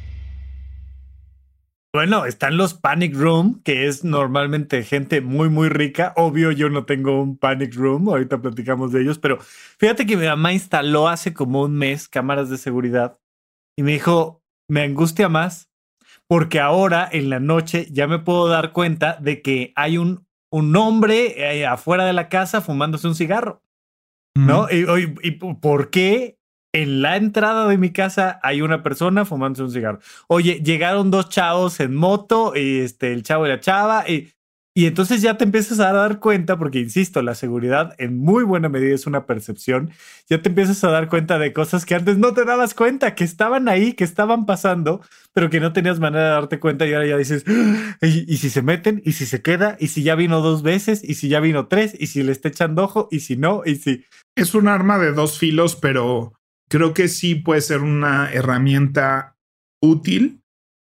Bueno, 1.95 2.25
están 2.25 2.58
los 2.58 2.73
Panic 2.73 3.15
Room, 3.15 3.62
que 3.63 3.86
es 3.86 4.03
normalmente 4.03 4.82
gente 4.82 5.21
muy, 5.21 5.49
muy 5.49 5.69
rica. 5.69 6.12
Obvio, 6.15 6.51
yo 6.51 6.67
no 6.69 6.86
tengo 6.86 7.21
un 7.21 7.38
Panic 7.38 7.75
Room, 7.75 8.10
ahorita 8.10 8.41
platicamos 8.41 8.91
de 8.91 9.01
ellos, 9.01 9.19
pero 9.19 9.38
fíjate 9.39 10.08
que 10.08 10.17
mi 10.17 10.25
mamá 10.25 10.53
instaló 10.53 11.08
hace 11.08 11.36
como 11.36 11.62
un 11.62 11.75
mes 11.75 12.10
cámaras 12.10 12.49
de 12.49 12.58
seguridad 12.58 13.19
y 13.77 13.84
me 13.84 13.91
dijo, 13.91 14.41
me 14.67 14.82
angustia 14.82 15.29
más 15.29 15.69
porque 16.27 16.60
ahora 16.60 17.08
en 17.12 17.29
la 17.29 17.39
noche 17.39 17.88
ya 17.91 18.08
me 18.08 18.17
puedo 18.17 18.47
dar 18.47 18.71
cuenta 18.71 19.17
de 19.21 19.43
que 19.43 19.71
hay 19.75 19.99
un, 19.99 20.25
un 20.51 20.75
hombre 20.75 21.36
eh, 21.38 21.67
afuera 21.67 22.06
de 22.06 22.13
la 22.13 22.27
casa 22.27 22.62
fumándose 22.62 23.08
un 23.08 23.15
cigarro. 23.15 23.62
¿No? 24.36 24.67
y, 24.71 25.13
y, 25.21 25.32
por 25.32 25.91
qué 25.91 26.39
en 26.73 27.01
la 27.03 27.17
entrada 27.17 27.67
de 27.67 27.77
mi 27.77 27.91
casa 27.91 28.39
hay 28.43 28.62
una 28.62 28.83
persona 28.83 29.25
fumándose 29.25 29.63
un 29.63 29.71
cigarro. 29.71 29.99
Oye, 30.27 30.62
llegaron 30.63 31.12
dos 31.12 31.29
chavos 31.29 31.79
en 31.79 31.95
moto, 31.95 32.53
y 32.55 32.79
este, 32.79 33.13
el 33.13 33.23
chavo 33.23 33.45
y 33.45 33.49
la 33.49 33.59
chava, 33.59 34.09
y 34.09 34.33
Y 34.75 34.88
entonces 34.88 35.21
ya 35.21 35.38
te 35.38 35.43
empiezas 35.43 35.79
a 35.79 35.93
dar 35.93 36.19
cuenta, 36.19 36.57
porque 36.57 36.79
insisto, 36.79 37.21
la 37.21 37.36
seguridad 37.36 37.93
en 37.99 38.17
muy 38.17 38.43
buena 38.43 38.69
medida 38.69 38.95
es 38.95 39.05
una 39.05 39.27
percepción, 39.27 39.91
ya 40.27 40.41
te 40.41 40.49
empiezas 40.49 40.83
a 40.83 40.89
dar 40.89 41.09
cuenta 41.09 41.38
de 41.38 41.53
cosas 41.53 41.86
que 41.86 41.93
antes 41.93 42.17
no 42.17 42.33
te 42.33 42.43
dabas 42.43 42.73
cuenta, 42.73 43.13
que 43.13 43.23
estaban 43.23 43.69
ahí, 43.69 43.93
que 43.93 44.03
estaban 44.03 44.47
pasando, 44.47 45.01
pero 45.31 45.51
que 45.51 45.59
no 45.59 45.73
tenías 45.73 45.99
manera 45.99 46.23
de 46.25 46.31
darte 46.31 46.59
cuenta 46.59 46.88
y 46.88 46.93
ahora 46.93 47.05
ya 47.07 47.17
dices, 47.17 47.45
ah, 47.47 48.07
¿y, 48.07 48.38
si 48.38 48.49
se 48.49 48.63
meten? 48.63 49.01
¿Y 49.05 49.12
si 49.13 49.27
se 49.27 49.43
queda? 49.43 49.77
¿Y 49.79 49.89
si 49.89 50.01
ya 50.01 50.15
vino 50.15 50.41
dos 50.41 50.63
veces? 50.63 51.03
¿Y 51.03 51.15
si 51.15 51.29
ya 51.29 51.39
vino 51.39 51.67
tres? 51.67 51.95
¿Y 51.99 52.07
si 52.07 52.23
le 52.23 52.31
está 52.31 52.49
echando 52.49 52.83
ojo? 52.83 53.07
¿Y 53.12 53.19
si 53.19 53.38
no? 53.38 53.62
¿Y 53.65 53.75
si... 53.75 54.05
Es 54.36 54.55
un 54.55 54.67
arma 54.67 54.97
de 54.97 55.12
dos 55.12 55.38
filos, 55.38 55.75
pero 55.75 56.33
creo 56.73 56.95
que 56.95 57.07
sí 57.07 57.36
puede 57.36 57.62
ser 57.62 57.81
una 57.81 58.33
herramienta 58.33 59.38
útil. 59.79 60.41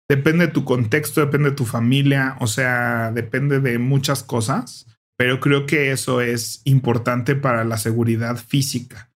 Depende 0.08 0.45
de 0.45 0.54
tu 0.54 0.63
contexto, 0.63 1.19
depende 1.19 1.49
de 1.49 1.56
tu 1.56 1.65
familia, 1.65 2.38
o 2.41 2.45
sea, 2.45 3.12
depende 3.12 3.60
de 3.60 3.80
muchas 3.80 4.21
cosas, 4.21 4.86
pero 5.17 5.39
creo 5.39 5.65
que 5.65 5.91
eso 5.91 6.21
es 6.21 6.62
importante 6.65 7.36
para 7.36 7.63
la 7.63 7.78
seguridad 7.78 8.38
física. 8.38 9.12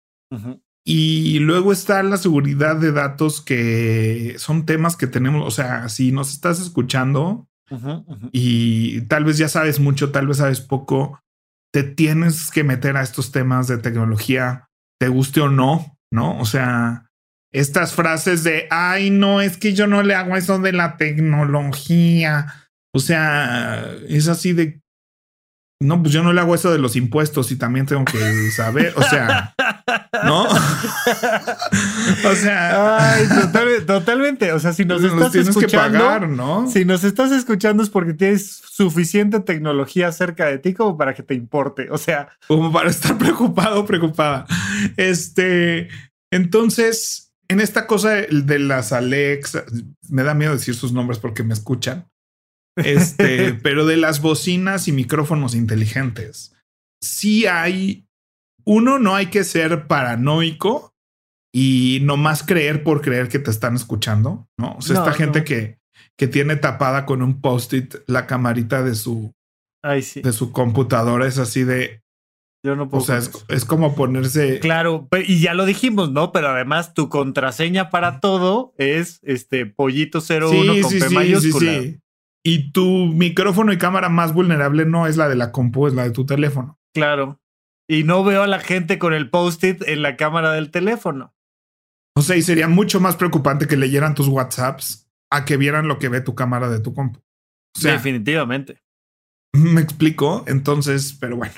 Y 0.82 1.40
luego 1.40 1.72
está 1.72 2.02
la 2.02 2.16
seguridad 2.16 2.76
de 2.76 2.92
datos 2.92 3.42
que 3.42 4.36
son 4.38 4.64
temas 4.64 4.96
que 4.96 5.06
tenemos, 5.06 5.46
o 5.46 5.50
sea, 5.50 5.90
si 5.90 6.10
nos 6.10 6.32
estás 6.32 6.58
escuchando 6.58 7.48
y 8.32 9.02
tal 9.02 9.24
vez 9.24 9.36
ya 9.36 9.48
sabes 9.48 9.78
mucho, 9.78 10.10
tal 10.10 10.26
vez 10.26 10.38
sabes 10.38 10.62
poco, 10.62 11.20
te 11.70 11.82
tienes 11.82 12.50
que 12.50 12.64
meter 12.64 12.96
a 12.96 13.02
estos 13.02 13.30
temas 13.30 13.68
de 13.68 13.76
tecnología, 13.76 14.70
te 14.98 15.08
guste 15.08 15.42
o 15.42 15.50
no, 15.50 15.98
¿no? 16.12 16.38
O 16.38 16.44
sea, 16.44 17.10
estas 17.52 17.94
frases 17.94 18.44
de, 18.44 18.68
ay, 18.70 19.10
no, 19.10 19.40
es 19.40 19.56
que 19.56 19.72
yo 19.72 19.86
no 19.86 20.02
le 20.02 20.14
hago 20.14 20.36
eso 20.36 20.58
de 20.58 20.72
la 20.72 20.96
tecnología. 20.96 22.68
O 22.94 23.00
sea, 23.00 23.84
es 24.08 24.28
así 24.28 24.52
de, 24.52 24.81
no, 25.82 26.00
pues 26.00 26.12
yo 26.14 26.22
no 26.22 26.32
le 26.32 26.40
hago 26.40 26.54
eso 26.54 26.70
de 26.70 26.78
los 26.78 26.96
impuestos 26.96 27.50
y 27.50 27.56
también 27.56 27.86
tengo 27.86 28.04
que 28.04 28.50
saber, 28.50 28.94
o 28.96 29.02
sea, 29.02 29.54
¿no? 30.24 30.44
o 32.24 32.34
sea, 32.34 33.14
ay, 33.14 33.26
totalmente, 33.86 34.52
o 34.52 34.60
sea, 34.60 34.72
si 34.72 34.84
nos 34.84 35.02
estás 35.02 35.34
escuchando, 35.34 36.26
¿no? 36.28 36.70
Si 36.70 36.84
nos 36.84 37.04
estás 37.04 37.32
escuchando 37.32 37.82
es 37.82 37.90
porque 37.90 38.14
tienes 38.14 38.62
suficiente 38.70 39.40
tecnología 39.40 40.12
cerca 40.12 40.46
de 40.46 40.58
ti 40.58 40.74
como 40.74 40.96
para 40.96 41.14
que 41.14 41.22
te 41.22 41.34
importe, 41.34 41.88
o 41.90 41.98
sea, 41.98 42.28
como 42.46 42.72
para 42.72 42.90
estar 42.90 43.18
preocupado, 43.18 43.84
preocupada. 43.84 44.46
Este, 44.96 45.88
entonces, 46.30 47.32
en 47.48 47.60
esta 47.60 47.86
cosa 47.86 48.10
de 48.10 48.58
las 48.58 48.92
Alexa, 48.92 49.64
me 50.08 50.22
da 50.22 50.34
miedo 50.34 50.52
decir 50.52 50.74
sus 50.74 50.92
nombres 50.92 51.18
porque 51.18 51.42
me 51.42 51.54
escuchan. 51.54 52.06
Este, 52.76 53.54
pero 53.54 53.86
de 53.86 53.96
las 53.96 54.22
bocinas 54.22 54.88
y 54.88 54.92
micrófonos 54.92 55.54
inteligentes, 55.54 56.54
sí 57.02 57.46
hay 57.46 58.06
uno, 58.64 58.98
no 58.98 59.14
hay 59.14 59.26
que 59.26 59.44
ser 59.44 59.86
paranoico 59.86 60.94
y 61.54 62.00
no 62.02 62.16
más 62.16 62.42
creer 62.42 62.82
por 62.82 63.02
creer 63.02 63.28
que 63.28 63.38
te 63.38 63.50
están 63.50 63.74
escuchando. 63.74 64.48
No, 64.58 64.76
o 64.78 64.82
sea, 64.82 64.98
esta 64.98 65.12
gente 65.12 65.44
que, 65.44 65.78
que 66.16 66.28
tiene 66.28 66.56
tapada 66.56 67.04
con 67.04 67.22
un 67.22 67.40
post-it 67.40 67.96
la 68.06 68.26
camarita 68.26 68.82
de 68.82 68.94
su, 68.94 69.32
de 69.82 70.32
su 70.32 70.52
computadora 70.52 71.26
es 71.26 71.38
así 71.38 71.64
de 71.64 72.02
yo 72.64 72.76
no 72.76 72.88
puedo. 72.88 73.02
O 73.02 73.06
sea, 73.06 73.18
es, 73.48 73.64
como 73.64 73.96
ponerse. 73.96 74.60
Claro, 74.60 75.08
y 75.26 75.40
ya 75.40 75.52
lo 75.52 75.66
dijimos, 75.66 76.12
¿no? 76.12 76.30
Pero 76.30 76.50
además 76.50 76.94
tu 76.94 77.08
contraseña 77.08 77.90
para 77.90 78.20
todo 78.20 78.72
es 78.78 79.18
este 79.24 79.66
pollito 79.66 80.20
01 80.20 80.82
con 80.82 80.92
P 80.92 81.10
mayúscula. 81.10 81.80
Sí, 81.80 81.98
y 82.44 82.72
tu 82.72 83.06
micrófono 83.06 83.72
y 83.72 83.78
cámara 83.78 84.08
más 84.08 84.34
vulnerable 84.34 84.84
no 84.84 85.06
es 85.06 85.16
la 85.16 85.28
de 85.28 85.36
la 85.36 85.52
compu, 85.52 85.86
es 85.86 85.94
la 85.94 86.04
de 86.04 86.10
tu 86.10 86.26
teléfono. 86.26 86.78
Claro. 86.94 87.40
Y 87.88 88.04
no 88.04 88.24
veo 88.24 88.42
a 88.42 88.46
la 88.46 88.60
gente 88.60 88.98
con 88.98 89.12
el 89.14 89.30
post-it 89.30 89.82
en 89.86 90.02
la 90.02 90.16
cámara 90.16 90.52
del 90.52 90.70
teléfono. 90.70 91.34
O 92.16 92.22
sea, 92.22 92.36
y 92.36 92.42
sería 92.42 92.68
mucho 92.68 93.00
más 93.00 93.16
preocupante 93.16 93.66
que 93.66 93.76
leyeran 93.76 94.14
tus 94.14 94.28
WhatsApps 94.28 95.10
a 95.30 95.44
que 95.44 95.56
vieran 95.56 95.88
lo 95.88 95.98
que 95.98 96.08
ve 96.08 96.20
tu 96.20 96.34
cámara 96.34 96.68
de 96.68 96.80
tu 96.80 96.94
compu. 96.94 97.20
Definitivamente. 97.80 98.82
Me 99.52 99.80
explico. 99.80 100.44
Entonces, 100.46 101.16
pero 101.18 101.36
bueno. 101.36 101.54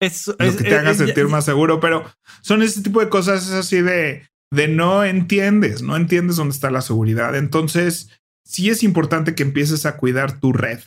Es, 0.00 0.26
lo 0.26 0.36
que 0.36 0.64
te 0.64 0.76
haga 0.76 0.92
sentir 0.92 1.26
más 1.28 1.46
seguro, 1.46 1.80
pero 1.80 2.04
son 2.42 2.62
ese 2.62 2.82
tipo 2.82 3.00
de 3.00 3.08
cosas 3.08 3.50
así 3.50 3.80
de, 3.80 4.28
de 4.52 4.68
no 4.68 5.04
entiendes, 5.04 5.80
no 5.80 5.96
entiendes 5.96 6.36
dónde 6.36 6.54
está 6.54 6.70
la 6.70 6.82
seguridad. 6.82 7.34
Entonces, 7.34 8.10
sí 8.46 8.70
es 8.70 8.82
importante 8.82 9.34
que 9.34 9.42
empieces 9.42 9.84
a 9.84 9.96
cuidar 9.96 10.38
tu 10.38 10.52
red, 10.52 10.80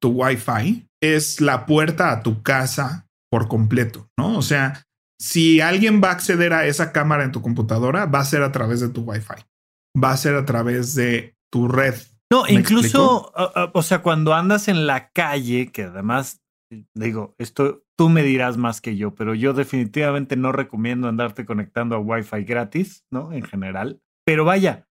tu 0.00 0.08
Wi-Fi 0.10 0.88
es 1.02 1.40
la 1.40 1.66
puerta 1.66 2.10
a 2.10 2.22
tu 2.22 2.42
casa 2.42 3.06
por 3.30 3.48
completo, 3.48 4.08
¿no? 4.18 4.38
O 4.38 4.42
sea, 4.42 4.82
si 5.20 5.60
alguien 5.60 6.00
va 6.02 6.08
a 6.08 6.12
acceder 6.12 6.52
a 6.52 6.66
esa 6.66 6.92
cámara 6.92 7.24
en 7.24 7.32
tu 7.32 7.42
computadora, 7.42 8.06
va 8.06 8.20
a 8.20 8.24
ser 8.24 8.42
a 8.42 8.52
través 8.52 8.80
de 8.80 8.88
tu 8.88 9.02
Wi-Fi, 9.02 9.44
va 10.02 10.12
a 10.12 10.16
ser 10.16 10.34
a 10.34 10.44
través 10.44 10.94
de 10.94 11.36
tu 11.52 11.68
red. 11.68 11.94
No, 12.32 12.48
incluso, 12.48 13.32
o 13.72 13.82
sea, 13.82 14.02
cuando 14.02 14.34
andas 14.34 14.68
en 14.68 14.86
la 14.86 15.10
calle, 15.10 15.70
que 15.70 15.84
además 15.84 16.40
digo, 16.94 17.34
esto 17.38 17.84
tú 17.96 18.08
me 18.08 18.22
dirás 18.22 18.56
más 18.56 18.80
que 18.80 18.96
yo, 18.96 19.14
pero 19.14 19.34
yo 19.34 19.52
definitivamente 19.52 20.36
no 20.36 20.52
recomiendo 20.52 21.08
andarte 21.08 21.46
conectando 21.46 21.96
a 21.96 22.00
Wi-Fi 22.00 22.44
gratis, 22.44 23.04
¿no? 23.10 23.32
En 23.32 23.42
general. 23.42 24.00
Pero 24.24 24.44
vaya, 24.44 24.88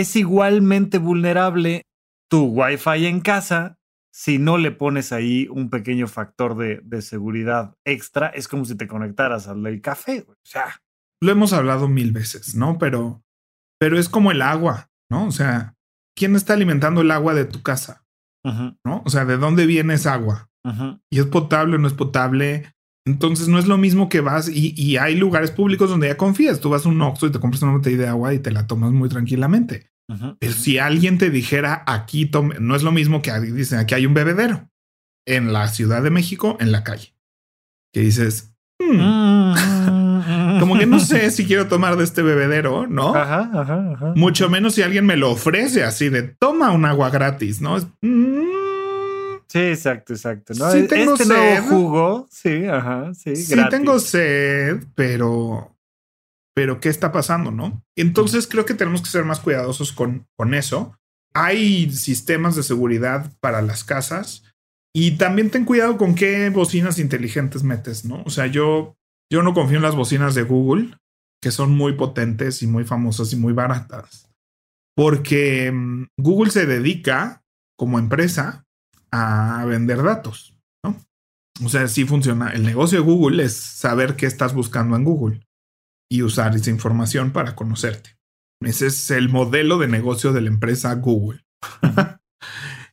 es 0.00 0.16
igualmente 0.16 0.98
vulnerable 0.98 1.82
tu 2.30 2.46
Wi-Fi 2.46 3.06
en 3.06 3.20
casa 3.20 3.78
si 4.12 4.38
no 4.38 4.56
le 4.56 4.70
pones 4.70 5.12
ahí 5.12 5.46
un 5.50 5.68
pequeño 5.68 6.08
factor 6.08 6.56
de, 6.56 6.80
de 6.82 7.02
seguridad 7.02 7.74
extra. 7.84 8.28
Es 8.28 8.48
como 8.48 8.64
si 8.64 8.74
te 8.74 8.88
conectaras 8.88 9.46
al 9.46 9.62
del 9.62 9.82
café. 9.82 10.24
O 10.26 10.34
sea, 10.42 10.80
lo 11.20 11.32
hemos 11.32 11.52
hablado 11.52 11.88
mil 11.88 12.12
veces, 12.12 12.54
¿no? 12.54 12.78
Pero, 12.78 13.22
pero 13.78 13.98
es 13.98 14.08
como 14.08 14.30
el 14.30 14.42
agua, 14.42 14.90
¿no? 15.10 15.26
O 15.26 15.32
sea, 15.32 15.74
¿quién 16.16 16.36
está 16.36 16.54
alimentando 16.54 17.02
el 17.02 17.10
agua 17.10 17.34
de 17.34 17.44
tu 17.44 17.62
casa? 17.62 18.04
¿No? 18.84 19.02
O 19.04 19.10
sea, 19.10 19.24
¿de 19.24 19.38
dónde 19.38 19.66
viene 19.66 19.94
esa 19.94 20.14
agua? 20.14 20.48
Y 21.10 21.18
es 21.18 21.26
potable 21.26 21.76
o 21.76 21.78
no 21.78 21.88
es 21.88 21.94
potable. 21.94 22.72
Entonces 23.06 23.46
no 23.46 23.58
es 23.58 23.68
lo 23.68 23.78
mismo 23.78 24.08
que 24.08 24.20
vas 24.20 24.50
y, 24.52 24.96
hay 24.96 25.14
lugares 25.14 25.52
públicos 25.52 25.88
donde 25.88 26.08
ya 26.08 26.16
confías. 26.16 26.60
Tú 26.60 26.70
vas 26.70 26.84
a 26.84 26.88
un 26.88 27.00
Oxxo 27.00 27.28
y 27.28 27.30
te 27.30 27.38
compras 27.38 27.62
una 27.62 27.72
botella 27.72 27.98
de 27.98 28.08
agua 28.08 28.34
y 28.34 28.40
te 28.40 28.50
la 28.50 28.66
tomas 28.66 28.90
muy 28.90 29.08
tranquilamente. 29.08 29.90
Pero 30.38 30.52
si 30.52 30.78
alguien 30.78 31.18
te 31.18 31.30
dijera 31.30 31.82
aquí, 31.86 32.26
tome, 32.26 32.56
no 32.60 32.76
es 32.76 32.82
lo 32.82 32.92
mismo 32.92 33.22
que 33.22 33.32
dicen 33.40 33.78
aquí 33.78 33.94
hay 33.94 34.06
un 34.06 34.14
bebedero 34.14 34.68
en 35.26 35.52
la 35.52 35.68
Ciudad 35.68 36.02
de 36.02 36.10
México, 36.10 36.56
en 36.60 36.72
la 36.72 36.84
calle. 36.84 37.14
Que 37.92 38.00
dices, 38.00 38.54
hmm, 38.80 40.60
como 40.60 40.78
que 40.78 40.86
no 40.86 41.00
sé 41.00 41.30
si 41.32 41.44
quiero 41.46 41.66
tomar 41.66 41.96
de 41.96 42.04
este 42.04 42.22
bebedero, 42.22 42.86
¿no? 42.86 43.14
Mucho 44.14 44.48
menos 44.48 44.74
si 44.74 44.82
alguien 44.82 45.06
me 45.06 45.16
lo 45.16 45.30
ofrece 45.30 45.82
así 45.84 46.08
de 46.08 46.22
toma 46.22 46.72
un 46.72 46.84
agua 46.84 47.10
gratis, 47.10 47.60
¿no? 47.60 47.76
Es, 47.76 47.86
mm, 48.02 48.55
Sí, 49.48 49.60
exacto, 49.60 50.12
exacto. 50.12 50.54
¿no? 50.54 50.70
Sí 50.72 50.86
tengo 50.88 51.12
este 51.12 51.24
sed. 51.24 51.62
jugo, 51.68 52.26
sí, 52.30 52.66
ajá, 52.66 53.14
sí. 53.14 53.36
Sí 53.36 53.56
tengo 53.70 53.98
sed, 54.00 54.82
pero, 54.94 55.76
pero 56.54 56.80
¿qué 56.80 56.88
está 56.88 57.12
pasando, 57.12 57.50
no? 57.50 57.84
Entonces 57.96 58.46
creo 58.46 58.64
que 58.64 58.74
tenemos 58.74 59.02
que 59.02 59.10
ser 59.10 59.24
más 59.24 59.40
cuidadosos 59.40 59.92
con, 59.92 60.26
con 60.36 60.54
eso. 60.54 60.98
Hay 61.32 61.92
sistemas 61.92 62.56
de 62.56 62.62
seguridad 62.62 63.30
para 63.40 63.62
las 63.62 63.84
casas 63.84 64.42
y 64.94 65.12
también 65.12 65.50
ten 65.50 65.64
cuidado 65.64 65.96
con 65.96 66.14
qué 66.14 66.50
bocinas 66.50 66.98
inteligentes 66.98 67.62
metes, 67.62 68.04
¿no? 68.04 68.22
O 68.24 68.30
sea, 68.30 68.46
yo, 68.46 68.96
yo 69.30 69.42
no 69.42 69.54
confío 69.54 69.76
en 69.76 69.82
las 69.82 69.94
bocinas 69.94 70.34
de 70.34 70.42
Google, 70.42 70.96
que 71.40 71.50
son 71.50 71.76
muy 71.76 71.92
potentes 71.92 72.62
y 72.62 72.66
muy 72.66 72.84
famosas 72.84 73.32
y 73.32 73.36
muy 73.36 73.52
baratas, 73.52 74.28
porque 74.96 75.70
mm, 75.70 76.06
Google 76.16 76.50
se 76.50 76.66
dedica 76.66 77.44
como 77.78 77.98
empresa 77.98 78.65
a 79.10 79.64
vender 79.66 80.02
datos, 80.02 80.54
¿no? 80.84 80.96
O 81.64 81.68
sea, 81.68 81.88
sí 81.88 82.04
funciona. 82.04 82.50
El 82.50 82.64
negocio 82.64 82.98
de 82.98 83.04
Google 83.04 83.44
es 83.44 83.56
saber 83.56 84.16
qué 84.16 84.26
estás 84.26 84.54
buscando 84.54 84.96
en 84.96 85.04
Google 85.04 85.46
y 86.10 86.22
usar 86.22 86.54
esa 86.54 86.70
información 86.70 87.32
para 87.32 87.54
conocerte. 87.54 88.16
Ese 88.62 88.86
es 88.86 89.10
el 89.10 89.28
modelo 89.28 89.78
de 89.78 89.88
negocio 89.88 90.32
de 90.32 90.40
la 90.40 90.48
empresa 90.48 90.94
Google. 90.94 91.44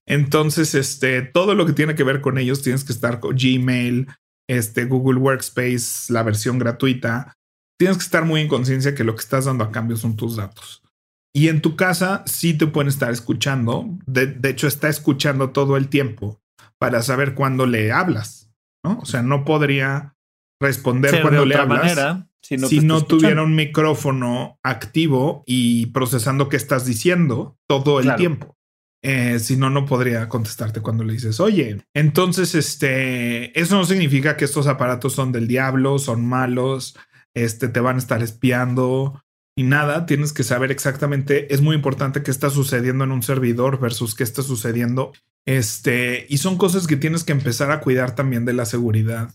Entonces, 0.05 0.75
este, 0.75 1.21
todo 1.21 1.55
lo 1.55 1.65
que 1.65 1.73
tiene 1.73 1.95
que 1.95 2.03
ver 2.03 2.21
con 2.21 2.37
ellos 2.37 2.61
tienes 2.61 2.83
que 2.83 2.91
estar 2.91 3.19
con 3.19 3.35
Gmail, 3.35 4.07
este, 4.49 4.85
Google 4.85 5.19
Workspace, 5.19 6.11
la 6.11 6.23
versión 6.23 6.59
gratuita. 6.59 7.33
Tienes 7.79 7.97
que 7.97 8.03
estar 8.03 8.25
muy 8.25 8.41
en 8.41 8.47
conciencia 8.47 8.93
que 8.95 9.03
lo 9.03 9.15
que 9.15 9.21
estás 9.21 9.45
dando 9.45 9.63
a 9.63 9.71
cambio 9.71 9.95
son 9.95 10.15
tus 10.15 10.35
datos. 10.35 10.82
Y 11.35 11.47
en 11.47 11.61
tu 11.61 11.75
casa 11.75 12.23
sí 12.25 12.53
te 12.53 12.67
pueden 12.67 12.89
estar 12.89 13.11
escuchando. 13.11 13.89
De, 14.05 14.37
hecho, 14.49 14.67
está 14.67 14.87
escuchando 14.87 15.49
todo 15.49 15.77
el 15.77 15.89
tiempo 15.89 16.41
para 16.77 17.01
saber 17.01 17.33
cuándo 17.33 17.65
le 17.65 17.91
hablas. 17.91 18.51
¿no? 18.83 18.99
O 18.99 19.05
sea, 19.05 19.23
no 19.23 19.43
podría 19.43 20.15
responder 20.61 21.21
cuando 21.21 21.45
le 21.45 21.55
hablas 21.55 22.27
si 22.43 22.57
no, 22.57 22.67
si 22.67 22.81
no 22.81 23.05
tuviera 23.05 23.41
un 23.41 23.55
micrófono 23.55 24.59
activo 24.63 25.43
y 25.47 25.87
procesando 25.87 26.49
qué 26.49 26.57
estás 26.57 26.85
diciendo 26.85 27.57
todo 27.67 28.01
el 28.01 28.15
tiempo. 28.15 28.57
Eh, 29.01 29.39
si 29.39 29.55
no, 29.57 29.69
no 29.69 29.85
podría 29.85 30.29
contestarte 30.29 30.81
cuando 30.81 31.03
le 31.03 31.13
dices, 31.13 31.39
oye, 31.39 31.83
entonces, 31.93 32.53
este, 32.55 33.57
eso 33.59 33.75
no 33.75 33.85
significa 33.85 34.37
que 34.37 34.45
estos 34.45 34.67
aparatos 34.67 35.13
son 35.13 35.31
del 35.31 35.47
diablo, 35.47 35.99
son 35.99 36.25
malos, 36.25 36.97
este, 37.33 37.67
te 37.67 37.79
van 37.79 37.95
a 37.95 37.99
estar 37.99 38.21
espiando 38.21 39.21
y 39.55 39.63
nada. 39.63 40.05
Tienes 40.05 40.33
que 40.33 40.43
saber 40.43 40.71
exactamente, 40.71 41.53
es 41.53 41.61
muy 41.61 41.75
importante 41.75 42.23
qué 42.23 42.31
está 42.31 42.49
sucediendo 42.49 43.03
en 43.03 43.11
un 43.11 43.23
servidor 43.23 43.79
versus 43.79 44.15
qué 44.15 44.23
está 44.23 44.41
sucediendo. 44.41 45.13
Este, 45.45 46.25
y 46.29 46.37
son 46.37 46.57
cosas 46.57 46.87
que 46.87 46.95
tienes 46.95 47.23
que 47.23 47.33
empezar 47.33 47.71
a 47.71 47.81
cuidar 47.81 48.15
también 48.15 48.45
de 48.45 48.53
la 48.53 48.65
seguridad 48.65 49.33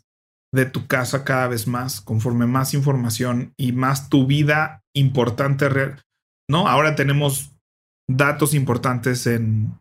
de 0.52 0.64
tu 0.64 0.86
casa 0.86 1.24
cada 1.24 1.48
vez 1.48 1.66
más, 1.66 2.00
conforme 2.00 2.46
más 2.46 2.72
información 2.72 3.52
y 3.58 3.72
más 3.72 4.08
tu 4.08 4.26
vida 4.26 4.82
importante, 4.94 5.68
¿no? 6.48 6.68
Ahora 6.68 6.94
tenemos 6.94 7.52
datos 8.08 8.54
importantes 8.54 9.26
en, 9.26 9.78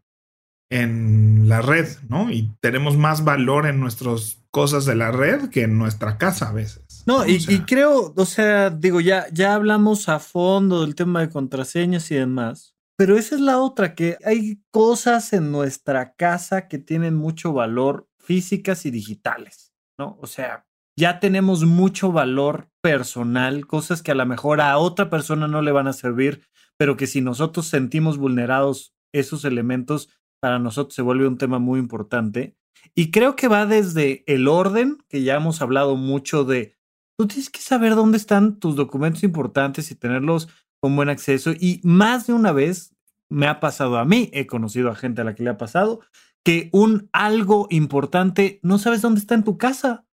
en 0.70 1.48
la 1.48 1.62
red, 1.62 1.88
¿no? 2.10 2.32
Y 2.32 2.52
tenemos 2.62 2.98
más 2.98 3.24
valor 3.24 3.66
en 3.66 3.80
nuestras 3.80 4.44
cosas 4.52 4.86
de 4.86 4.96
la 4.96 5.12
red 5.12 5.50
que 5.50 5.64
en 5.64 5.78
nuestra 5.78 6.18
casa 6.18 6.50
a 6.50 6.54
veces. 6.54 6.87
No, 7.08 7.26
y, 7.26 7.38
y, 7.48 7.62
creo, 7.62 8.14
o 8.16 8.26
sea, 8.26 8.70
digo, 8.70 9.00
ya, 9.00 9.28
ya 9.32 9.56
hablamos 9.56 10.10
a 10.10 10.20
fondo 10.20 10.82
del 10.82 10.94
tema 10.94 11.22
de 11.22 11.30
contraseñas 11.30 12.12
y 12.12 12.16
demás, 12.16 12.76
pero 12.98 13.16
esa 13.16 13.36
es 13.36 13.42
la 13.42 13.60
otra, 13.60 13.96
que 13.96 14.18
hay 14.26 14.62
cosas 14.72 15.32
en 15.32 15.52
nuestra 15.52 16.16
casa 16.16 16.68
que 16.68 16.80
tienen 16.80 17.16
mucho 17.16 17.54
valor 17.54 18.10
físicas 18.18 18.86
y 18.86 18.92
digitales, 18.92 19.72
¿no? 19.98 20.18
O 20.22 20.28
sea, 20.28 20.66
ya 20.98 21.22
tenemos 21.22 21.64
mucho 21.64 22.12
valor 22.12 22.70
personal, 22.82 23.68
cosas 23.68 24.04
que 24.04 24.12
a 24.12 24.16
lo 24.16 24.26
mejor 24.26 24.60
a 24.60 24.78
otra 24.78 25.10
persona 25.10 25.48
no 25.48 25.62
le 25.62 25.72
van 25.72 25.88
a 25.88 25.94
servir, 25.94 26.42
pero 26.76 26.98
que 26.98 27.08
si 27.08 27.22
nosotros 27.22 27.68
sentimos 27.68 28.18
vulnerados 28.18 28.96
esos 29.14 29.46
elementos, 29.46 30.10
para 30.42 30.60
nosotros 30.60 30.96
se 30.96 31.04
vuelve 31.04 31.28
un 31.28 31.38
tema 31.38 31.60
muy 31.60 31.80
importante. 31.80 32.58
Y 32.96 33.12
creo 33.12 33.36
que 33.36 33.48
va 33.48 33.66
desde 33.66 34.24
el 34.28 34.48
orden, 34.48 34.98
que 35.08 35.24
ya 35.24 35.36
hemos 35.36 35.62
hablado 35.62 35.96
mucho 35.96 36.44
de, 36.44 36.77
tú 37.18 37.28
tienes 37.28 37.50
que 37.50 37.60
saber 37.60 37.96
dónde 37.96 38.18
están 38.18 38.60
tus 38.60 38.76
documentos 38.76 39.24
importantes 39.24 39.92
y 39.92 39.96
tenerlos 39.96 40.48
con 40.80 40.96
buen 40.96 41.10
acceso. 41.10 41.52
Y 41.52 41.82
más 41.84 42.28
de 42.28 42.34
una 42.34 42.52
vez 42.52 42.96
me 43.30 43.48
ha 43.48 43.60
pasado 43.60 43.98
a 43.98 44.06
mí, 44.06 44.30
he 44.34 44.48
conocido 44.48 44.90
a 44.90 44.96
gente 44.96 45.22
a 45.22 45.24
la 45.26 45.36
que 45.36 45.44
le 45.44 45.50
ha 45.50 45.58
pasado, 45.58 46.02
que 46.44 46.70
un 46.72 47.10
algo 47.12 47.68
importante 47.70 48.60
no 48.62 48.78
sabes 48.78 49.02
dónde 49.02 49.20
está 49.20 49.36
en 49.36 49.44
tu 49.44 49.58
casa, 49.58 50.06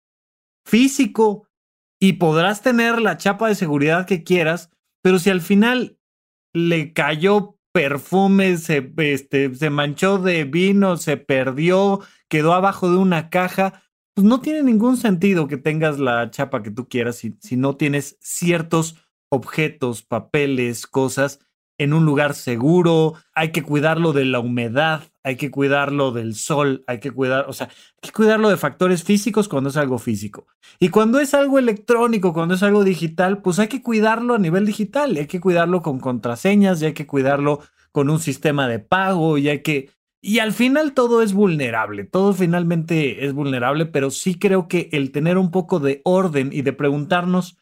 físico, 0.65 1.49
y 2.01 2.15
podrás 2.15 2.63
tener 2.63 3.01
la 3.01 3.17
chapa 3.17 3.49
de 3.49 3.55
seguridad 3.55 4.07
que 4.07 4.25
quieras, 4.25 4.71
pero 5.03 5.19
si 5.19 5.31
al 5.31 5.41
final 5.41 5.99
le 6.53 6.93
cayó 6.93 7.59
perfume, 7.73 8.57
se, 8.57 8.93
este, 8.97 9.55
se 9.55 9.71
manchó 9.71 10.19
de 10.19 10.45
vino, 10.45 10.97
se 10.97 11.17
perdió, 11.17 12.01
quedó 12.29 12.55
abajo 12.55 12.91
de 12.91 12.97
una 12.97 13.31
caja, 13.31 13.83
pues 14.15 14.25
no 14.25 14.41
tiene 14.41 14.63
ningún 14.63 14.97
sentido 14.97 15.49
que 15.49 15.57
tengas 15.57 15.99
la 15.99 16.31
chapa 16.31 16.63
que 16.63 16.71
tú 16.71 16.89
quieras 16.89 17.17
si, 17.17 17.37
si 17.41 17.57
no 17.57 17.77
tienes 17.77 18.17
ciertos 18.21 18.97
objetos, 19.31 20.03
papeles, 20.03 20.87
cosas 20.87 21.41
en 21.83 21.93
un 21.95 22.05
lugar 22.05 22.35
seguro, 22.35 23.15
hay 23.35 23.51
que 23.51 23.63
cuidarlo 23.63 24.13
de 24.13 24.25
la 24.25 24.41
humedad, 24.41 25.03
hay 25.25 25.37
que 25.37 25.51
cuidarlo 25.51 26.13
del 26.13 26.35
sol, 26.35 26.85
hay 26.87 27.01
que 27.01 27.11
cuidar, 27.11 27.47
o 27.49 27.53
sea, 27.53 27.69
hay 27.69 28.09
que 28.09 28.13
cuidarlo 28.13 28.49
de 28.51 28.57
factores 28.57 29.05
físicos 29.05 29.49
cuando 29.49 29.71
es 29.71 29.77
algo 29.77 29.99
físico. 29.99 30.47
Y 30.79 30.91
cuando 30.91 31.19
es 31.19 31.35
algo 31.35 31.59
electrónico, 31.59 32.33
cuando 32.33 32.55
es 32.55 32.63
algo 32.63 32.85
digital, 32.85 33.43
pues 33.43 33.59
hay 33.59 33.69
que 33.69 33.83
cuidarlo 33.83 34.35
a 34.35 34.39
nivel 34.39 34.67
digital, 34.67 35.17
hay 35.17 35.27
que 35.27 35.41
cuidarlo 35.41 35.83
con 35.83 35.99
contraseñas, 35.99 36.81
y 36.83 36.87
hay 36.87 36.93
que 36.95 37.07
cuidarlo 37.07 37.61
con 37.91 38.11
un 38.11 38.21
sistema 38.21 38.69
de 38.69 38.79
pago, 38.79 39.39
y 39.39 39.49
hay 39.49 39.63
que... 39.63 39.91
Y 40.25 40.39
al 40.39 40.53
final 40.53 40.95
todo 40.95 41.21
es 41.21 41.33
vulnerable, 41.33 42.05
todo 42.05 42.33
finalmente 42.33 43.27
es 43.27 43.33
vulnerable, 43.33 43.87
pero 43.87 44.11
sí 44.11 44.37
creo 44.37 44.69
que 44.69 44.89
el 44.93 45.11
tener 45.11 45.37
un 45.37 45.51
poco 45.51 45.81
de 45.81 46.01
orden 46.05 46.51
y 46.53 46.63
de 46.63 46.73
preguntarnos 46.73 47.59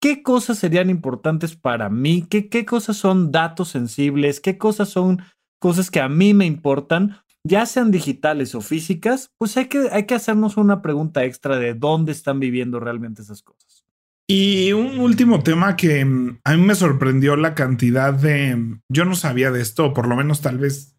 ¿qué 0.00 0.22
cosas 0.22 0.58
serían 0.58 0.90
importantes 0.90 1.56
para 1.56 1.88
mí? 1.88 2.26
¿Qué, 2.28 2.48
¿Qué 2.48 2.64
cosas 2.64 2.96
son 2.96 3.32
datos 3.32 3.68
sensibles? 3.70 4.40
¿Qué 4.40 4.58
cosas 4.58 4.88
son 4.88 5.22
cosas 5.58 5.90
que 5.90 6.00
a 6.00 6.08
mí 6.08 6.34
me 6.34 6.46
importan? 6.46 7.18
Ya 7.44 7.66
sean 7.66 7.90
digitales 7.90 8.54
o 8.54 8.60
físicas, 8.60 9.30
pues 9.38 9.56
hay 9.56 9.66
que, 9.66 9.88
hay 9.92 10.04
que 10.04 10.14
hacernos 10.14 10.56
una 10.56 10.82
pregunta 10.82 11.24
extra 11.24 11.58
de 11.58 11.74
dónde 11.74 12.12
están 12.12 12.40
viviendo 12.40 12.80
realmente 12.80 13.22
esas 13.22 13.42
cosas. 13.42 13.84
Y 14.26 14.72
un 14.72 14.98
último 14.98 15.42
tema 15.42 15.74
que 15.74 16.04
mm, 16.04 16.40
a 16.44 16.56
mí 16.56 16.62
me 16.62 16.74
sorprendió 16.74 17.36
la 17.36 17.54
cantidad 17.54 18.12
de... 18.12 18.78
Yo 18.90 19.04
no 19.06 19.14
sabía 19.14 19.50
de 19.50 19.62
esto, 19.62 19.94
por 19.94 20.06
lo 20.06 20.16
menos 20.16 20.42
tal 20.42 20.58
vez 20.58 20.97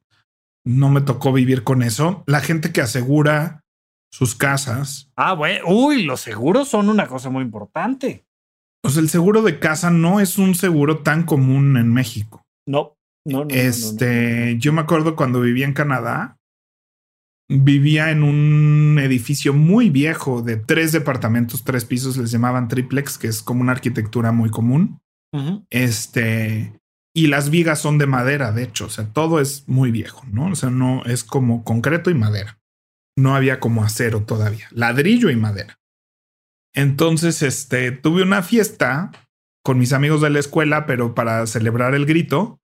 no 0.66 0.89
me 0.89 1.01
tocó 1.01 1.34
vivir 1.34 1.64
con 1.64 1.84
eso. 1.84 2.24
La 2.28 2.41
gente 2.41 2.72
que 2.72 2.82
asegura 2.82 3.64
sus 4.12 4.36
casas. 4.36 5.12
Ah, 5.16 5.34
bueno, 5.34 5.66
uy, 5.68 6.03
los 6.03 6.22
seguros 6.22 6.68
son 6.68 6.89
una 6.89 7.07
cosa 7.07 7.30
muy 7.30 7.43
importante. 7.43 8.26
O 8.84 8.89
sea, 8.89 9.01
el 9.01 9.10
seguro 9.10 9.41
de 9.41 9.60
casa 9.60 9.91
no 9.91 10.20
es 10.20 10.38
un 10.38 10.55
seguro 10.55 10.99
tan 10.99 11.24
común 11.24 11.78
en 11.78 11.93
México. 11.93 12.45
No, 12.66 12.97
no, 13.26 13.45
no. 13.45 13.53
Este, 13.53 14.57
yo 14.57 14.74
me 14.74 14.82
acuerdo 14.82 15.16
cuando 15.16 15.41
vivía 15.41 15.66
en 15.66 15.74
Canadá, 15.74 16.38
vivía 17.49 18.12
en 18.12 18.24
un 18.24 18.99
edificio 18.99 19.53
muy 19.53 19.89
viejo 19.89 20.41
de 20.41 20.55
tres 20.55 20.91
departamentos, 20.91 21.64
tres 21.64 21.84
pisos, 21.84 22.18
les 22.18 22.32
llamaban 22.32 22.68
triplex, 22.68 23.18
que 23.18 23.28
es 23.28 23.41
como 23.41 23.62
una 23.62 23.74
arquitectura 23.74 24.32
muy 24.32 24.49
común. 24.49 25.01
Este, 25.70 26.79
y 27.26 27.28
las 27.28 27.49
vigas 27.49 27.80
son 27.80 27.97
de 27.97 28.07
madera, 28.07 28.51
de 28.51 28.63
hecho, 28.63 28.86
o 28.86 28.89
sea, 28.89 29.05
todo 29.05 29.39
es 29.39 29.67
muy 29.67 29.91
viejo, 29.91 30.24
¿no? 30.32 30.47
O 30.47 30.55
sea, 30.55 30.70
no 30.70 31.03
es 31.05 31.24
como 31.24 31.63
concreto 31.63 32.09
y 32.09 32.13
madera. 32.13 32.59
No 33.17 33.36
había 33.36 33.59
como 33.59 33.84
acero 33.84 34.24
todavía, 34.24 34.67
ladrillo 34.72 35.30
y 35.30 35.36
madera. 35.36 35.80
Entonces, 36.74 37.41
este, 37.41 37.91
tuve 37.91 38.24
una 38.24 38.43
fiesta 38.43 39.11
con 39.63 39.78
mis 39.78 39.93
amigos 39.93 40.22
de 40.22 40.30
la 40.30 40.39
escuela, 40.39 40.86
pero 40.86 41.15
para 41.15 41.45
celebrar 41.47 41.93
el 41.95 42.05
grito, 42.05 42.59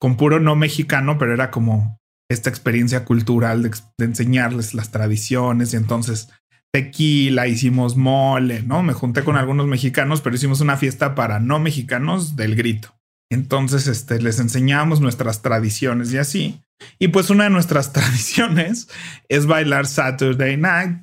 con 0.00 0.16
puro 0.16 0.40
no 0.40 0.56
mexicano, 0.56 1.18
pero 1.18 1.34
era 1.34 1.50
como 1.50 2.00
esta 2.30 2.48
experiencia 2.48 3.04
cultural 3.04 3.62
de, 3.62 4.04
enseñarles 4.04 4.72
las 4.72 4.90
tradiciones 4.90 5.74
y 5.74 5.76
entonces 5.76 6.30
tequila, 6.72 7.48
hicimos 7.48 7.96
mole, 7.96 8.62
¿no? 8.62 8.82
Me 8.82 8.92
junté 8.92 9.24
con 9.24 9.36
algunos 9.36 9.66
mexicanos, 9.66 10.20
pero 10.20 10.36
hicimos 10.36 10.60
una 10.60 10.76
fiesta 10.76 11.14
para 11.14 11.40
no 11.40 11.58
mexicanos 11.58 12.36
del 12.36 12.54
grito. 12.54 12.99
Entonces, 13.30 13.86
este, 13.86 14.20
les 14.20 14.40
enseñamos 14.40 15.00
nuestras 15.00 15.40
tradiciones 15.40 16.12
y 16.12 16.18
así. 16.18 16.60
Y 16.98 17.08
pues 17.08 17.30
una 17.30 17.44
de 17.44 17.50
nuestras 17.50 17.92
tradiciones 17.94 18.88
es 19.28 19.46
bailar 19.46 19.86
Saturday 19.86 20.56
Night, 20.56 21.02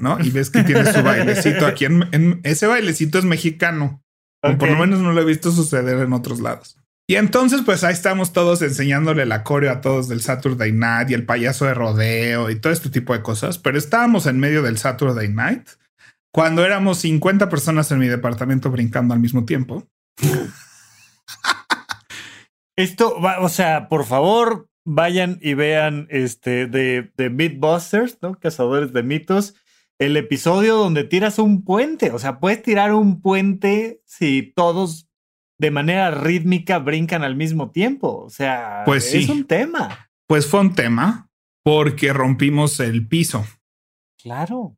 ¿no? 0.00 0.20
Y 0.20 0.30
ves 0.30 0.50
que 0.50 0.62
tiene 0.62 0.92
su 0.92 1.02
bailecito 1.02 1.66
aquí. 1.66 1.86
En, 1.86 2.40
ese 2.42 2.66
bailecito 2.66 3.18
es 3.18 3.24
mexicano. 3.24 4.02
Por 4.40 4.68
lo 4.68 4.76
menos 4.76 5.00
no 5.00 5.12
lo 5.12 5.20
he 5.20 5.24
visto 5.24 5.52
suceder 5.52 5.98
en 6.00 6.12
otros 6.12 6.40
lados. 6.40 6.76
Y 7.08 7.16
entonces, 7.16 7.62
pues 7.64 7.84
ahí 7.84 7.92
estamos 7.92 8.32
todos 8.32 8.62
enseñándole 8.62 9.26
la 9.26 9.44
coreo 9.44 9.70
a 9.72 9.80
todos 9.80 10.08
del 10.08 10.20
Saturday 10.20 10.72
Night 10.72 11.10
y 11.10 11.14
el 11.14 11.24
payaso 11.24 11.64
de 11.64 11.74
rodeo 11.74 12.50
y 12.50 12.56
todo 12.56 12.72
este 12.72 12.90
tipo 12.90 13.12
de 13.12 13.22
cosas. 13.22 13.58
Pero 13.58 13.78
estábamos 13.78 14.26
en 14.26 14.38
medio 14.38 14.62
del 14.62 14.78
Saturday 14.78 15.28
Night 15.28 15.68
cuando 16.32 16.64
éramos 16.64 16.98
50 16.98 17.48
personas 17.48 17.90
en 17.92 17.98
mi 17.98 18.08
departamento 18.08 18.70
brincando 18.70 19.14
al 19.14 19.20
mismo 19.20 19.44
tiempo. 19.44 19.86
Esto, 22.76 23.20
va, 23.20 23.40
o 23.40 23.48
sea, 23.48 23.88
por 23.88 24.04
favor, 24.04 24.68
vayan 24.84 25.38
y 25.40 25.54
vean 25.54 26.06
este 26.10 26.66
de, 26.66 27.12
de 27.16 27.30
Mythbusters, 27.30 28.18
¿no? 28.22 28.34
Cazadores 28.38 28.92
de 28.92 29.02
mitos. 29.02 29.54
El 29.98 30.16
episodio 30.16 30.76
donde 30.76 31.04
tiras 31.04 31.38
un 31.38 31.64
puente. 31.64 32.10
O 32.10 32.18
sea, 32.18 32.40
puedes 32.40 32.62
tirar 32.62 32.94
un 32.94 33.20
puente 33.20 34.00
si 34.04 34.52
todos 34.56 35.08
de 35.58 35.70
manera 35.70 36.10
rítmica 36.10 36.78
brincan 36.78 37.22
al 37.22 37.36
mismo 37.36 37.70
tiempo. 37.70 38.24
O 38.24 38.30
sea, 38.30 38.82
pues 38.84 39.14
es 39.14 39.28
un 39.28 39.44
tema. 39.44 40.10
Pues 40.26 40.46
fue 40.46 40.60
un 40.60 40.74
tema 40.74 41.30
porque 41.62 42.12
rompimos 42.12 42.80
el 42.80 43.06
piso. 43.06 43.46
Claro. 44.20 44.76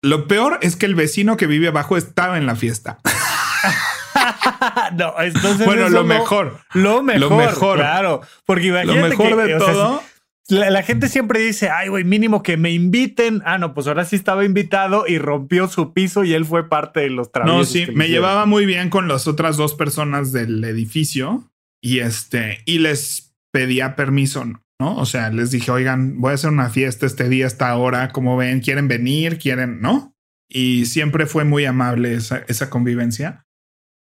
Lo 0.00 0.28
peor 0.28 0.58
es 0.62 0.76
que 0.76 0.86
el 0.86 0.94
vecino 0.94 1.36
que 1.36 1.46
vive 1.46 1.68
abajo 1.68 1.96
estaba 1.96 2.38
en 2.38 2.46
la 2.46 2.56
fiesta. 2.56 2.98
no, 4.96 5.14
entonces. 5.20 5.66
Bueno, 5.66 5.88
lo 5.88 6.04
mejor. 6.04 6.60
Lo 6.74 7.02
mejor. 7.02 7.20
Lo 7.20 7.36
mejor. 7.36 7.78
Claro. 7.78 8.20
Porque 8.44 8.68
Lo 8.84 8.94
mejor 8.94 9.36
de 9.36 9.58
todo. 9.58 10.02
la, 10.48 10.82
gente 10.82 11.08
siempre 11.08 11.40
dice, 11.40 11.70
ay, 11.70 11.88
güey, 11.88 12.04
mínimo 12.04 12.42
que 12.42 12.56
me 12.56 12.70
inviten. 12.72 13.42
Ah, 13.44 13.58
no, 13.58 13.74
pues 13.74 13.86
ahora 13.86 14.04
sí 14.04 14.16
estaba 14.16 14.44
invitado 14.44 15.04
y 15.06 15.18
rompió 15.18 15.68
su 15.68 15.92
piso 15.92 16.24
y 16.24 16.34
él 16.34 16.44
fue 16.44 16.68
parte 16.68 17.00
de 17.00 17.10
los 17.10 17.32
trabajos. 17.32 17.58
No, 17.58 17.64
sí, 17.64 17.86
me 17.92 18.08
llevaba 18.08 18.46
muy 18.46 18.66
bien 18.66 18.90
con 18.90 19.08
las 19.08 19.26
otras 19.26 19.56
dos 19.56 19.74
personas 19.74 20.32
del 20.32 20.62
edificio 20.64 21.50
y 21.80 22.00
este, 22.00 22.62
y 22.64 22.78
les 22.78 23.34
pedía 23.52 23.96
permiso, 23.96 24.44
¿no? 24.44 24.96
O 24.96 25.06
sea, 25.06 25.30
les 25.30 25.50
dije, 25.50 25.70
oigan, 25.70 26.20
voy 26.20 26.32
a 26.32 26.34
hacer 26.34 26.50
una 26.50 26.70
fiesta 26.70 27.06
este 27.06 27.28
día, 27.28 27.46
esta 27.46 27.74
hora, 27.76 28.10
como 28.10 28.36
ven, 28.36 28.60
quieren 28.60 28.88
venir, 28.88 29.38
quieren, 29.38 29.80
¿no? 29.80 30.16
Y 30.48 30.86
siempre 30.86 31.26
fue 31.26 31.44
muy 31.44 31.64
amable 31.64 32.14
esa, 32.14 32.44
esa 32.48 32.68
convivencia. 32.70 33.46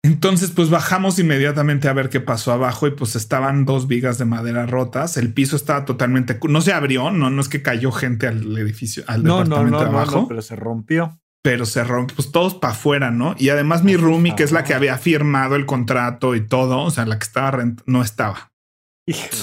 Entonces, 0.07 0.51
pues 0.51 0.69
bajamos 0.69 1.19
inmediatamente 1.19 1.89
a 1.89 1.93
ver 1.93 2.07
qué 2.09 2.21
pasó 2.21 2.53
abajo 2.53 2.87
y 2.87 2.91
pues 2.91 3.17
estaban 3.17 3.65
dos 3.65 3.87
vigas 3.87 4.17
de 4.17 4.23
madera 4.23 4.65
rotas. 4.65 5.17
El 5.17 5.33
piso 5.33 5.57
estaba 5.57 5.83
totalmente, 5.83 6.39
no 6.47 6.61
se 6.61 6.71
abrió, 6.71 7.11
no, 7.11 7.29
no 7.29 7.41
es 7.41 7.49
que 7.49 7.61
cayó 7.61 7.91
gente 7.91 8.25
al 8.25 8.57
edificio, 8.57 9.03
al 9.07 9.23
departamento 9.23 9.79
de 9.79 9.85
abajo, 9.85 10.27
pero 10.29 10.41
se 10.41 10.55
rompió. 10.55 11.19
Pero 11.43 11.65
se 11.65 11.83
rompió, 11.83 12.15
pues 12.15 12.31
todos 12.31 12.55
para 12.55 12.73
afuera, 12.73 13.11
¿no? 13.11 13.35
Y 13.37 13.49
además 13.49 13.83
mi 13.83 13.97
roomie, 13.97 14.35
que 14.35 14.43
es 14.43 14.53
la 14.53 14.63
que 14.63 14.73
había 14.73 14.97
firmado 14.97 15.55
el 15.55 15.65
contrato 15.65 16.35
y 16.35 16.47
todo, 16.47 16.79
o 16.79 16.89
sea, 16.89 17.05
la 17.05 17.19
que 17.19 17.25
estaba 17.25 17.51
rent 17.51 17.81
no 17.85 18.01
estaba. 18.01 18.53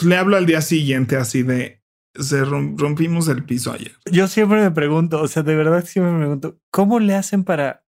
le 0.02 0.16
hablo 0.16 0.38
al 0.38 0.46
día 0.46 0.62
siguiente 0.62 1.16
así 1.16 1.42
de, 1.42 1.82
se 2.14 2.42
rompimos 2.44 3.28
el 3.28 3.44
piso 3.44 3.70
ayer. 3.70 3.92
Yo 4.10 4.28
siempre 4.28 4.62
me 4.62 4.70
pregunto, 4.70 5.20
o 5.20 5.28
sea, 5.28 5.42
de 5.42 5.56
verdad 5.56 5.84
siempre 5.84 6.12
me 6.12 6.20
pregunto, 6.20 6.58
¿cómo 6.70 7.00
le 7.00 7.14
hacen 7.14 7.44
para 7.44 7.83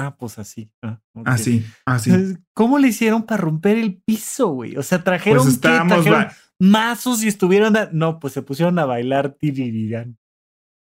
Ah, 0.00 0.14
pues 0.16 0.38
así. 0.38 0.70
Ah, 0.80 1.00
Así, 1.24 1.66
así. 1.84 2.12
¿Cómo 2.54 2.78
le 2.78 2.86
hicieron 2.86 3.24
para 3.24 3.40
romper 3.40 3.78
el 3.78 4.00
piso, 4.00 4.46
güey? 4.50 4.76
O 4.76 4.82
sea, 4.84 5.02
trajeron, 5.02 5.42
pues 5.42 5.60
trajeron 5.60 6.28
mazos 6.60 7.24
y 7.24 7.28
estuvieron. 7.28 7.74
No, 7.90 8.20
pues 8.20 8.32
se 8.32 8.42
pusieron 8.42 8.78
a 8.78 8.84
bailar 8.84 9.34
tiririrán. 9.40 10.16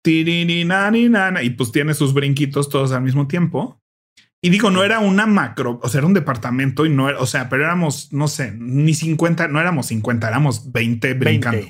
Tiririnan 0.02 0.94
y 1.42 1.50
pues 1.50 1.72
tiene 1.72 1.94
sus 1.94 2.12
brinquitos 2.12 2.68
todos 2.68 2.92
al 2.92 3.00
mismo 3.02 3.26
tiempo. 3.26 3.80
Y 4.42 4.50
digo, 4.50 4.70
no 4.70 4.84
era 4.84 4.98
una 4.98 5.24
macro, 5.24 5.80
o 5.82 5.88
sea, 5.88 6.00
era 6.00 6.06
un 6.06 6.12
departamento 6.12 6.84
y 6.84 6.90
no 6.90 7.08
era, 7.08 7.18
o 7.18 7.26
sea, 7.26 7.48
pero 7.48 7.64
éramos, 7.64 8.12
no 8.12 8.28
sé, 8.28 8.52
ni 8.52 8.92
50, 8.92 9.48
no 9.48 9.58
éramos 9.58 9.86
50, 9.86 10.28
éramos 10.28 10.70
20 10.70 11.14
brincando. 11.14 11.66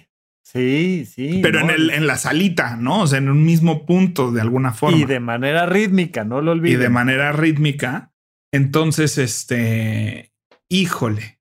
Sí, 0.47 1.07
sí. 1.07 1.41
Pero 1.43 1.59
en, 1.59 1.71
el, 1.71 1.91
en 1.91 2.07
la 2.07 2.17
salita, 2.17 2.77
¿no? 2.77 3.01
O 3.01 3.07
sea, 3.09 3.19
en 3.19 3.29
un 3.29 3.45
mismo 3.45 3.85
punto 3.85 4.31
de 4.31 4.41
alguna 4.41 4.73
forma. 4.73 4.97
Y 4.97 5.05
de 5.05 5.19
manera 5.19 5.67
rítmica, 5.67 6.23
no 6.23 6.41
lo 6.41 6.53
olvides. 6.53 6.79
Y 6.79 6.81
de 6.81 6.89
manera 6.89 7.33
rítmica. 7.33 8.13
Entonces, 8.53 9.19
este, 9.19 10.33
híjole, 10.69 11.41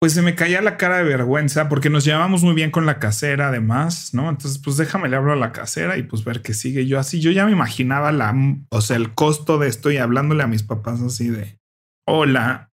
pues 0.00 0.14
se 0.14 0.22
me 0.22 0.34
caía 0.34 0.62
la 0.62 0.78
cara 0.78 0.96
de 0.96 1.04
vergüenza 1.04 1.68
porque 1.68 1.90
nos 1.90 2.06
llevábamos 2.06 2.44
muy 2.44 2.54
bien 2.54 2.70
con 2.70 2.86
la 2.86 2.98
casera, 2.98 3.48
además, 3.48 4.14
¿no? 4.14 4.30
Entonces, 4.30 4.58
pues 4.64 4.78
déjame 4.78 5.10
le 5.10 5.16
hablo 5.16 5.34
a 5.34 5.36
la 5.36 5.52
casera 5.52 5.98
y 5.98 6.04
pues 6.04 6.24
ver 6.24 6.40
qué 6.40 6.54
sigue. 6.54 6.86
Yo 6.86 6.98
así, 6.98 7.20
yo 7.20 7.32
ya 7.32 7.44
me 7.44 7.52
imaginaba 7.52 8.10
la, 8.10 8.34
o 8.70 8.80
sea, 8.80 8.96
el 8.96 9.12
costo 9.12 9.58
de 9.58 9.68
esto 9.68 9.90
y 9.90 9.98
hablándole 9.98 10.42
a 10.42 10.48
mis 10.48 10.62
papás 10.62 11.02
así 11.02 11.28
de, 11.28 11.60
hola. 12.06 12.72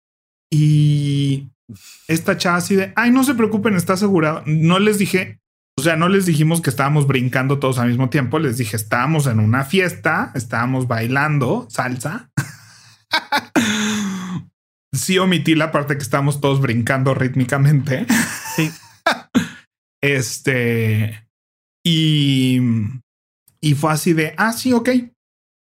Y 0.51 1.51
esta 2.07 2.35
chava 2.35 2.57
así 2.57 2.75
de, 2.75 2.93
ay, 2.95 3.11
no 3.11 3.23
se 3.23 3.35
preocupen, 3.35 3.75
está 3.75 3.93
asegurado. 3.93 4.41
No 4.47 4.79
les 4.79 4.97
dije, 4.97 5.39
o 5.79 5.83
sea, 5.83 5.95
no 5.95 6.09
les 6.09 6.25
dijimos 6.25 6.61
que 6.61 6.71
estábamos 6.71 7.05
brincando 7.05 7.59
todos 7.59 7.77
al 7.77 7.89
mismo 7.89 8.09
tiempo, 8.09 8.39
les 8.39 8.57
dije, 8.57 8.75
estábamos 8.75 9.27
en 9.27 9.39
una 9.39 9.63
fiesta, 9.63 10.31
estábamos 10.33 10.87
bailando 10.87 11.67
salsa. 11.69 12.31
sí 14.91 15.19
omití 15.19 15.53
la 15.53 15.71
parte 15.71 15.95
que 15.95 16.03
estábamos 16.03 16.41
todos 16.41 16.61
brincando 16.61 17.13
rítmicamente. 17.13 18.07
Sí. 18.55 18.71
este, 20.01 21.29
y, 21.85 22.59
y 23.61 23.75
fue 23.75 23.91
así 23.91 24.13
de, 24.13 24.33
ah, 24.35 24.53
sí, 24.53 24.73
ok, 24.73 24.89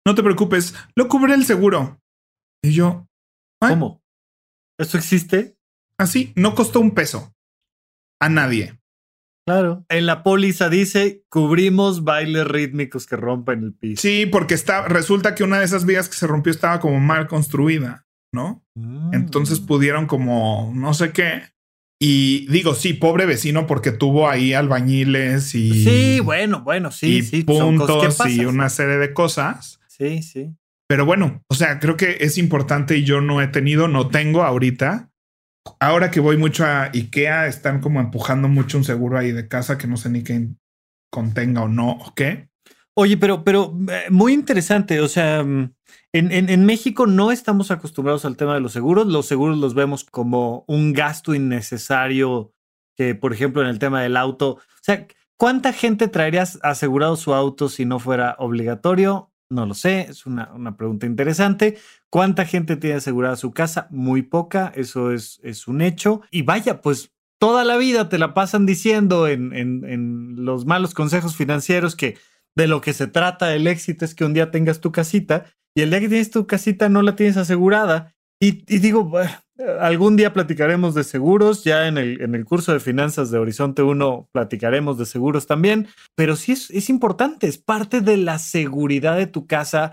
no 0.06 0.14
te 0.14 0.22
preocupes, 0.22 0.72
lo 0.94 1.08
cubre 1.08 1.34
el 1.34 1.44
seguro. 1.44 2.00
Y 2.62 2.72
yo, 2.72 3.08
¿cómo? 3.60 4.00
¿Eso 4.78 4.98
existe? 4.98 5.56
Así, 5.98 6.32
no 6.36 6.54
costó 6.54 6.78
un 6.78 6.92
peso 6.92 7.34
a 8.20 8.28
nadie. 8.28 8.78
Claro. 9.46 9.84
En 9.88 10.06
la 10.06 10.24
póliza 10.24 10.68
dice 10.68 11.22
cubrimos 11.28 12.02
bailes 12.02 12.46
rítmicos 12.48 13.06
que 13.06 13.14
rompen 13.16 13.62
el 13.62 13.74
piso. 13.74 14.02
Sí, 14.02 14.26
porque 14.26 14.54
está, 14.54 14.88
resulta 14.88 15.36
que 15.36 15.44
una 15.44 15.60
de 15.60 15.64
esas 15.64 15.86
vías 15.86 16.08
que 16.08 16.16
se 16.16 16.26
rompió 16.26 16.50
estaba 16.50 16.80
como 16.80 16.98
mal 16.98 17.28
construida, 17.28 18.06
¿no? 18.32 18.64
Mm. 18.74 19.14
Entonces 19.14 19.60
pudieron 19.60 20.06
como 20.06 20.72
no 20.74 20.94
sé 20.94 21.12
qué. 21.12 21.42
Y 22.00 22.46
digo, 22.48 22.74
sí, 22.74 22.92
pobre 22.92 23.24
vecino 23.24 23.66
porque 23.66 23.92
tuvo 23.92 24.28
ahí 24.28 24.52
albañiles 24.52 25.54
y. 25.54 25.84
Sí, 25.84 26.20
bueno, 26.20 26.62
bueno, 26.62 26.90
sí, 26.90 27.22
sí. 27.22 27.44
Puntos 27.44 28.18
y 28.26 28.44
una 28.44 28.68
serie 28.68 28.96
de 28.96 29.14
cosas. 29.14 29.80
Sí, 29.86 30.22
sí. 30.22 30.54
Pero 30.88 31.06
bueno, 31.06 31.42
o 31.48 31.54
sea, 31.54 31.78
creo 31.78 31.96
que 31.96 32.18
es 32.20 32.36
importante 32.36 32.96
y 32.96 33.04
yo 33.04 33.20
no 33.20 33.40
he 33.40 33.48
tenido, 33.48 33.88
no 33.88 34.08
tengo 34.08 34.42
ahorita 34.42 35.10
ahora 35.80 36.10
que 36.10 36.20
voy 36.20 36.36
mucho 36.36 36.64
a 36.64 36.90
IKEA, 36.92 37.46
están 37.46 37.80
como 37.80 38.00
empujando 38.00 38.48
mucho 38.48 38.78
un 38.78 38.84
seguro 38.84 39.18
ahí 39.18 39.32
de 39.32 39.48
casa 39.48 39.78
que 39.78 39.86
no 39.86 39.96
sé 39.96 40.10
ni 40.10 40.22
qué 40.22 40.48
contenga 41.10 41.62
o 41.62 41.68
no, 41.68 41.92
¿o 41.92 42.14
qué? 42.14 42.48
Oye, 42.98 43.18
pero, 43.18 43.44
pero 43.44 43.76
eh, 43.90 44.10
muy 44.10 44.32
interesante. 44.32 45.00
O 45.00 45.08
sea, 45.08 45.42
mm, 45.44 45.74
en, 46.12 46.32
en, 46.32 46.48
en, 46.48 46.64
México 46.64 47.06
no 47.06 47.30
estamos 47.30 47.70
acostumbrados 47.70 48.24
al 48.24 48.36
tema 48.38 48.54
de 48.54 48.60
los 48.60 48.72
seguros. 48.72 49.06
Los 49.06 49.26
seguros 49.26 49.58
los 49.58 49.74
vemos 49.74 50.04
como 50.04 50.64
un 50.66 50.94
gasto 50.94 51.34
innecesario 51.34 52.54
que, 52.96 53.14
por 53.14 53.34
ejemplo, 53.34 53.60
en 53.62 53.68
el 53.68 53.78
tema 53.78 54.02
del 54.02 54.16
auto. 54.16 54.52
O 54.52 54.82
sea, 54.82 55.06
¿cuánta 55.36 55.74
gente 55.74 56.08
traerías 56.08 56.58
asegurado 56.62 57.16
su 57.16 57.34
auto 57.34 57.68
si 57.68 57.84
no 57.84 57.98
fuera 57.98 58.34
obligatorio? 58.38 59.30
No 59.48 59.64
lo 59.64 59.74
sé, 59.74 60.00
es 60.08 60.26
una, 60.26 60.52
una, 60.52 60.76
pregunta 60.76 61.06
interesante. 61.06 61.78
¿Cuánta 62.10 62.44
gente 62.44 62.76
tiene 62.76 62.96
asegurada 62.96 63.36
su 63.36 63.52
casa? 63.52 63.86
Muy 63.90 64.22
poca, 64.22 64.72
eso 64.74 65.12
es, 65.12 65.38
es 65.44 65.68
un 65.68 65.82
hecho. 65.82 66.22
Y 66.32 66.42
vaya, 66.42 66.80
pues 66.80 67.12
toda 67.38 67.64
la 67.64 67.76
vida 67.76 68.08
te 68.08 68.18
la 68.18 68.34
pasan 68.34 68.66
diciendo 68.66 69.28
en, 69.28 69.52
en, 69.54 70.44
los 70.44 70.66
malos 70.66 70.94
consejos 70.94 71.36
financieros 71.36 71.94
que 71.94 72.18
de 72.56 72.66
lo 72.66 72.80
que 72.80 72.92
se 72.92 73.06
trata 73.06 73.54
el 73.54 73.66
éxito 73.66 74.04
es 74.04 74.14
que 74.14 74.24
un 74.24 74.34
día 74.34 74.50
tengas 74.50 74.80
tu 74.80 74.90
casita 74.90 75.44
y 75.74 75.82
el 75.82 75.90
día 75.90 76.00
que 76.00 76.08
tienes 76.08 76.30
tu 76.30 76.46
casita 76.46 76.88
no 76.88 77.02
la 77.02 77.14
tienes 77.14 77.36
asegurada. 77.36 78.14
Y, 78.40 78.64
y 78.72 78.78
digo, 78.78 79.10
Algún 79.80 80.16
día 80.16 80.34
platicaremos 80.34 80.94
de 80.94 81.02
seguros, 81.02 81.64
ya 81.64 81.88
en 81.88 81.96
el, 81.96 82.20
en 82.20 82.34
el 82.34 82.44
curso 82.44 82.74
de 82.74 82.80
finanzas 82.80 83.30
de 83.30 83.38
Horizonte 83.38 83.82
1 83.82 84.28
platicaremos 84.30 84.98
de 84.98 85.06
seguros 85.06 85.46
también, 85.46 85.88
pero 86.14 86.36
sí 86.36 86.52
es, 86.52 86.70
es 86.70 86.90
importante, 86.90 87.46
es 87.46 87.56
parte 87.56 88.02
de 88.02 88.18
la 88.18 88.38
seguridad 88.38 89.16
de 89.16 89.26
tu 89.26 89.46
casa. 89.46 89.92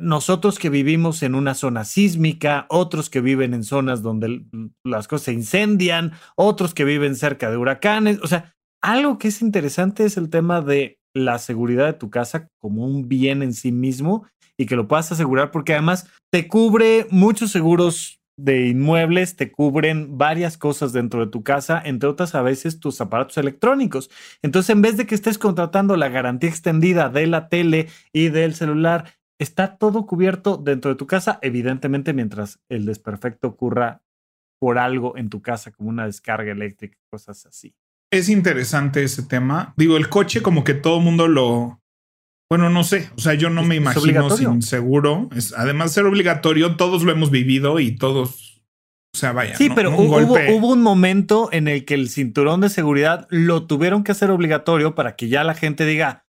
Nosotros 0.00 0.58
que 0.58 0.70
vivimos 0.70 1.22
en 1.22 1.34
una 1.34 1.52
zona 1.52 1.84
sísmica, 1.84 2.64
otros 2.70 3.10
que 3.10 3.20
viven 3.20 3.52
en 3.52 3.64
zonas 3.64 4.00
donde 4.00 4.46
las 4.82 5.06
cosas 5.06 5.26
se 5.26 5.32
incendian, 5.34 6.12
otros 6.34 6.72
que 6.72 6.84
viven 6.84 7.14
cerca 7.14 7.50
de 7.50 7.58
huracanes, 7.58 8.20
o 8.22 8.26
sea, 8.26 8.54
algo 8.82 9.18
que 9.18 9.28
es 9.28 9.42
interesante 9.42 10.04
es 10.06 10.16
el 10.16 10.30
tema 10.30 10.62
de 10.62 10.98
la 11.14 11.38
seguridad 11.38 11.84
de 11.84 11.92
tu 11.92 12.08
casa 12.08 12.48
como 12.58 12.86
un 12.86 13.06
bien 13.06 13.42
en 13.42 13.52
sí 13.52 13.70
mismo 13.70 14.26
y 14.58 14.64
que 14.64 14.76
lo 14.76 14.88
puedas 14.88 15.12
asegurar 15.12 15.50
porque 15.50 15.74
además 15.74 16.08
te 16.32 16.48
cubre 16.48 17.06
muchos 17.10 17.50
seguros 17.50 18.20
de 18.36 18.66
inmuebles 18.66 19.36
te 19.36 19.52
cubren 19.52 20.18
varias 20.18 20.58
cosas 20.58 20.92
dentro 20.92 21.24
de 21.24 21.30
tu 21.30 21.42
casa, 21.42 21.80
entre 21.84 22.08
otras 22.08 22.34
a 22.34 22.42
veces 22.42 22.80
tus 22.80 23.00
aparatos 23.00 23.38
electrónicos. 23.38 24.10
Entonces, 24.42 24.70
en 24.70 24.82
vez 24.82 24.96
de 24.96 25.06
que 25.06 25.14
estés 25.14 25.38
contratando 25.38 25.96
la 25.96 26.08
garantía 26.08 26.50
extendida 26.50 27.08
de 27.08 27.26
la 27.26 27.48
tele 27.48 27.88
y 28.12 28.28
del 28.28 28.54
celular, 28.54 29.14
está 29.38 29.76
todo 29.76 30.06
cubierto 30.06 30.56
dentro 30.56 30.90
de 30.90 30.96
tu 30.96 31.06
casa, 31.06 31.38
evidentemente 31.42 32.12
mientras 32.12 32.60
el 32.68 32.86
desperfecto 32.86 33.48
ocurra 33.48 34.02
por 34.58 34.78
algo 34.78 35.16
en 35.16 35.28
tu 35.28 35.42
casa, 35.42 35.72
como 35.72 35.90
una 35.90 36.06
descarga 36.06 36.52
eléctrica, 36.52 36.98
cosas 37.10 37.46
así. 37.46 37.74
Es 38.10 38.28
interesante 38.28 39.02
ese 39.02 39.24
tema. 39.24 39.74
Digo, 39.76 39.96
el 39.96 40.08
coche 40.08 40.40
como 40.40 40.64
que 40.64 40.74
todo 40.74 40.98
el 40.98 41.04
mundo 41.04 41.26
lo, 41.26 41.82
bueno, 42.54 42.70
no 42.70 42.84
sé. 42.84 43.10
O 43.16 43.20
sea, 43.20 43.34
yo 43.34 43.50
no 43.50 43.64
me 43.64 43.74
imagino 43.74 44.30
sin 44.30 44.62
seguro. 44.62 45.28
Es, 45.34 45.52
además 45.56 45.90
de 45.90 45.94
ser 45.94 46.06
obligatorio, 46.06 46.76
todos 46.76 47.02
lo 47.02 47.10
hemos 47.10 47.32
vivido 47.32 47.80
y 47.80 47.96
todos. 47.96 48.62
O 49.12 49.18
sea, 49.18 49.32
vaya. 49.32 49.56
Sí, 49.56 49.70
pero 49.74 49.90
hubo, 49.90 50.18
hubo, 50.18 50.68
un 50.68 50.80
momento 50.80 51.48
en 51.50 51.66
el 51.66 51.84
que 51.84 51.94
el 51.94 52.08
cinturón 52.08 52.60
de 52.60 52.68
seguridad 52.68 53.26
lo 53.28 53.66
tuvieron 53.66 54.04
que 54.04 54.12
hacer 54.12 54.30
obligatorio 54.30 54.94
para 54.94 55.16
que 55.16 55.26
ya 55.26 55.42
la 55.42 55.54
gente 55.54 55.84
diga, 55.84 56.26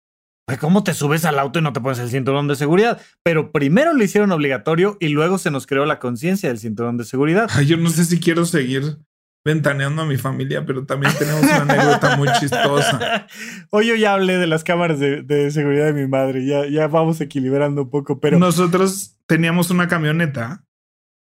pues, 0.47 0.57
¿cómo 0.57 0.83
te 0.83 0.95
subes 0.95 1.27
al 1.27 1.39
auto 1.39 1.59
y 1.59 1.63
no 1.63 1.75
te 1.75 1.83
pones 1.83 1.99
el 1.99 2.09
cinturón 2.09 2.49
de 2.49 2.57
seguridad? 2.57 3.03
Pero 3.23 3.53
primero 3.53 3.93
lo 3.93 4.03
hicieron 4.03 4.33
obligatorio 4.33 4.97
y 5.01 5.09
luego 5.09 5.37
se 5.37 5.51
nos 5.51 5.67
creó 5.67 5.85
la 5.85 5.99
conciencia 5.99 6.49
del 6.49 6.59
cinturón 6.59 6.97
de 6.97 7.05
seguridad. 7.05 7.51
Ay, 7.53 7.67
yo 7.67 7.77
no 7.77 7.91
sé 7.91 8.07
si 8.07 8.19
quiero 8.19 8.47
seguir 8.47 8.97
ventaneando 9.45 10.03
a 10.03 10.07
mi 10.07 10.17
familia, 10.17 10.65
pero 10.65 10.87
también 10.87 11.13
tenemos 11.19 11.43
una 11.43 11.63
anécdota 11.63 12.17
muy 12.17 12.29
chistosa. 12.41 13.27
Hoy 13.71 13.89
yo 13.89 13.95
ya 13.95 14.15
hablé 14.15 14.39
de 14.39 14.47
las 14.47 14.65
cámaras 14.65 14.99
de, 14.99 15.51
seguridad 15.51 15.87
de 15.87 15.93
mi 15.93 16.09
madre, 16.09 16.47
ya, 16.47 16.67
ya 16.67 16.89
vamos 16.89 17.21
equilibrando 17.21 17.83
un 17.83 17.91
poco, 17.91 18.21
pero... 18.21 18.39
Nosotros 18.39 19.19
teníamos 19.27 19.71
una 19.71 19.87
camioneta 19.87 20.65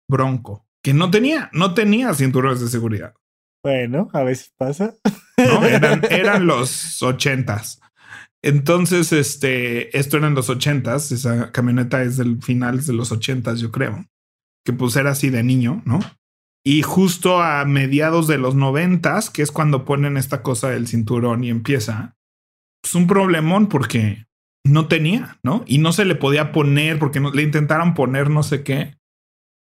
Bronco 0.09 0.65
que 0.82 0.93
no 0.93 1.11
tenía, 1.11 1.49
no 1.53 1.74
tenía 1.74 2.13
cinturones 2.13 2.61
de 2.61 2.70
seguridad. 2.70 3.13
Bueno, 3.63 4.09
a 4.13 4.24
veces 4.24 4.53
pasa. 4.57 4.95
No, 5.38 5.63
eran, 5.65 6.01
eran 6.09 6.47
los 6.47 7.01
ochentas. 7.03 7.82
Entonces, 8.41 9.11
este, 9.11 9.97
esto 9.97 10.18
eran 10.18 10.36
los 10.36 10.49
ochentas, 10.49 11.11
esa 11.11 11.51
camioneta 11.51 12.03
es 12.03 12.18
del 12.18 12.41
final 12.41 12.84
de 12.84 12.93
los 12.93 13.11
ochentas, 13.11 13.59
yo 13.59 13.72
creo, 13.72 14.05
que 14.63 14.74
pues 14.74 14.95
era 14.95 15.11
así 15.11 15.30
de 15.30 15.43
niño, 15.43 15.82
¿no? 15.86 15.99
Y 16.70 16.82
justo 16.82 17.41
a 17.41 17.63
mediados 17.63 18.28
de 18.28 18.38
los 18.38 18.53
noventas, 18.53 19.30
que 19.30 19.41
es 19.41 19.53
cuando 19.53 19.86
ponen 19.86 20.18
esta 20.18 20.41
cosa 20.41 20.70
del 20.70 20.86
cinturón 20.86 21.45
y 21.45 21.49
empieza, 21.49 22.18
es 22.84 22.93
un 22.93 23.07
problemón 23.07 23.68
porque 23.68 24.26
no 24.65 24.89
tenía, 24.89 25.39
¿no? 25.43 25.63
Y 25.65 25.78
no 25.78 25.93
se 25.93 26.03
le 26.03 26.15
podía 26.15 26.51
poner 26.51 26.99
porque 26.99 27.22
no, 27.22 27.32
le 27.32 27.43
intentaron 27.43 27.93
poner 27.93 28.30
no 28.30 28.43
sé 28.43 28.63
qué. 28.63 28.97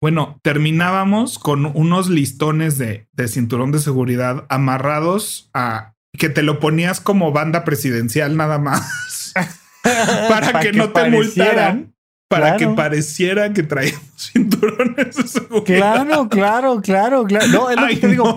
Bueno, 0.01 0.41
terminábamos 0.43 1.39
con 1.39 1.67
unos 1.67 2.09
listones 2.09 2.79
de, 2.79 3.07
de 3.13 3.29
cinturón 3.29 3.71
de 3.71 3.81
seguridad 3.81 4.47
amarrados 4.49 5.51
a 5.53 5.93
que 6.19 6.31
te 6.31 6.43
lo 6.43 6.59
ponías 6.59 7.03
como 7.03 7.33
banda 7.33 7.65
presidencial 7.65 8.35
nada 8.39 8.59
más 8.59 9.35
para, 10.31 10.59
que, 10.61 10.73
no 10.73 10.89
te 10.89 11.11
multaran 11.11 11.94
para 12.41 12.57
que 12.57 12.68
pareciera 12.68 13.53
que 13.53 13.62
traíamos 13.62 14.03
cinturones 14.16 15.16
de 15.16 15.28
seguridad. 15.28 15.64
Claro, 15.64 16.28
claro, 16.28 16.80
claro, 16.80 17.24
claro. 17.24 17.47
No, 17.49 17.70
es 17.70 17.80
lo 17.80 17.87
que 17.89 17.97
te 17.97 18.09
digo. 18.09 18.37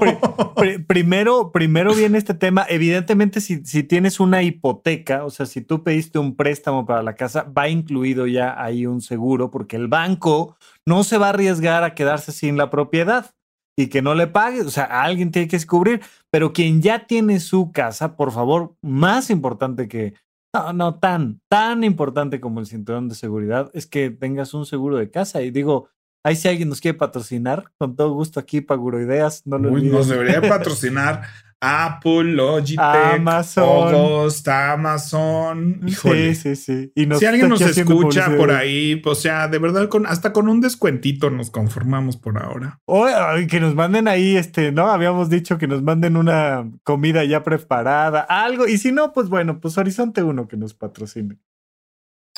primero, 0.88 1.52
primero 1.52 1.94
viene 1.94 2.18
este 2.18 2.34
tema. 2.34 2.66
Evidentemente, 2.70 3.42
si, 3.42 3.66
si 3.66 3.84
tienes 3.84 4.20
una 4.20 4.44
hipoteca, 4.44 5.26
o 5.26 5.30
sea, 5.30 5.46
si 5.46 5.62
tú 5.62 5.84
pediste 5.84 6.20
un 6.20 6.36
préstamo 6.36 6.86
para 6.86 7.04
la 7.04 7.16
casa, 7.16 7.44
va 7.44 7.70
incluido 7.70 8.28
ya 8.28 8.62
ahí 8.62 8.86
un 8.86 9.02
seguro, 9.02 9.52
porque 9.52 9.76
el 9.76 9.88
banco 9.88 10.58
no 10.86 11.04
se 11.04 11.18
va 11.18 11.28
a 11.28 11.30
arriesgar 11.30 11.84
a 11.84 11.96
quedarse 11.96 12.32
sin 12.32 12.58
la 12.58 12.70
propiedad 12.70 13.34
y 13.78 13.88
que 13.88 14.02
no 14.02 14.16
le 14.16 14.28
pague. 14.28 14.62
O 14.62 14.70
sea, 14.72 14.86
alguien 14.86 15.32
tiene 15.32 15.48
que 15.48 15.58
descubrir. 15.58 16.02
Pero 16.32 16.52
quien 16.52 16.82
ya 16.82 17.06
tiene 17.06 17.40
su 17.40 17.72
casa, 17.72 18.16
por 18.18 18.32
favor, 18.32 18.76
más 18.82 19.30
importante 19.30 19.88
que 19.88 20.14
no, 20.54 20.74
no 20.74 21.00
tan, 21.00 21.42
tan 21.50 21.84
importante 21.84 22.40
como 22.40 22.60
el 22.60 22.68
cinturón 22.68 23.10
de 23.10 23.16
seguridad 23.16 23.70
es 23.74 23.88
que 23.88 24.10
tengas 24.10 24.54
un 24.54 24.66
seguro 24.66 24.98
de 24.98 25.10
casa. 25.10 25.42
Y 25.42 25.52
digo, 25.52 25.90
ahí 26.24 26.36
si 26.36 26.48
alguien 26.48 26.70
nos 26.70 26.82
quiere 26.82 26.98
patrocinar, 26.98 27.72
con 27.78 27.96
todo 27.96 28.14
gusto 28.14 28.40
aquí, 28.40 28.58
Ideas, 28.60 29.44
no 29.46 29.58
lo 29.58 29.72
Uy, 29.72 29.84
Nos 29.84 30.08
debería 30.08 30.42
patrocinar 30.50 31.24
Apple, 31.60 32.24
Logitech, 32.24 32.80
Amazon, 32.80 34.30
Amazon. 34.48 35.82
Sí, 35.88 36.36
sí, 36.36 36.56
sí. 36.56 36.92
Y 36.94 37.06
si 37.16 37.26
alguien 37.26 37.50
nos 37.50 37.62
escucha 37.62 38.36
por 38.36 38.52
ahí, 38.52 38.98
pues, 38.98 39.18
o 39.18 39.22
sea, 39.22 39.48
de 39.48 39.58
verdad, 39.58 39.90
con, 39.90 40.06
hasta 40.06 40.34
con 40.34 40.50
un 40.50 40.62
descuentito 40.62 41.30
nos 41.30 41.50
conformamos 41.50 42.18
por 42.18 42.38
ahora. 42.42 42.80
O 42.86 43.08
que 43.50 43.60
nos 43.60 43.74
manden 43.74 44.08
ahí, 44.08 44.38
este, 44.38 44.72
¿no? 44.72 44.92
Habíamos 44.92 45.30
dicho 45.30 45.58
que 45.58 45.68
nos 45.68 45.82
manden 45.82 46.16
una 46.16 46.70
comida 46.84 47.24
ya 47.24 47.44
preparada, 47.44 48.22
algo. 48.22 48.68
Y 48.68 48.78
si 48.78 48.92
no, 48.92 49.12
pues 49.12 49.30
bueno, 49.30 49.60
pues 49.60 49.78
Horizonte 49.78 50.22
1 50.22 50.48
que 50.48 50.58
nos 50.58 50.76
patrocine. 50.76 51.40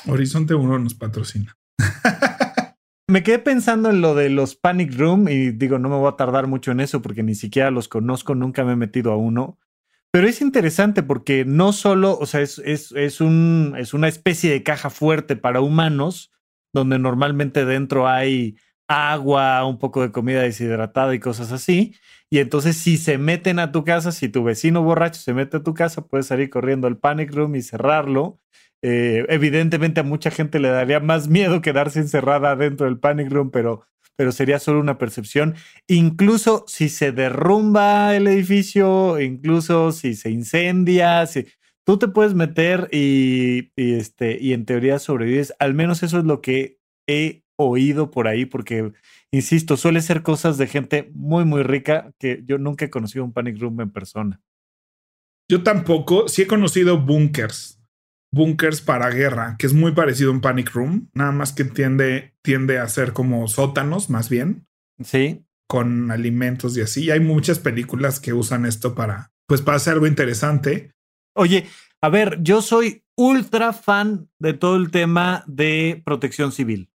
Horizonte 0.06 0.54
1 0.54 0.78
nos 0.78 0.94
patrocina. 0.94 1.56
me 3.10 3.22
quedé 3.22 3.40
pensando 3.40 3.90
en 3.90 4.00
lo 4.00 4.14
de 4.14 4.30
los 4.30 4.54
Panic 4.54 4.94
Room 4.96 5.28
y 5.28 5.50
digo, 5.50 5.78
no 5.78 5.88
me 5.88 5.96
voy 5.96 6.08
a 6.08 6.16
tardar 6.16 6.46
mucho 6.46 6.70
en 6.70 6.80
eso 6.80 7.02
porque 7.02 7.22
ni 7.22 7.34
siquiera 7.34 7.70
los 7.70 7.88
conozco, 7.88 8.34
nunca 8.34 8.64
me 8.64 8.72
he 8.72 8.76
metido 8.76 9.12
a 9.12 9.16
uno. 9.16 9.58
Pero 10.12 10.26
es 10.26 10.40
interesante 10.40 11.02
porque 11.02 11.44
no 11.44 11.72
solo, 11.72 12.18
o 12.18 12.26
sea, 12.26 12.40
es, 12.40 12.58
es, 12.58 13.20
un, 13.20 13.74
es 13.78 13.94
una 13.94 14.08
especie 14.08 14.50
de 14.50 14.62
caja 14.62 14.90
fuerte 14.90 15.36
para 15.36 15.60
humanos, 15.60 16.32
donde 16.72 16.98
normalmente 16.98 17.64
dentro 17.64 18.08
hay 18.08 18.56
agua, 18.88 19.64
un 19.64 19.78
poco 19.78 20.02
de 20.02 20.10
comida 20.10 20.42
deshidratada 20.42 21.14
y 21.14 21.20
cosas 21.20 21.52
así. 21.52 21.94
Y 22.28 22.38
entonces 22.38 22.76
si 22.76 22.96
se 22.96 23.18
meten 23.18 23.58
a 23.58 23.72
tu 23.72 23.84
casa, 23.84 24.12
si 24.12 24.28
tu 24.28 24.42
vecino 24.44 24.82
borracho 24.82 25.20
se 25.20 25.34
mete 25.34 25.58
a 25.58 25.62
tu 25.62 25.74
casa, 25.74 26.06
puedes 26.06 26.26
salir 26.26 26.50
corriendo 26.50 26.86
al 26.86 26.98
panic 26.98 27.32
room 27.32 27.54
y 27.56 27.62
cerrarlo 27.62 28.40
eh, 28.82 29.26
evidentemente 29.28 30.00
a 30.00 30.04
mucha 30.04 30.30
gente 30.30 30.58
le 30.58 30.68
daría 30.68 31.00
más 31.00 31.28
miedo 31.28 31.60
quedarse 31.60 32.00
encerrada 32.00 32.56
dentro 32.56 32.86
del 32.86 32.98
panic 32.98 33.30
room, 33.30 33.50
pero, 33.50 33.86
pero 34.16 34.32
sería 34.32 34.58
solo 34.58 34.80
una 34.80 34.98
percepción. 34.98 35.54
Incluso 35.86 36.64
si 36.66 36.88
se 36.88 37.12
derrumba 37.12 38.16
el 38.16 38.26
edificio, 38.26 39.20
incluso 39.20 39.92
si 39.92 40.14
se 40.14 40.30
incendia, 40.30 41.26
si, 41.26 41.46
tú 41.84 41.98
te 41.98 42.08
puedes 42.08 42.34
meter 42.34 42.88
y, 42.92 43.70
este, 43.76 44.38
y 44.40 44.52
en 44.52 44.64
teoría 44.64 44.98
sobrevives. 44.98 45.52
Al 45.58 45.74
menos 45.74 46.02
eso 46.02 46.18
es 46.18 46.24
lo 46.24 46.40
que 46.40 46.78
he 47.06 47.42
oído 47.56 48.10
por 48.10 48.28
ahí, 48.28 48.46
porque, 48.46 48.92
insisto, 49.30 49.76
suele 49.76 50.00
ser 50.00 50.22
cosas 50.22 50.56
de 50.56 50.66
gente 50.66 51.10
muy, 51.12 51.44
muy 51.44 51.62
rica 51.62 52.12
que 52.18 52.42
yo 52.46 52.56
nunca 52.56 52.86
he 52.86 52.90
conocido 52.90 53.24
un 53.24 53.34
panic 53.34 53.60
room 53.60 53.80
en 53.82 53.90
persona. 53.90 54.40
Yo 55.50 55.62
tampoco, 55.62 56.28
sí 56.28 56.42
he 56.42 56.46
conocido 56.46 56.98
bunkers 56.98 57.79
bunkers 58.32 58.80
para 58.80 59.10
guerra, 59.10 59.56
que 59.58 59.66
es 59.66 59.72
muy 59.72 59.92
parecido 59.92 60.30
a 60.30 60.34
un 60.34 60.40
panic 60.40 60.72
room, 60.72 61.10
nada 61.14 61.32
más 61.32 61.52
que 61.52 61.64
tiende, 61.64 62.34
tiende 62.42 62.78
a 62.78 62.88
ser 62.88 63.12
como 63.12 63.46
sótanos, 63.48 64.10
más 64.10 64.28
bien. 64.28 64.66
Sí. 65.02 65.44
Con 65.68 66.10
alimentos 66.10 66.76
y 66.76 66.82
así. 66.82 67.10
hay 67.10 67.20
muchas 67.20 67.58
películas 67.58 68.20
que 68.20 68.32
usan 68.32 68.66
esto 68.66 68.94
para, 68.94 69.32
pues, 69.46 69.62
para 69.62 69.76
hacer 69.76 69.94
algo 69.94 70.06
interesante. 70.06 70.92
Oye, 71.34 71.66
a 72.00 72.08
ver, 72.08 72.38
yo 72.42 72.62
soy 72.62 73.04
ultra 73.16 73.72
fan 73.72 74.28
de 74.38 74.54
todo 74.54 74.76
el 74.76 74.90
tema 74.90 75.44
de 75.46 76.02
protección 76.04 76.52
civil. 76.52 76.90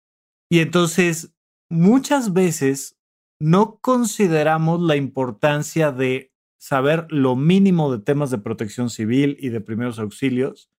Y 0.49 0.59
entonces, 0.59 1.33
muchas 1.69 2.33
veces 2.33 2.97
no 3.39 3.79
consideramos 3.79 4.81
la 4.81 4.95
importancia 4.95 5.91
de 5.91 6.31
saber 6.59 7.07
lo 7.09 7.35
mínimo 7.35 7.91
de 7.91 8.03
temas 8.03 8.29
de 8.29 8.37
protección 8.37 8.89
civil 8.89 9.35
y 9.39 9.49
de 9.49 9.61
primeros 9.61 9.97
auxilios 9.97 10.69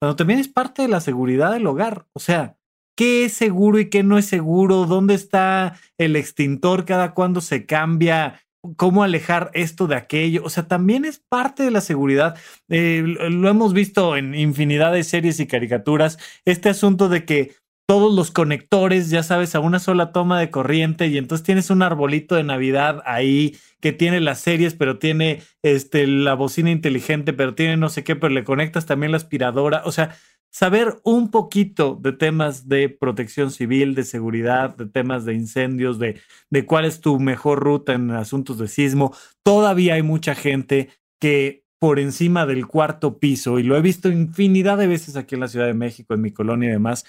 pero 0.00 0.16
también 0.16 0.38
es 0.38 0.48
parte 0.48 0.82
de 0.82 0.88
la 0.88 1.00
seguridad 1.00 1.52
del 1.52 1.66
hogar. 1.66 2.06
O 2.12 2.20
sea, 2.20 2.56
¿qué 2.96 3.24
es 3.24 3.32
seguro 3.32 3.78
y 3.78 3.90
qué 3.90 4.02
no 4.02 4.18
es 4.18 4.26
seguro? 4.26 4.86
¿Dónde 4.86 5.14
está 5.14 5.78
el 5.98 6.16
extintor? 6.16 6.84
¿Cada 6.84 7.14
cuándo 7.14 7.40
se 7.40 7.66
cambia? 7.66 8.42
¿Cómo 8.76 9.04
alejar 9.04 9.50
esto 9.54 9.86
de 9.86 9.96
aquello? 9.96 10.42
O 10.44 10.50
sea, 10.50 10.66
también 10.66 11.04
es 11.04 11.18
parte 11.18 11.62
de 11.62 11.70
la 11.70 11.80
seguridad. 11.80 12.36
Eh, 12.68 13.02
lo 13.04 13.48
hemos 13.48 13.72
visto 13.72 14.16
en 14.16 14.34
infinidad 14.34 14.92
de 14.92 15.04
series 15.04 15.38
y 15.40 15.46
caricaturas. 15.46 16.18
Este 16.44 16.68
asunto 16.68 17.08
de 17.08 17.24
que 17.24 17.54
todos 17.86 18.12
los 18.12 18.32
conectores, 18.32 19.10
ya 19.10 19.22
sabes, 19.22 19.54
a 19.54 19.60
una 19.60 19.78
sola 19.78 20.12
toma 20.12 20.40
de 20.40 20.50
corriente 20.50 21.06
y 21.06 21.18
entonces 21.18 21.44
tienes 21.44 21.70
un 21.70 21.82
arbolito 21.82 22.34
de 22.34 22.42
Navidad 22.42 23.00
ahí 23.06 23.56
que 23.80 23.92
tiene 23.92 24.20
las 24.20 24.40
series, 24.40 24.74
pero 24.74 24.98
tiene 24.98 25.42
este, 25.62 26.06
la 26.08 26.34
bocina 26.34 26.72
inteligente, 26.72 27.32
pero 27.32 27.54
tiene 27.54 27.76
no 27.76 27.88
sé 27.88 28.02
qué, 28.02 28.16
pero 28.16 28.34
le 28.34 28.42
conectas 28.42 28.86
también 28.86 29.12
la 29.12 29.18
aspiradora. 29.18 29.82
O 29.84 29.92
sea, 29.92 30.16
saber 30.50 30.96
un 31.04 31.30
poquito 31.30 31.96
de 32.00 32.12
temas 32.12 32.68
de 32.68 32.88
protección 32.88 33.52
civil, 33.52 33.94
de 33.94 34.02
seguridad, 34.02 34.76
de 34.76 34.86
temas 34.86 35.24
de 35.24 35.34
incendios, 35.34 36.00
de, 36.00 36.20
de 36.50 36.66
cuál 36.66 36.86
es 36.86 37.00
tu 37.00 37.20
mejor 37.20 37.60
ruta 37.60 37.92
en 37.92 38.10
asuntos 38.10 38.58
de 38.58 38.66
sismo. 38.66 39.14
Todavía 39.44 39.94
hay 39.94 40.02
mucha 40.02 40.34
gente 40.34 40.88
que 41.20 41.66
por 41.78 41.98
encima 41.98 42.46
del 42.46 42.66
cuarto 42.66 43.18
piso, 43.18 43.58
y 43.58 43.62
lo 43.62 43.76
he 43.76 43.82
visto 43.82 44.10
infinidad 44.10 44.78
de 44.78 44.86
veces 44.86 45.14
aquí 45.16 45.34
en 45.34 45.42
la 45.42 45.48
Ciudad 45.48 45.66
de 45.66 45.74
México, 45.74 46.14
en 46.14 46.22
mi 46.22 46.32
colonia 46.32 46.70
y 46.70 46.72
demás, 46.72 47.04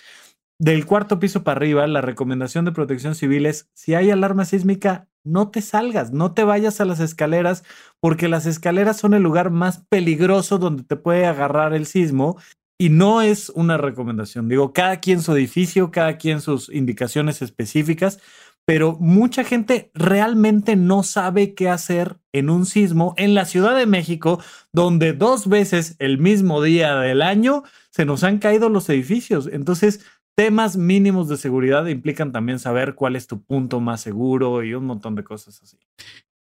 del 0.59 0.85
cuarto 0.85 1.19
piso 1.19 1.43
para 1.43 1.57
arriba, 1.57 1.85
la 1.87 2.01
recomendación 2.01 2.65
de 2.65 2.71
protección 2.71 3.15
civil 3.15 3.45
es, 3.45 3.69
si 3.73 3.93
hay 3.93 4.09
alarma 4.09 4.45
sísmica, 4.45 5.07
no 5.23 5.49
te 5.49 5.61
salgas, 5.61 6.11
no 6.11 6.33
te 6.33 6.43
vayas 6.43 6.81
a 6.81 6.85
las 6.85 6.99
escaleras, 6.99 7.63
porque 7.99 8.27
las 8.27 8.45
escaleras 8.45 8.97
son 8.97 9.13
el 9.13 9.23
lugar 9.23 9.51
más 9.51 9.83
peligroso 9.89 10.57
donde 10.57 10.83
te 10.83 10.95
puede 10.95 11.25
agarrar 11.25 11.73
el 11.73 11.85
sismo. 11.85 12.37
Y 12.79 12.89
no 12.89 13.23
es 13.23 13.49
una 13.49 13.77
recomendación. 13.77 14.47
Digo, 14.47 14.71
cada 14.71 14.99
quien 14.99 15.21
su 15.21 15.35
edificio, 15.35 15.89
cada 15.89 16.17
quien 16.17 16.41
sus 16.41 16.69
indicaciones 16.69 17.41
específicas, 17.41 18.19
pero 18.67 18.97
mucha 18.99 19.43
gente 19.43 19.91
realmente 19.93 20.75
no 20.75 21.01
sabe 21.01 21.55
qué 21.55 21.69
hacer 21.69 22.17
en 22.33 22.49
un 22.49 22.65
sismo 22.65 23.15
en 23.17 23.33
la 23.33 23.45
Ciudad 23.45 23.75
de 23.75 23.85
México, 23.85 24.43
donde 24.73 25.13
dos 25.13 25.47
veces 25.47 25.95
el 25.99 26.17
mismo 26.17 26.61
día 26.61 26.95
del 26.97 27.21
año 27.21 27.63
se 27.89 28.05
nos 28.05 28.23
han 28.23 28.39
caído 28.39 28.69
los 28.69 28.89
edificios. 28.89 29.49
Entonces, 29.51 30.05
temas 30.37 30.77
mínimos 30.77 31.27
de 31.27 31.37
seguridad 31.37 31.87
implican 31.87 32.31
también 32.31 32.59
saber 32.59 32.93
cuál 32.93 33.15
es 33.15 33.25
tu 33.27 33.43
punto 33.43 33.79
más 33.79 34.01
seguro 34.01 34.63
y 34.63 34.73
un 34.75 34.85
montón 34.85 35.15
de 35.15 35.23
cosas 35.23 35.61
así. 35.63 35.77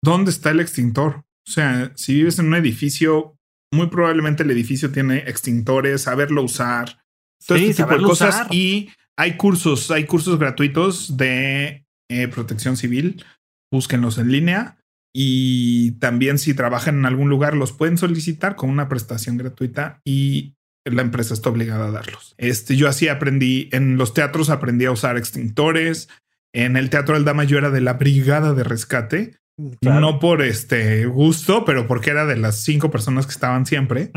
¿Dónde 0.02 0.32
está 0.32 0.50
el 0.50 0.60
extintor? 0.60 1.24
O 1.46 1.50
sea, 1.50 1.92
si 1.94 2.14
vives 2.14 2.38
en 2.38 2.46
un 2.46 2.54
edificio, 2.54 3.38
muy 3.72 3.86
probablemente 3.86 4.42
el 4.42 4.50
edificio 4.50 4.90
tiene 4.90 5.18
extintores, 5.18 6.02
saberlo 6.02 6.42
usar, 6.42 7.04
todo 7.46 7.56
este 7.56 7.84
tipo 7.84 7.96
de 7.96 8.02
cosas. 8.02 8.46
Y 8.50 8.90
hay 9.16 9.36
cursos, 9.36 9.90
hay 9.90 10.04
cursos 10.04 10.38
gratuitos 10.38 11.16
de 11.16 11.86
eh, 12.10 12.28
protección 12.28 12.76
civil. 12.76 13.24
Búsquenlos 13.72 14.18
en 14.18 14.32
línea. 14.32 14.78
Y 15.14 15.92
también 15.92 16.38
si 16.38 16.54
trabajan 16.54 16.98
en 16.98 17.06
algún 17.06 17.28
lugar, 17.28 17.54
los 17.56 17.72
pueden 17.72 17.96
solicitar 17.96 18.56
con 18.56 18.70
una 18.70 18.88
prestación 18.88 19.36
gratuita 19.36 20.00
y 20.04 20.54
la 20.84 21.02
empresa 21.02 21.34
está 21.34 21.50
obligada 21.50 21.86
a 21.86 21.90
darlos. 21.90 22.34
Este, 22.38 22.76
yo 22.76 22.88
así 22.88 23.08
aprendí, 23.08 23.68
en 23.72 23.96
los 23.96 24.14
teatros 24.14 24.50
aprendí 24.50 24.84
a 24.84 24.90
usar 24.90 25.16
extintores, 25.16 26.08
en 26.52 26.76
el 26.76 26.90
Teatro 26.90 27.14
del 27.14 27.24
Dama 27.24 27.44
yo 27.44 27.58
era 27.58 27.70
de 27.70 27.80
la 27.80 27.94
brigada 27.94 28.54
de 28.54 28.62
rescate, 28.62 29.38
mm, 29.56 29.72
no 29.82 30.20
por 30.20 30.42
este 30.42 31.06
gusto, 31.06 31.64
pero 31.64 31.86
porque 31.88 32.10
era 32.10 32.26
de 32.26 32.36
las 32.36 32.62
cinco 32.62 32.90
personas 32.90 33.26
que 33.26 33.32
estaban 33.32 33.66
siempre. 33.66 34.12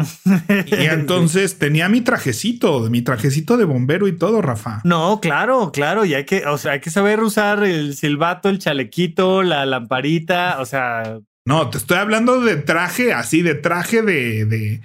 y 0.67 0.75
entonces 0.85 1.57
tenía 1.57 1.89
mi 1.89 2.01
trajecito, 2.01 2.89
mi 2.89 3.01
trajecito 3.01 3.57
de 3.57 3.65
bombero 3.65 4.07
y 4.07 4.17
todo, 4.17 4.41
Rafa. 4.41 4.81
No, 4.83 5.19
claro, 5.19 5.71
claro, 5.71 6.05
y 6.05 6.13
hay 6.13 6.25
que, 6.25 6.45
o 6.45 6.57
sea, 6.57 6.73
hay 6.73 6.79
que 6.79 6.91
saber 6.91 7.21
usar 7.21 7.63
el 7.63 7.95
silbato, 7.95 8.49
el 8.49 8.59
chalequito, 8.59 9.41
la 9.41 9.65
lamparita, 9.65 10.59
o 10.59 10.65
sea... 10.65 11.19
No, 11.45 11.69
te 11.69 11.77
estoy 11.77 11.97
hablando 11.97 12.41
de 12.41 12.57
traje, 12.57 13.13
así, 13.13 13.41
de 13.41 13.55
traje 13.55 14.01
de, 14.01 14.45
de 14.45 14.81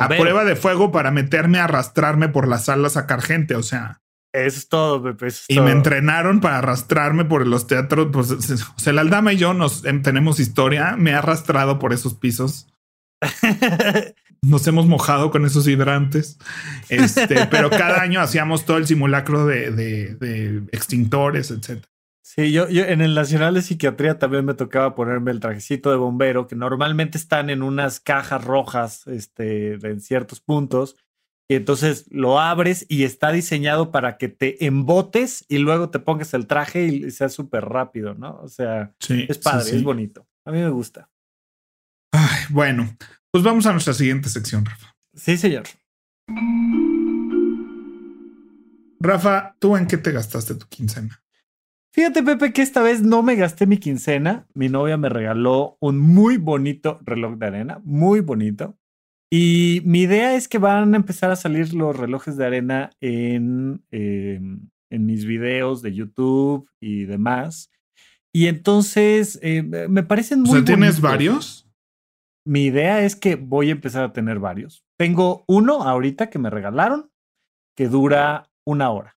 A 0.00 0.08
prueba 0.08 0.44
de 0.44 0.56
fuego 0.56 0.90
para 0.90 1.10
meterme 1.10 1.58
a 1.58 1.64
arrastrarme 1.64 2.28
por 2.28 2.48
las 2.48 2.64
salas 2.64 2.96
a 2.96 3.02
sacar 3.02 3.22
gente. 3.22 3.54
O 3.54 3.62
sea, 3.62 4.00
Eso 4.32 4.58
es 4.58 4.68
todo, 4.68 5.02
Pepe. 5.02 5.28
y 5.48 5.60
me 5.60 5.70
entrenaron 5.70 6.40
para 6.40 6.58
arrastrarme 6.58 7.24
por 7.24 7.46
los 7.46 7.66
teatros. 7.66 8.08
Pues, 8.12 8.30
o 8.30 8.78
sea, 8.78 8.92
la 8.92 9.02
Aldama 9.02 9.32
y 9.32 9.36
yo 9.36 9.54
nos 9.54 9.84
em, 9.84 10.02
tenemos 10.02 10.40
historia. 10.40 10.96
Me 10.96 11.14
ha 11.14 11.18
arrastrado 11.18 11.78
por 11.78 11.92
esos 11.92 12.14
pisos. 12.14 12.66
nos 14.42 14.66
hemos 14.66 14.86
mojado 14.86 15.30
con 15.30 15.44
esos 15.44 15.66
hidrantes. 15.68 16.38
Este, 16.88 17.46
pero 17.46 17.70
cada 17.70 18.00
año 18.02 18.20
hacíamos 18.20 18.64
todo 18.64 18.78
el 18.78 18.86
simulacro 18.86 19.46
de, 19.46 19.70
de, 19.70 20.62
extintores, 20.72 21.50
etcétera. 21.50 21.89
Sí, 22.32 22.52
yo, 22.52 22.68
yo, 22.68 22.84
en 22.84 23.00
el 23.00 23.16
Nacional 23.16 23.54
de 23.54 23.62
Psiquiatría 23.62 24.20
también 24.20 24.44
me 24.44 24.54
tocaba 24.54 24.94
ponerme 24.94 25.32
el 25.32 25.40
trajecito 25.40 25.90
de 25.90 25.96
bombero, 25.96 26.46
que 26.46 26.54
normalmente 26.54 27.18
están 27.18 27.50
en 27.50 27.60
unas 27.60 27.98
cajas 27.98 28.44
rojas 28.44 29.04
este, 29.08 29.72
en 29.72 30.00
ciertos 30.00 30.40
puntos, 30.40 30.94
y 31.48 31.56
entonces 31.56 32.06
lo 32.08 32.38
abres 32.38 32.86
y 32.88 33.02
está 33.02 33.32
diseñado 33.32 33.90
para 33.90 34.16
que 34.16 34.28
te 34.28 34.64
embotes 34.64 35.44
y 35.48 35.58
luego 35.58 35.90
te 35.90 35.98
pongas 35.98 36.32
el 36.32 36.46
traje 36.46 36.84
y 36.84 37.10
sea 37.10 37.30
súper 37.30 37.64
rápido, 37.64 38.14
¿no? 38.14 38.38
O 38.42 38.46
sea, 38.46 38.94
es 39.00 39.38
padre, 39.38 39.74
es 39.74 39.82
bonito. 39.82 40.24
A 40.44 40.52
mí 40.52 40.58
me 40.58 40.70
gusta. 40.70 41.10
Ay, 42.12 42.44
bueno, 42.50 42.96
pues 43.32 43.42
vamos 43.42 43.66
a 43.66 43.72
nuestra 43.72 43.92
siguiente 43.92 44.28
sección, 44.28 44.64
Rafa. 44.64 44.94
Sí, 45.14 45.36
señor. 45.36 45.64
Rafa, 49.00 49.56
¿tú 49.58 49.76
en 49.76 49.88
qué 49.88 49.96
te 49.96 50.12
gastaste 50.12 50.54
tu 50.54 50.68
quincena? 50.68 51.20
Fíjate, 51.92 52.22
Pepe, 52.22 52.52
que 52.52 52.62
esta 52.62 52.82
vez 52.82 53.02
no 53.02 53.22
me 53.22 53.34
gasté 53.34 53.66
mi 53.66 53.78
quincena. 53.78 54.46
Mi 54.54 54.68
novia 54.68 54.96
me 54.96 55.08
regaló 55.08 55.76
un 55.80 55.98
muy 55.98 56.36
bonito 56.36 57.00
reloj 57.02 57.36
de 57.36 57.46
arena, 57.46 57.80
muy 57.84 58.20
bonito. 58.20 58.78
Y 59.32 59.82
mi 59.84 60.02
idea 60.02 60.34
es 60.34 60.48
que 60.48 60.58
van 60.58 60.94
a 60.94 60.96
empezar 60.96 61.30
a 61.30 61.36
salir 61.36 61.72
los 61.74 61.96
relojes 61.96 62.36
de 62.36 62.46
arena 62.46 62.90
en, 63.00 63.84
em, 63.90 64.68
en 64.90 65.06
mis 65.06 65.24
videos 65.24 65.82
de 65.82 65.94
YouTube 65.94 66.68
y 66.80 67.04
demás. 67.04 67.70
Y 68.32 68.46
entonces 68.46 69.38
eh, 69.42 69.62
me 69.62 70.02
parecen 70.02 70.42
muy. 70.42 70.60
O 70.60 70.64
¿tienes 70.64 71.00
varios? 71.00 71.68
Mi 72.46 72.64
idea 72.64 73.04
es 73.04 73.16
que 73.16 73.36
voy 73.36 73.68
a 73.68 73.72
empezar 73.72 74.04
a 74.04 74.12
tener 74.12 74.38
varios. 74.38 74.84
Tengo 74.96 75.44
uno 75.46 75.82
ahorita 75.82 76.30
que 76.30 76.38
me 76.38 76.50
regalaron 76.50 77.10
que 77.76 77.88
dura 77.88 78.50
una 78.64 78.90
hora. 78.90 79.16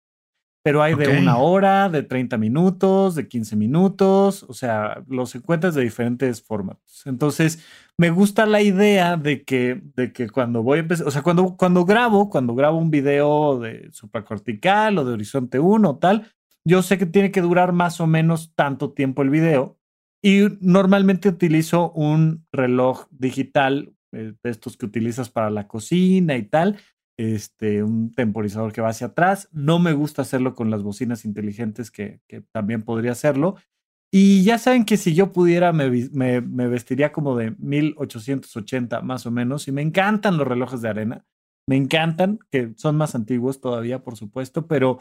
Pero 0.64 0.82
hay 0.82 0.96
de 0.96 1.20
una 1.20 1.38
hora, 1.38 1.90
de 1.90 2.04
30 2.04 2.38
minutos, 2.38 3.16
de 3.16 3.28
15 3.28 3.58
minutos, 3.58 4.44
o 4.44 4.54
sea, 4.54 5.04
los 5.08 5.36
encuentras 5.36 5.76
de 5.76 5.84
diferentes 5.84 6.42
formatos. 6.42 7.04
Entonces, 7.06 7.66
me 7.98 8.10
gusta 8.10 8.46
la 8.46 8.62
idea 8.62 9.18
de 9.18 9.44
que, 9.44 9.82
de 9.96 10.14
que 10.14 10.30
cuando 10.30 10.64
voy 10.64 10.78
a 10.78 10.82
empezar, 10.82 11.06
o 11.06 11.12
sea, 11.12 11.22
cuando, 11.22 11.58
cuando 11.58 11.84
grabo, 11.84 12.30
cuando 12.30 12.56
grabo 12.56 12.78
un 12.78 12.92
video 12.92 13.60
de 13.60 13.90
supracortical 13.92 14.98
o 14.98 15.04
de 15.04 15.14
horizonte 15.14 15.60
1 15.60 15.90
o 15.90 15.98
tal, 15.98 16.32
yo 16.66 16.82
sé 16.82 16.98
que 16.98 17.06
tiene 17.06 17.32
que 17.32 17.42
durar 17.42 17.74
más 17.74 18.00
o 18.00 18.08
menos 18.08 18.54
tanto 18.56 18.94
tiempo 18.94 19.22
el 19.22 19.30
video 19.30 19.78
y 20.24 20.48
normalmente 20.62 21.28
utilizo 21.28 21.92
un 21.92 22.46
reloj 22.54 23.08
digital, 23.12 23.94
eh, 24.14 24.34
de 24.42 24.50
estos 24.50 24.78
que 24.78 24.86
utilizas 24.86 25.30
para 25.30 25.50
la 25.50 25.68
cocina 25.68 26.38
y 26.38 26.44
tal, 26.44 26.78
este, 27.18 27.84
un 27.84 28.12
temporizador 28.14 28.72
que 28.74 28.82
va 28.82 28.90
hacia 28.90 29.08
atrás. 29.08 29.50
No 29.52 29.80
me 29.80 29.94
gusta 29.94 30.24
hacerlo 30.24 30.56
con 30.56 30.70
las 30.70 30.84
bocinas 30.84 31.26
inteligentes 31.26 31.92
que, 31.92 32.22
que 32.28 32.42
también 32.42 32.84
podría 32.84 33.12
hacerlo. 33.12 33.56
Y 34.16 34.44
ya 34.44 34.60
saben 34.60 34.86
que 34.86 34.98
si 34.98 35.16
yo 35.16 35.32
pudiera, 35.32 35.74
me, 35.74 35.90
me, 36.12 36.68
vestiría 36.68 37.12
como 37.12 37.36
de 37.36 37.56
1880 37.58 39.02
más 39.02 39.26
o 39.26 39.32
menos. 39.32 39.68
Y 39.68 39.72
me 39.72 39.82
encantan 39.82 40.38
los 40.38 40.48
relojes 40.48 40.82
de 40.82 40.90
arena. 40.90 41.26
Me 41.68 41.78
encantan, 41.78 42.40
que 42.52 42.74
son 42.76 42.96
más 42.96 43.16
antiguos 43.16 43.60
todavía, 43.60 44.04
por 44.04 44.16
supuesto, 44.16 44.68
pero 44.68 45.00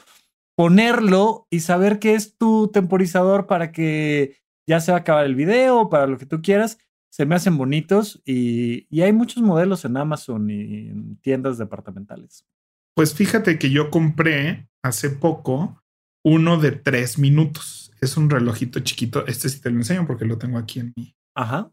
ponerlo 0.56 1.46
y 1.50 1.60
saber 1.60 1.98
que 1.98 2.14
es 2.14 2.38
tu 2.38 2.68
temporizador 2.68 3.46
para 3.46 3.70
que 3.70 4.36
ya 4.66 4.80
se 4.80 4.92
va 4.92 4.98
a 4.98 5.00
acabar 5.00 5.26
el 5.26 5.34
video, 5.34 5.90
para 5.90 6.06
lo 6.06 6.16
que 6.16 6.26
tú 6.26 6.40
quieras, 6.40 6.78
se 7.12 7.26
me 7.26 7.34
hacen 7.34 7.58
bonitos 7.58 8.22
y, 8.24 8.86
y 8.88 9.02
hay 9.02 9.12
muchos 9.12 9.42
modelos 9.42 9.84
en 9.84 9.96
Amazon 9.96 10.48
y 10.48 10.88
en 10.88 11.16
tiendas 11.16 11.58
departamentales. 11.58 12.46
Pues 12.94 13.14
fíjate 13.14 13.58
que 13.58 13.70
yo 13.70 13.90
compré 13.90 14.68
hace 14.82 15.10
poco 15.10 15.82
uno 16.24 16.58
de 16.58 16.72
tres 16.72 17.18
minutos 17.18 17.82
es 18.02 18.16
un 18.16 18.28
relojito 18.28 18.80
chiquito. 18.80 19.26
Este 19.26 19.48
sí 19.48 19.60
te 19.60 19.70
lo 19.70 19.76
enseño 19.76 20.06
porque 20.06 20.26
lo 20.26 20.36
tengo 20.36 20.58
aquí 20.58 20.80
en 20.80 20.92
mi, 20.96 21.16
Ajá. 21.34 21.70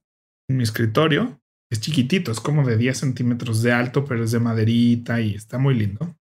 En 0.48 0.58
mi 0.58 0.64
escritorio. 0.64 1.42
Es 1.72 1.82
chiquitito, 1.82 2.32
es 2.32 2.40
como 2.40 2.66
de 2.66 2.78
10 2.78 2.98
centímetros 2.98 3.62
de 3.62 3.72
alto, 3.72 4.06
pero 4.06 4.24
es 4.24 4.32
de 4.32 4.40
maderita 4.40 5.22
y 5.22 5.36
está 5.36 5.60
muy 5.60 5.76
lindo. 5.76 6.16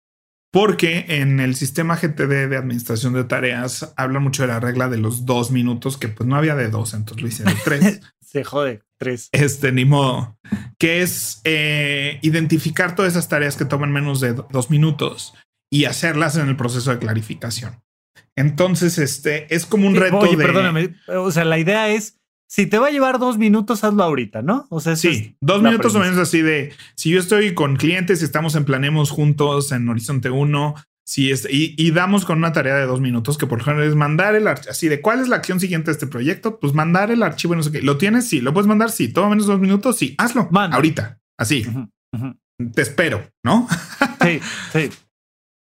Porque 0.51 1.05
en 1.07 1.39
el 1.39 1.55
sistema 1.55 1.95
GTD 1.95 2.49
de 2.49 2.57
administración 2.57 3.13
de 3.13 3.23
tareas 3.23 3.93
habla 3.95 4.19
mucho 4.19 4.43
de 4.43 4.49
la 4.49 4.59
regla 4.59 4.89
de 4.89 4.97
los 4.97 5.25
dos 5.25 5.51
minutos, 5.51 5.97
que 5.97 6.09
pues 6.09 6.27
no 6.27 6.35
había 6.35 6.55
de 6.55 6.69
dos, 6.69 6.93
entonces 6.93 7.21
lo 7.21 7.27
hice 7.29 7.43
de 7.43 7.55
tres. 7.63 8.01
Se 8.21 8.43
jode, 8.43 8.81
tres. 8.97 9.29
Este, 9.31 9.71
ni 9.71 9.85
modo. 9.85 10.37
Que 10.77 11.01
es 11.01 11.41
eh, 11.43 12.19
identificar 12.21 12.95
todas 12.95 13.13
esas 13.13 13.29
tareas 13.29 13.55
que 13.55 13.65
toman 13.65 13.91
menos 13.91 14.19
de 14.19 14.33
dos 14.33 14.69
minutos 14.69 15.33
y 15.71 15.85
hacerlas 15.85 16.37
en 16.37 16.47
el 16.47 16.57
proceso 16.57 16.91
de 16.91 16.99
clarificación. 16.99 17.81
Entonces, 18.35 18.97
este 18.97 19.53
es 19.53 19.65
como 19.65 19.87
un 19.87 19.95
reto 19.95 20.19
oye, 20.19 20.37
perdóname. 20.37 20.95
O 21.07 21.31
sea, 21.31 21.43
la 21.43 21.57
idea 21.57 21.89
es 21.89 22.17
si 22.47 22.65
te 22.65 22.77
va 22.77 22.87
a 22.87 22.91
llevar 22.91 23.19
dos 23.19 23.37
minutos, 23.37 23.83
hazlo 23.83 24.03
ahorita, 24.03 24.41
¿no? 24.41 24.67
O 24.69 24.79
sea, 24.79 24.95
sí, 24.95 25.35
dos 25.41 25.61
minutos 25.61 25.93
o 25.95 25.99
menos 25.99 26.17
así 26.17 26.41
de 26.41 26.73
si 26.95 27.09
yo 27.09 27.19
estoy 27.19 27.53
con 27.53 27.75
clientes 27.75 28.21
y 28.21 28.25
estamos 28.25 28.55
en 28.55 28.63
Planemos 28.63 29.11
juntos 29.11 29.71
en 29.71 29.89
Horizonte 29.89 30.29
1, 30.29 30.75
si 31.07 31.31
es, 31.31 31.47
y, 31.49 31.91
damos 31.91 32.25
con 32.25 32.39
una 32.39 32.51
tarea 32.51 32.75
de 32.75 32.85
dos 32.85 32.99
minutos 32.99 33.37
que 33.37 33.47
por 33.47 33.61
ejemplo 33.61 33.81
es 33.85 33.95
mandar 33.95 34.35
el 34.35 34.45
archivo, 34.45 34.71
así 34.71 34.89
de 34.89 34.99
cuál 34.99 35.21
es 35.21 35.29
la 35.29 35.37
acción 35.37 35.61
siguiente 35.61 35.85
de 35.85 35.93
este 35.93 36.05
proyecto, 36.05 36.59
pues 36.59 36.73
mandar 36.73 37.11
el 37.11 37.23
archivo, 37.23 37.55
no 37.55 37.63
sé 37.63 37.71
qué. 37.71 37.81
¿Lo 37.81 37.97
tienes? 37.97 38.27
Sí. 38.27 38.41
¿Lo 38.41 38.53
puedes 38.53 38.67
mandar? 38.67 38.91
Sí. 38.91 39.07
¿Todo 39.07 39.29
menos 39.29 39.47
dos 39.47 39.61
minutos? 39.61 39.97
Sí. 39.97 40.15
Hazlo. 40.17 40.49
Ahorita. 40.51 41.21
Así. 41.37 41.65
Te 42.73 42.81
espero, 42.81 43.23
¿no? 43.41 43.69
sí, 44.21 44.41
sí. 44.73 44.89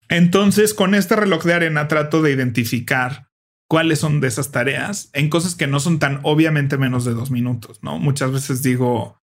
Entonces, 0.09 0.73
con 0.73 0.95
este 0.95 1.15
reloj 1.15 1.43
de 1.43 1.53
arena 1.53 1.87
trato 1.87 2.23
de 2.23 2.31
identificar 2.31 3.29
cuáles 3.69 3.99
son 3.99 4.21
de 4.21 4.29
esas 4.29 4.51
tareas 4.51 5.11
en 5.13 5.29
cosas 5.29 5.53
que 5.53 5.67
no 5.67 5.79
son 5.79 5.99
tan 5.99 6.21
obviamente 6.23 6.79
menos 6.79 7.05
de 7.05 7.13
dos 7.13 7.29
minutos, 7.29 7.83
¿no? 7.83 7.99
Muchas 7.99 8.31
veces 8.31 8.63
digo, 8.63 9.21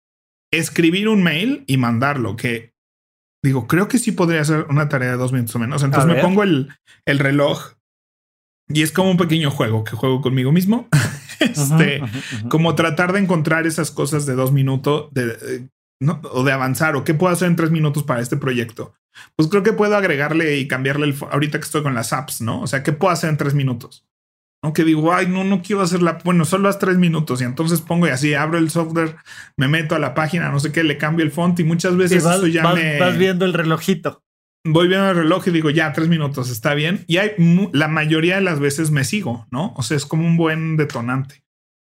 escribir 0.53 1.09
un 1.09 1.23
mail 1.23 1.65
y 1.67 1.79
mandarlo, 1.79 2.37
que 2.37 2.75
digo, 3.43 3.67
creo 3.67 3.89
que 3.89 3.99
sí 3.99 4.13
podría 4.13 4.45
ser 4.45 4.67
una 4.69 4.89
tarea 4.89 5.13
de 5.13 5.17
dos 5.17 5.33
minutos 5.33 5.55
o 5.57 5.59
menos. 5.59 5.83
Entonces 5.83 6.13
me 6.13 6.21
pongo 6.21 6.43
el, 6.43 6.71
el, 7.07 7.19
reloj 7.19 7.75
y 8.69 8.83
es 8.83 8.93
como 8.93 9.11
un 9.11 9.17
pequeño 9.17 9.51
juego 9.51 9.85
que 9.85 9.97
juego 9.97 10.21
conmigo 10.21 10.53
mismo. 10.53 10.89
este, 11.41 12.03
como 12.49 12.75
tratar 12.75 13.13
de 13.13 13.21
encontrar 13.21 13.67
esas 13.67 13.91
cosas 13.91 14.27
de 14.27 14.35
dos 14.35 14.53
minutos 14.53 15.09
de, 15.13 15.69
o 16.31 16.45
de 16.45 16.53
avanzar 16.53 16.97
o 16.97 17.05
qué 17.05 17.15
puedo 17.15 17.33
hacer 17.33 17.49
en 17.49 17.57
tres 17.57 17.71
minutos 17.71 18.03
para 18.03 18.21
este 18.21 18.37
proyecto 18.37 18.95
pues 19.37 19.49
creo 19.49 19.63
que 19.63 19.73
puedo 19.73 19.97
agregarle 19.97 20.59
y 20.59 20.69
cambiarle 20.69 21.07
el 21.07 21.17
ahorita 21.31 21.59
que 21.59 21.65
estoy 21.65 21.83
con 21.83 21.95
las 21.95 22.13
apps, 22.13 22.41
¿no? 22.41 22.61
O 22.61 22.67
sea, 22.67 22.83
¿qué 22.83 22.93
puedo 22.93 23.13
hacer 23.13 23.31
en 23.31 23.37
tres 23.37 23.55
minutos? 23.55 24.07
Aunque 24.63 24.85
digo, 24.85 25.13
ay, 25.13 25.27
no, 25.27 25.43
no 25.43 25.63
quiero 25.63 25.83
hacer 25.83 26.03
la, 26.03 26.19
bueno, 26.23 26.45
solo 26.45 26.65
las 26.65 26.79
tres 26.79 26.99
minutos 26.99 27.41
y 27.41 27.45
entonces 27.45 27.81
pongo 27.81 28.07
y 28.07 28.11
así 28.11 28.35
abro 28.35 28.59
el 28.59 28.71
software, 28.71 29.17
me 29.57 29.69
meto 29.69 29.95
a 29.95 29.99
la 29.99 30.15
página, 30.15 30.51
no 30.51 30.61
sé 30.61 30.71
qué, 30.71 30.85
le 30.85 30.99
cambio 30.99 31.25
el 31.25 31.33
font 31.33 31.59
y 31.61 31.65
muchas 31.65 31.97
veces 31.97 32.25
eso 32.25 32.47
ya 32.47 32.73
me. 32.75 32.99
Vas 32.99 33.17
viendo 33.17 33.47
el 33.47 33.55
relojito. 33.55 34.23
Voy 34.67 34.89
viendo 34.89 35.09
el 35.11 35.17
reloj 35.17 35.49
y 35.49 35.51
digo, 35.53 35.71
ya, 35.71 35.93
tres 35.95 36.09
minutos, 36.09 36.51
está 36.51 36.75
bien. 36.75 37.05
Y 37.07 37.17
hay 37.17 37.33
la 37.73 37.89
mayoría 37.89 38.35
de 38.35 38.43
las 38.43 38.61
veces 38.61 38.91
me 38.91 39.05
sigo, 39.05 39.47
¿no? 39.51 39.73
O 39.77 39.83
sea, 39.83 39.97
es 39.97 40.05
como 40.05 40.27
un 40.27 40.37
buen 40.37 40.77
detonante. 40.77 41.43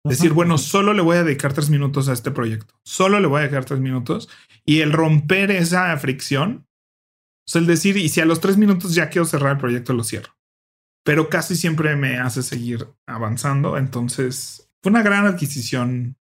Decir, 0.03 0.33
bueno, 0.33 0.57
solo 0.57 0.93
le 0.93 1.01
voy 1.01 1.17
a 1.17 1.23
dedicar 1.23 1.53
tres 1.53 1.69
minutos 1.69 2.07
a 2.07 2.13
este 2.13 2.31
proyecto. 2.31 2.73
Solo 2.83 3.19
le 3.19 3.27
voy 3.27 3.39
a 3.39 3.41
dedicar 3.43 3.65
tres 3.65 3.79
minutos. 3.79 4.29
Y 4.65 4.81
el 4.81 4.93
romper 4.93 5.51
esa 5.51 5.95
fricción 5.97 6.67
o 7.47 7.49
sea, 7.49 7.61
el 7.61 7.67
decir, 7.67 7.95
y 7.95 8.09
si 8.09 8.19
a 8.19 8.25
los 8.25 8.41
tres 8.41 8.57
minutos 8.57 8.93
ya 8.93 9.09
quiero 9.09 9.25
cerrar 9.25 9.53
el 9.53 9.57
proyecto, 9.57 9.93
lo 9.93 10.03
cierro. 10.03 10.36
Pero 11.07 11.29
casi 11.29 11.55
siempre 11.55 11.95
me 11.95 12.17
hace 12.17 12.43
seguir 12.43 12.85
avanzando. 13.05 13.77
Entonces, 13.77 14.69
fue 14.83 14.89
una 14.89 15.03
gran 15.03 15.25
adquisición. 15.25 16.17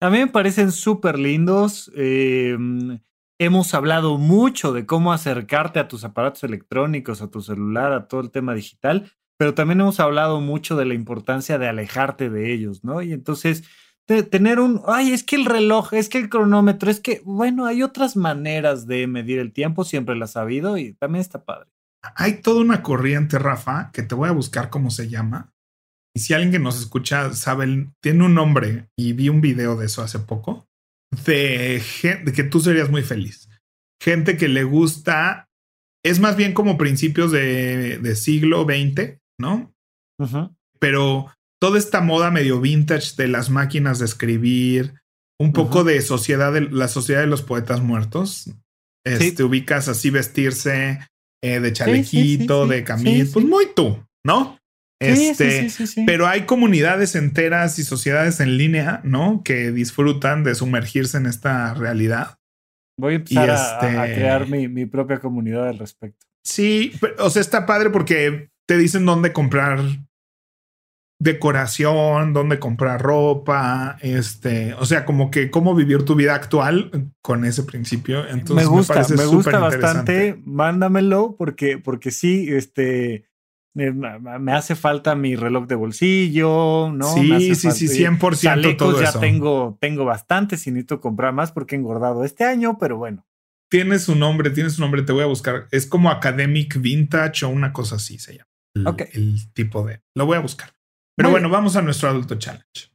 A 0.00 0.08
mí 0.08 0.18
me 0.18 0.28
parecen 0.28 0.70
súper 0.70 1.18
lindos. 1.18 1.90
Em, 1.96 3.00
hemos 3.40 3.74
hablado 3.74 4.16
mucho 4.16 4.72
de 4.72 4.86
cómo 4.86 5.12
acercarte 5.12 5.80
a 5.80 5.88
tus 5.88 6.04
aparatos 6.04 6.44
electrónicos, 6.44 7.22
a 7.22 7.30
tu 7.32 7.40
celular, 7.40 7.92
a 7.92 8.06
todo 8.06 8.20
el 8.20 8.30
tema 8.30 8.54
digital, 8.54 9.10
pero 9.36 9.54
también 9.54 9.80
hemos 9.80 9.98
hablado 9.98 10.40
mucho 10.40 10.76
de 10.76 10.84
la 10.84 10.94
importancia 10.94 11.58
de 11.58 11.66
alejarte 11.66 12.30
de 12.30 12.52
ellos, 12.52 12.84
¿no? 12.84 13.02
Y 13.02 13.12
entonces 13.12 13.64
tener 14.06 14.60
un, 14.60 14.80
ay, 14.86 15.10
es 15.10 15.24
que 15.24 15.34
el 15.34 15.44
reloj, 15.44 15.92
es 15.92 16.08
que 16.08 16.18
el 16.18 16.28
cronómetro, 16.28 16.88
es 16.88 17.00
que, 17.00 17.20
bueno, 17.24 17.66
hay 17.66 17.82
otras 17.82 18.14
maneras 18.14 18.86
de 18.86 19.08
medir 19.08 19.40
el 19.40 19.52
tiempo, 19.52 19.82
siempre 19.82 20.14
las 20.14 20.36
ha 20.36 20.40
sabido 20.42 20.78
y 20.78 20.92
también 20.92 21.20
está 21.20 21.44
padre. 21.44 21.68
Hay 22.02 22.40
toda 22.42 22.60
una 22.60 22.82
corriente, 22.82 23.38
Rafa, 23.38 23.90
que 23.92 24.02
te 24.02 24.14
voy 24.14 24.28
a 24.28 24.32
buscar 24.32 24.70
cómo 24.70 24.90
se 24.90 25.08
llama. 25.08 25.52
Y 26.14 26.20
si 26.20 26.34
alguien 26.34 26.52
que 26.52 26.58
nos 26.58 26.80
escucha 26.80 27.32
sabe, 27.34 27.90
tiene 28.00 28.24
un 28.24 28.34
nombre 28.34 28.88
y 28.96 29.12
vi 29.12 29.28
un 29.28 29.40
video 29.40 29.76
de 29.76 29.86
eso 29.86 30.02
hace 30.02 30.18
poco, 30.18 30.66
de, 31.26 31.82
de 32.24 32.32
que 32.32 32.44
tú 32.44 32.60
serías 32.60 32.90
muy 32.90 33.02
feliz. 33.02 33.48
Gente 34.00 34.36
que 34.36 34.48
le 34.48 34.64
gusta 34.64 35.48
es 36.04 36.20
más 36.20 36.36
bien 36.36 36.54
como 36.54 36.78
principios 36.78 37.32
de, 37.32 38.14
siglo 38.16 38.64
XX, 38.64 39.18
¿no? 39.38 39.74
Pero 40.78 41.26
toda 41.60 41.78
esta 41.78 42.00
moda 42.00 42.30
medio 42.30 42.60
vintage 42.60 43.14
de 43.16 43.28
las 43.28 43.50
máquinas 43.50 43.98
de 43.98 44.04
escribir, 44.04 44.94
un 45.40 45.52
poco 45.52 45.84
de 45.84 46.00
sociedad, 46.02 46.52
de 46.52 46.62
la 46.62 46.88
sociedad 46.88 47.20
de 47.20 47.26
los 47.26 47.42
poetas 47.42 47.80
muertos. 47.80 48.50
Este, 49.04 49.42
ubicas 49.42 49.88
así 49.88 50.10
vestirse 50.10 51.00
eh, 51.42 51.60
de 51.60 51.72
chalequito, 51.72 52.66
de 52.66 52.84
camisa, 52.84 53.32
pues 53.32 53.44
muy 53.44 53.66
tú, 53.74 54.04
¿no? 54.24 54.58
Este, 55.00 55.68
pero 56.06 56.26
hay 56.26 56.42
comunidades 56.42 57.14
enteras 57.14 57.78
y 57.78 57.84
sociedades 57.84 58.40
en 58.40 58.56
línea, 58.56 59.00
¿no? 59.04 59.42
Que 59.44 59.70
disfrutan 59.70 60.42
de 60.42 60.56
sumergirse 60.56 61.18
en 61.18 61.26
esta 61.26 61.72
realidad. 61.74 62.38
Voy 62.98 63.12
a 63.12 63.16
empezar 63.16 63.50
a, 63.50 63.76
este 63.76 64.14
crear 64.14 64.48
mi, 64.48 64.66
mi, 64.66 64.86
propia 64.86 65.20
comunidad 65.20 65.68
al 65.68 65.78
respecto. 65.78 66.26
Sí, 66.42 66.92
o 67.18 67.30
sea, 67.30 67.40
está 67.40 67.64
padre 67.64 67.90
porque 67.90 68.50
te 68.66 68.76
dicen 68.76 69.06
dónde 69.06 69.32
comprar 69.32 69.78
decoración, 71.20 72.32
dónde 72.32 72.58
comprar 72.58 73.02
ropa, 73.02 73.98
este, 74.00 74.74
o 74.74 74.86
sea, 74.86 75.04
como 75.04 75.30
que 75.30 75.50
cómo 75.50 75.74
vivir 75.74 76.04
tu 76.04 76.14
vida 76.14 76.34
actual 76.34 77.10
con 77.22 77.44
ese 77.44 77.64
principio. 77.64 78.26
Entonces 78.28 78.68
me 78.68 78.76
gusta, 78.76 79.04
me, 79.16 79.26
gusta 79.26 79.58
bastante. 79.58 80.40
Mándamelo 80.44 81.34
porque, 81.36 81.78
porque 81.78 82.12
sí, 82.12 82.46
este, 82.50 83.28
me 83.74 84.52
hace 84.52 84.76
falta 84.76 85.16
mi 85.16 85.34
reloj 85.34 85.66
de 85.66 85.74
bolsillo, 85.74 86.92
¿no? 86.92 87.12
Sí, 87.14 87.54
sí, 87.56 87.70
sí, 87.72 87.86
100% 87.88 88.76
todo 88.76 89.00
ya 89.00 89.18
tengo, 89.18 89.76
tengo 89.80 90.04
bastantes 90.04 90.66
y 90.68 90.70
necesito 90.70 91.00
comprar 91.00 91.32
más 91.32 91.50
porque 91.50 91.74
he 91.74 91.78
engordado 91.78 92.24
este 92.24 92.44
año, 92.44 92.78
pero 92.78 92.96
bueno. 92.96 93.26
Tienes 93.70 94.04
su 94.04 94.14
nombre, 94.14 94.50
tienes 94.50 94.74
su 94.74 94.80
nombre, 94.80 95.02
te 95.02 95.12
voy 95.12 95.24
a 95.24 95.26
buscar. 95.26 95.66
Es 95.72 95.86
como 95.86 96.10
Academic 96.10 96.80
Vintage 96.80 97.44
o 97.44 97.50
una 97.50 97.72
cosa 97.72 97.96
así 97.96 98.18
se 98.18 98.38
llama. 98.38 98.48
El, 98.74 99.08
el 99.12 99.52
tipo 99.52 99.84
de. 99.84 100.00
Lo 100.14 100.24
voy 100.24 100.36
a 100.36 100.40
buscar. 100.40 100.77
Pero 101.18 101.30
bueno, 101.30 101.48
vamos 101.50 101.74
a 101.74 101.82
nuestro 101.82 102.08
adulto 102.08 102.36
challenge. 102.36 102.92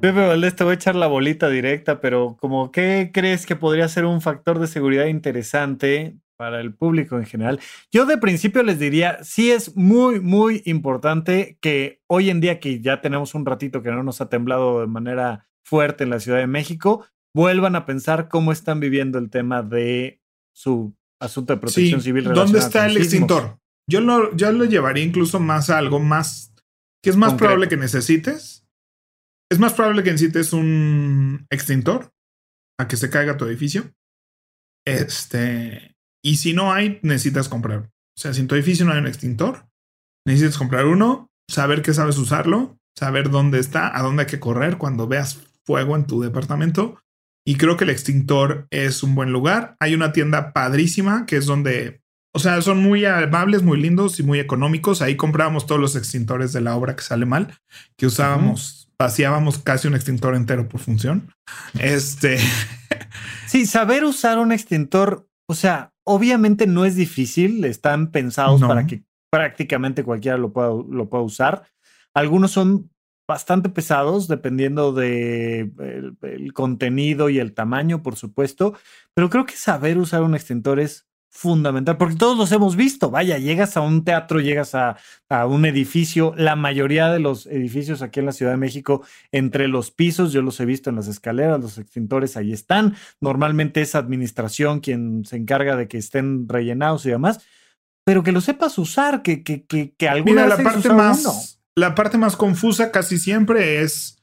Pepe 0.00 0.24
Valdés, 0.24 0.54
te 0.54 0.62
voy 0.62 0.70
a 0.70 0.74
echar 0.74 0.94
la 0.94 1.08
bolita 1.08 1.48
directa, 1.48 2.00
pero 2.00 2.36
como 2.40 2.70
qué 2.70 3.10
crees 3.12 3.44
que 3.44 3.56
podría 3.56 3.88
ser 3.88 4.04
un 4.04 4.20
factor 4.20 4.60
de 4.60 4.68
seguridad 4.68 5.06
interesante 5.06 6.16
para 6.36 6.60
el 6.60 6.74
público 6.74 7.18
en 7.18 7.26
general. 7.26 7.58
Yo 7.90 8.06
de 8.06 8.18
principio 8.18 8.62
les 8.62 8.78
diría, 8.78 9.18
sí 9.24 9.50
es 9.50 9.76
muy, 9.76 10.20
muy 10.20 10.62
importante 10.64 11.58
que 11.60 12.00
hoy 12.06 12.30
en 12.30 12.40
día 12.40 12.60
que 12.60 12.80
ya 12.80 13.00
tenemos 13.00 13.34
un 13.34 13.46
ratito 13.46 13.82
que 13.82 13.90
no 13.90 14.04
nos 14.04 14.20
ha 14.20 14.28
temblado 14.28 14.82
de 14.82 14.86
manera 14.86 15.48
fuerte 15.64 16.04
en 16.04 16.10
la 16.10 16.20
Ciudad 16.20 16.38
de 16.38 16.46
México, 16.46 17.04
vuelvan 17.34 17.74
a 17.74 17.84
pensar 17.84 18.28
cómo 18.28 18.52
están 18.52 18.78
viviendo 18.78 19.18
el 19.18 19.28
tema 19.28 19.62
de 19.62 20.20
su 20.54 20.94
asunto 21.20 21.54
de 21.54 21.60
protección 21.60 22.00
civil. 22.00 22.32
¿Dónde 22.32 22.60
está 22.60 22.86
el 22.86 22.96
extintor? 22.96 23.58
Yo 23.88 24.00
lo, 24.00 24.36
yo 24.36 24.52
lo 24.52 24.66
llevaría 24.66 25.02
incluso 25.02 25.40
más 25.40 25.68
a 25.68 25.78
algo 25.78 25.98
más 25.98 26.51
¿Qué 27.02 27.10
es 27.10 27.16
más 27.16 27.34
probable 27.34 27.68
que 27.68 27.76
necesites? 27.76 28.66
Es 29.50 29.58
más 29.58 29.74
probable 29.74 30.02
que 30.02 30.12
necesites 30.12 30.52
un 30.52 31.46
extintor 31.50 32.12
a 32.78 32.88
que 32.88 32.96
se 32.96 33.10
caiga 33.10 33.36
tu 33.36 33.44
edificio. 33.44 33.92
Este, 34.86 35.96
y 36.24 36.36
si 36.36 36.52
no 36.52 36.72
hay, 36.72 37.00
necesitas 37.02 37.48
comprar. 37.48 37.90
O 38.16 38.20
sea, 38.20 38.32
si 38.32 38.40
en 38.40 38.48
tu 38.48 38.54
edificio 38.54 38.84
no 38.84 38.92
hay 38.92 38.98
un 38.98 39.06
extintor, 39.06 39.66
necesitas 40.26 40.58
comprar 40.58 40.86
uno, 40.86 41.30
saber 41.50 41.82
que 41.82 41.94
sabes 41.94 42.18
usarlo, 42.18 42.78
saber 42.96 43.30
dónde 43.30 43.58
está, 43.58 43.96
a 43.96 44.02
dónde 44.02 44.22
hay 44.22 44.28
que 44.28 44.40
correr 44.40 44.78
cuando 44.78 45.08
veas 45.08 45.40
fuego 45.64 45.96
en 45.96 46.06
tu 46.06 46.20
departamento. 46.20 47.00
Y 47.44 47.56
creo 47.56 47.76
que 47.76 47.84
el 47.84 47.90
extintor 47.90 48.68
es 48.70 49.02
un 49.02 49.14
buen 49.14 49.32
lugar. 49.32 49.76
Hay 49.80 49.94
una 49.94 50.12
tienda 50.12 50.52
padrísima 50.52 51.26
que 51.26 51.36
es 51.36 51.46
donde 51.46 52.01
o 52.34 52.38
sea, 52.38 52.60
son 52.62 52.82
muy 52.82 53.04
amables, 53.04 53.62
muy 53.62 53.80
lindos 53.80 54.18
y 54.18 54.22
muy 54.22 54.40
económicos. 54.40 55.02
Ahí 55.02 55.16
comprábamos 55.16 55.66
todos 55.66 55.80
los 55.80 55.96
extintores 55.96 56.52
de 56.52 56.62
la 56.62 56.76
obra 56.76 56.96
que 56.96 57.02
sale 57.02 57.26
mal, 57.26 57.58
que 57.96 58.06
usábamos, 58.06 58.90
vaciábamos 58.98 59.58
casi 59.58 59.88
un 59.88 59.94
extintor 59.94 60.34
entero 60.34 60.68
por 60.68 60.80
función. 60.80 61.32
Este. 61.78 62.38
Sí, 63.46 63.66
saber 63.66 64.04
usar 64.04 64.38
un 64.38 64.50
extintor, 64.50 65.28
o 65.46 65.52
sea, 65.52 65.92
obviamente 66.04 66.66
no 66.66 66.86
es 66.86 66.96
difícil, 66.96 67.66
están 67.66 68.10
pensados 68.10 68.62
para 68.62 68.86
que 68.86 69.02
prácticamente 69.30 70.04
cualquiera 70.04 70.38
lo 70.38 70.54
pueda, 70.54 70.70
lo 70.70 71.10
pueda 71.10 71.22
usar. 71.22 71.64
Algunos 72.14 72.50
son 72.50 72.90
bastante 73.28 73.68
pesados, 73.68 74.26
dependiendo 74.26 74.92
de 74.92 75.70
el, 76.22 76.52
contenido 76.54 77.28
y 77.28 77.38
el 77.38 77.52
tamaño, 77.52 78.02
por 78.02 78.16
supuesto, 78.16 78.74
pero 79.14 79.30
creo 79.30 79.44
que 79.44 79.56
saber 79.56 79.98
usar 79.98 80.22
un 80.22 80.34
extintor 80.34 80.80
es 80.80 81.06
fundamental, 81.34 81.96
porque 81.96 82.14
todos 82.14 82.36
los 82.36 82.52
hemos 82.52 82.76
visto. 82.76 83.10
Vaya, 83.10 83.38
llegas 83.38 83.78
a 83.78 83.80
un 83.80 84.04
teatro, 84.04 84.38
llegas 84.38 84.74
a, 84.74 84.96
un 85.46 85.64
edificio, 85.64 86.34
la 86.36 86.56
mayoría 86.56 87.08
de 87.08 87.20
los 87.20 87.46
edificios 87.46 88.02
aquí 88.02 88.20
en 88.20 88.26
la 88.26 88.32
Ciudad 88.32 88.52
de 88.52 88.58
México, 88.58 89.02
entre 89.32 89.66
los 89.66 89.90
pisos, 89.90 90.30
yo 90.32 90.42
los 90.42 90.60
he 90.60 90.66
visto 90.66 90.90
en 90.90 90.96
las 90.96 91.08
escaleras, 91.08 91.58
los 91.58 91.78
extintores 91.78 92.36
ahí 92.36 92.52
están. 92.52 92.94
Normalmente 93.18 93.80
es 93.80 93.94
administración 93.94 94.80
quien 94.80 95.24
se 95.24 95.36
encarga 95.36 95.74
de 95.74 95.88
que 95.88 95.96
estén 95.96 96.46
rellenados 96.50 97.06
y 97.06 97.10
demás, 97.10 97.40
pero 98.04 98.22
que 98.22 98.32
lo 98.32 98.42
sepas 98.42 98.76
usar, 98.76 99.22
que, 99.22 99.42
que, 99.42 99.64
que, 99.64 99.94
que 99.96 100.08
alguna 100.10 100.46
la 100.46 100.58
parte 100.58 100.90
más, 100.90 101.58
La 101.74 101.94
parte 101.94 102.18
más 102.18 102.36
confusa 102.36 102.92
casi 102.92 103.16
siempre 103.16 103.80
es 103.80 104.22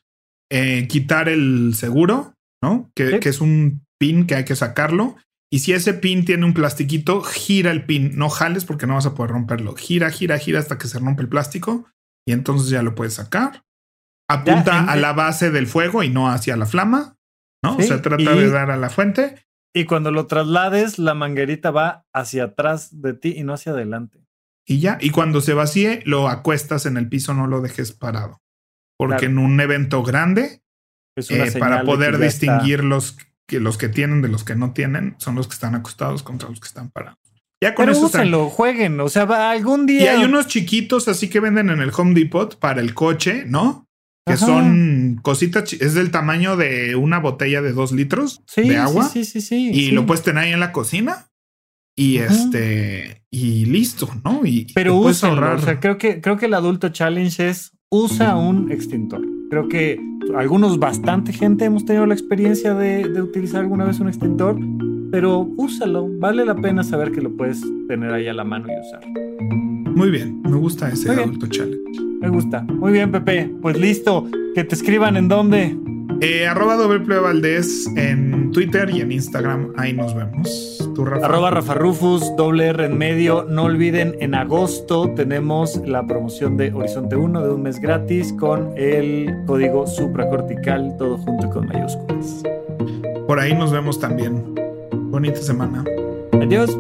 eh, 0.52 0.88
quitar 0.88 1.28
el 1.28 1.74
seguro, 1.76 2.36
¿no? 2.62 2.92
Que, 2.94 3.20
que 3.20 3.30
es 3.30 3.42
un 3.42 3.84
pin 3.98 4.28
que 4.28 4.36
hay 4.36 4.46
que 4.46 4.56
sacarlo 4.56 5.16
y 5.52 5.60
si 5.60 5.74
ese 5.74 5.96
pin 5.96 6.26
tiene 6.26 6.46
un 6.46 6.54
plastiquito, 6.54 7.22
gira 7.22 7.72
el 7.72 7.86
pin, 7.86 8.12
no 8.16 8.30
jales 8.30 8.66
porque 8.66 8.86
no 8.86 8.96
vas 8.96 9.08
a 9.08 9.16
poder 9.16 9.32
romperlo. 9.32 9.76
Gira, 9.76 10.12
gira, 10.12 10.38
gira 10.38 10.60
hasta 10.60 10.78
que 10.78 10.88
se 10.88 11.00
rompe 11.00 11.24
el 11.24 11.30
plástico 11.30 11.88
y 12.28 12.34
entonces 12.34 12.70
ya 12.70 12.84
lo 12.84 12.94
puedes 12.94 13.16
sacar. 13.16 13.64
Apunta 14.30 14.84
a 14.84 14.96
la 14.96 15.14
base 15.14 15.50
del 15.50 15.66
fuego 15.66 16.04
y 16.04 16.10
no 16.10 16.30
hacia 16.30 16.56
la 16.56 16.68
flama, 16.68 17.18
¿no? 17.64 17.78
o 17.78 17.82
sea, 17.82 18.00
trata 18.04 18.36
de 18.36 18.50
dar 18.52 18.70
a 18.70 18.78
la 18.78 18.92
fuente. 18.92 19.44
Y 19.74 19.86
cuando 19.86 20.12
lo 20.12 20.28
traslades, 20.28 21.00
la 21.00 21.16
manguerita 21.16 21.72
va 21.72 22.06
hacia 22.14 22.44
atrás 22.44 23.02
de 23.02 23.14
ti 23.16 23.34
y 23.36 23.44
no 23.44 23.54
hacia 23.54 23.72
adelante. 23.72 24.24
Y 24.68 24.80
ya, 24.80 25.00
y 25.02 25.10
cuando 25.10 25.42
se 25.42 25.56
vacíe, 25.56 26.04
lo 26.06 26.28
acuestas 26.28 26.86
en 26.86 26.98
el 26.98 27.10
piso, 27.10 27.34
no 27.34 27.48
lo 27.48 27.62
dejes 27.62 27.92
parado. 27.92 28.40
Porque 29.00 29.26
en 29.26 29.40
un 29.40 29.60
evento 29.60 30.04
grande, 30.04 30.62
eh, 31.16 31.52
para 31.58 31.84
poder 31.84 32.20
distinguir 32.20 32.84
los 32.84 33.18
que 33.50 33.60
los 33.60 33.78
que 33.78 33.90
tienen 33.90 34.22
de 34.22 34.30
los 34.30 34.44
que 34.44 34.56
no 34.56 34.72
tienen 34.72 35.16
son 35.18 35.36
los 35.36 35.48
que 35.48 35.56
están 35.56 35.76
acostados 35.76 36.24
contra 36.24 36.48
los 36.48 36.60
que 36.60 36.68
están 36.68 36.92
parados. 36.92 37.18
Ya 37.62 37.76
con 37.76 37.88
Pero 37.88 38.06
eso 38.08 38.24
lo 38.26 38.50
jueguen, 38.50 39.00
o 39.02 39.10
sea, 39.10 39.24
algún 39.52 39.86
día. 39.86 40.04
Y 40.04 40.08
hay 40.08 40.24
unos 40.24 40.48
chiquitos 40.48 41.10
así 41.10 41.30
que 41.30 41.42
venden 41.42 41.70
en 41.70 41.82
el 41.82 41.92
Home 41.98 42.14
Depot 42.14 42.58
para 42.58 42.80
el 42.80 42.94
coche, 42.94 43.44
¿no? 43.46 43.86
Que 44.26 44.38
son 44.38 45.20
cositas, 45.24 45.74
es 45.74 45.96
del 45.96 46.12
tamaño 46.12 46.56
de 46.56 46.96
una 46.96 47.18
botella 47.18 47.64
de 47.64 47.74
dos 47.74 47.92
litros 47.92 48.44
de 48.56 48.78
agua. 48.78 49.10
Sí, 49.10 49.26
sí, 49.26 49.42
sí, 49.42 49.72
Y 49.74 49.92
lo 49.92 50.06
puedes 50.06 50.24
tener 50.24 50.44
ahí 50.44 50.54
en 50.54 50.60
la 50.60 50.72
cocina. 50.72 51.26
Y 51.98 52.18
este, 52.18 53.24
y 53.32 53.66
listo, 53.66 54.10
¿no? 54.24 54.46
Y 54.46 54.72
pero 54.74 54.96
usa 54.96 55.32
O 55.32 55.60
sea, 55.60 55.80
creo 55.80 55.98
que, 55.98 56.22
creo 56.22 56.38
que 56.38 56.46
el 56.46 56.54
adulto 56.54 56.90
challenge 56.90 57.50
es 57.50 57.72
usa 57.90 58.38
un 58.38 58.72
extintor. 58.72 59.39
Creo 59.50 59.68
que 59.68 60.00
algunos, 60.36 60.78
bastante 60.80 61.34
gente 61.34 61.66
hemos 61.66 61.84
tenido 61.84 62.06
la 62.06 62.14
experiencia 62.14 62.76
de, 62.76 63.22
utilizar 63.22 63.62
alguna 63.62 63.86
vez 63.86 64.00
un 64.00 64.08
extintor, 64.08 64.58
pero 65.12 65.50
úsalo. 65.58 66.08
Vale 66.20 66.46
la 66.46 66.56
pena 66.56 66.84
saber 66.84 67.12
que 67.12 67.22
lo 67.22 67.32
puedes 67.36 67.62
tener 67.88 68.14
ahí 68.14 68.28
a 68.28 68.34
la 68.34 68.44
mano 68.44 68.68
y 68.68 68.80
usar. 68.80 69.02
Muy 69.96 70.12
bien, 70.12 70.42
me 70.44 70.56
gusta 70.56 70.90
ese 70.90 71.10
adulto 71.10 71.48
challenge. 71.48 72.02
Me 72.22 72.30
gusta. 72.30 72.62
Muy 72.62 72.92
bien, 72.92 73.12
Pepe. 73.12 73.52
Pues 73.62 73.80
listo. 73.80 74.28
Que 74.54 74.64
te 74.64 74.76
escriban 74.76 75.18
en 75.18 75.28
dónde. 75.28 75.76
Eh, 76.22 76.48
arroba 76.48 76.76
doble 76.76 77.00
Valdés 77.20 77.90
en 77.96 78.52
Twitter 78.52 78.90
y 78.90 79.02
en 79.02 79.12
Instagram. 79.12 79.74
Ahí 79.78 79.94
nos 79.94 80.14
vemos. 80.14 80.92
¿Tú, 80.94 81.06
Rafa? 81.06 81.26
Arroba 81.26 81.52
Rafa 81.52 81.76
Rufus, 81.76 82.36
doble 82.36 82.68
R 82.68 82.86
en 82.86 82.98
medio. 82.98 83.46
No 83.48 83.64
olviden, 83.64 84.16
en 84.20 84.36
agosto 84.36 85.14
tenemos 85.16 85.78
la 85.86 86.06
promoción 86.06 86.58
de 86.58 86.74
Horizonte 86.74 87.16
1 87.16 87.42
de 87.42 87.54
un 87.54 87.62
mes 87.62 87.80
gratis 87.80 88.34
con 88.34 88.74
el 88.76 89.34
código 89.46 89.88
supracortical, 89.88 90.96
todo 90.98 91.18
junto 91.20 91.50
con 91.50 91.68
mayúsculas. 91.68 92.44
Por 93.26 93.40
ahí 93.40 93.54
nos 93.54 93.72
vemos 93.72 94.00
también. 94.00 94.56
Bonita 94.92 95.42
semana. 95.42 95.86
Adiós. 96.34 96.78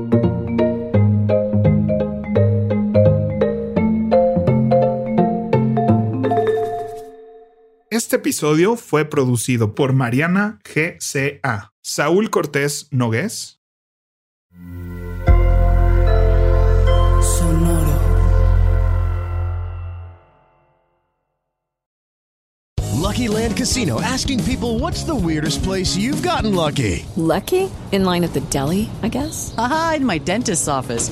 Este 7.99 8.15
episodio 8.15 8.77
fue 8.77 9.03
producido 9.03 9.75
por 9.75 9.91
Mariana 9.91 10.61
GCA, 10.63 11.73
Saúl 11.81 12.29
Cortés 12.29 12.87
Nogués. 12.91 13.59
Sonoro. 17.21 17.99
Lucky 22.95 23.27
Land 23.27 23.57
Casino 23.57 23.99
asking 23.99 24.41
people 24.45 24.79
what's 24.79 25.03
the 25.03 25.13
weirdest 25.13 25.61
place 25.63 25.97
you've 25.97 26.23
gotten 26.23 26.55
lucky? 26.55 27.05
Lucky? 27.17 27.69
In 27.91 28.05
line 28.05 28.23
at 28.23 28.31
the 28.31 28.41
deli, 28.49 28.89
I 29.03 29.09
guess? 29.09 29.53
Aha, 29.57 29.95
in 29.97 30.05
my 30.05 30.19
dentist's 30.19 30.69
office. 30.69 31.11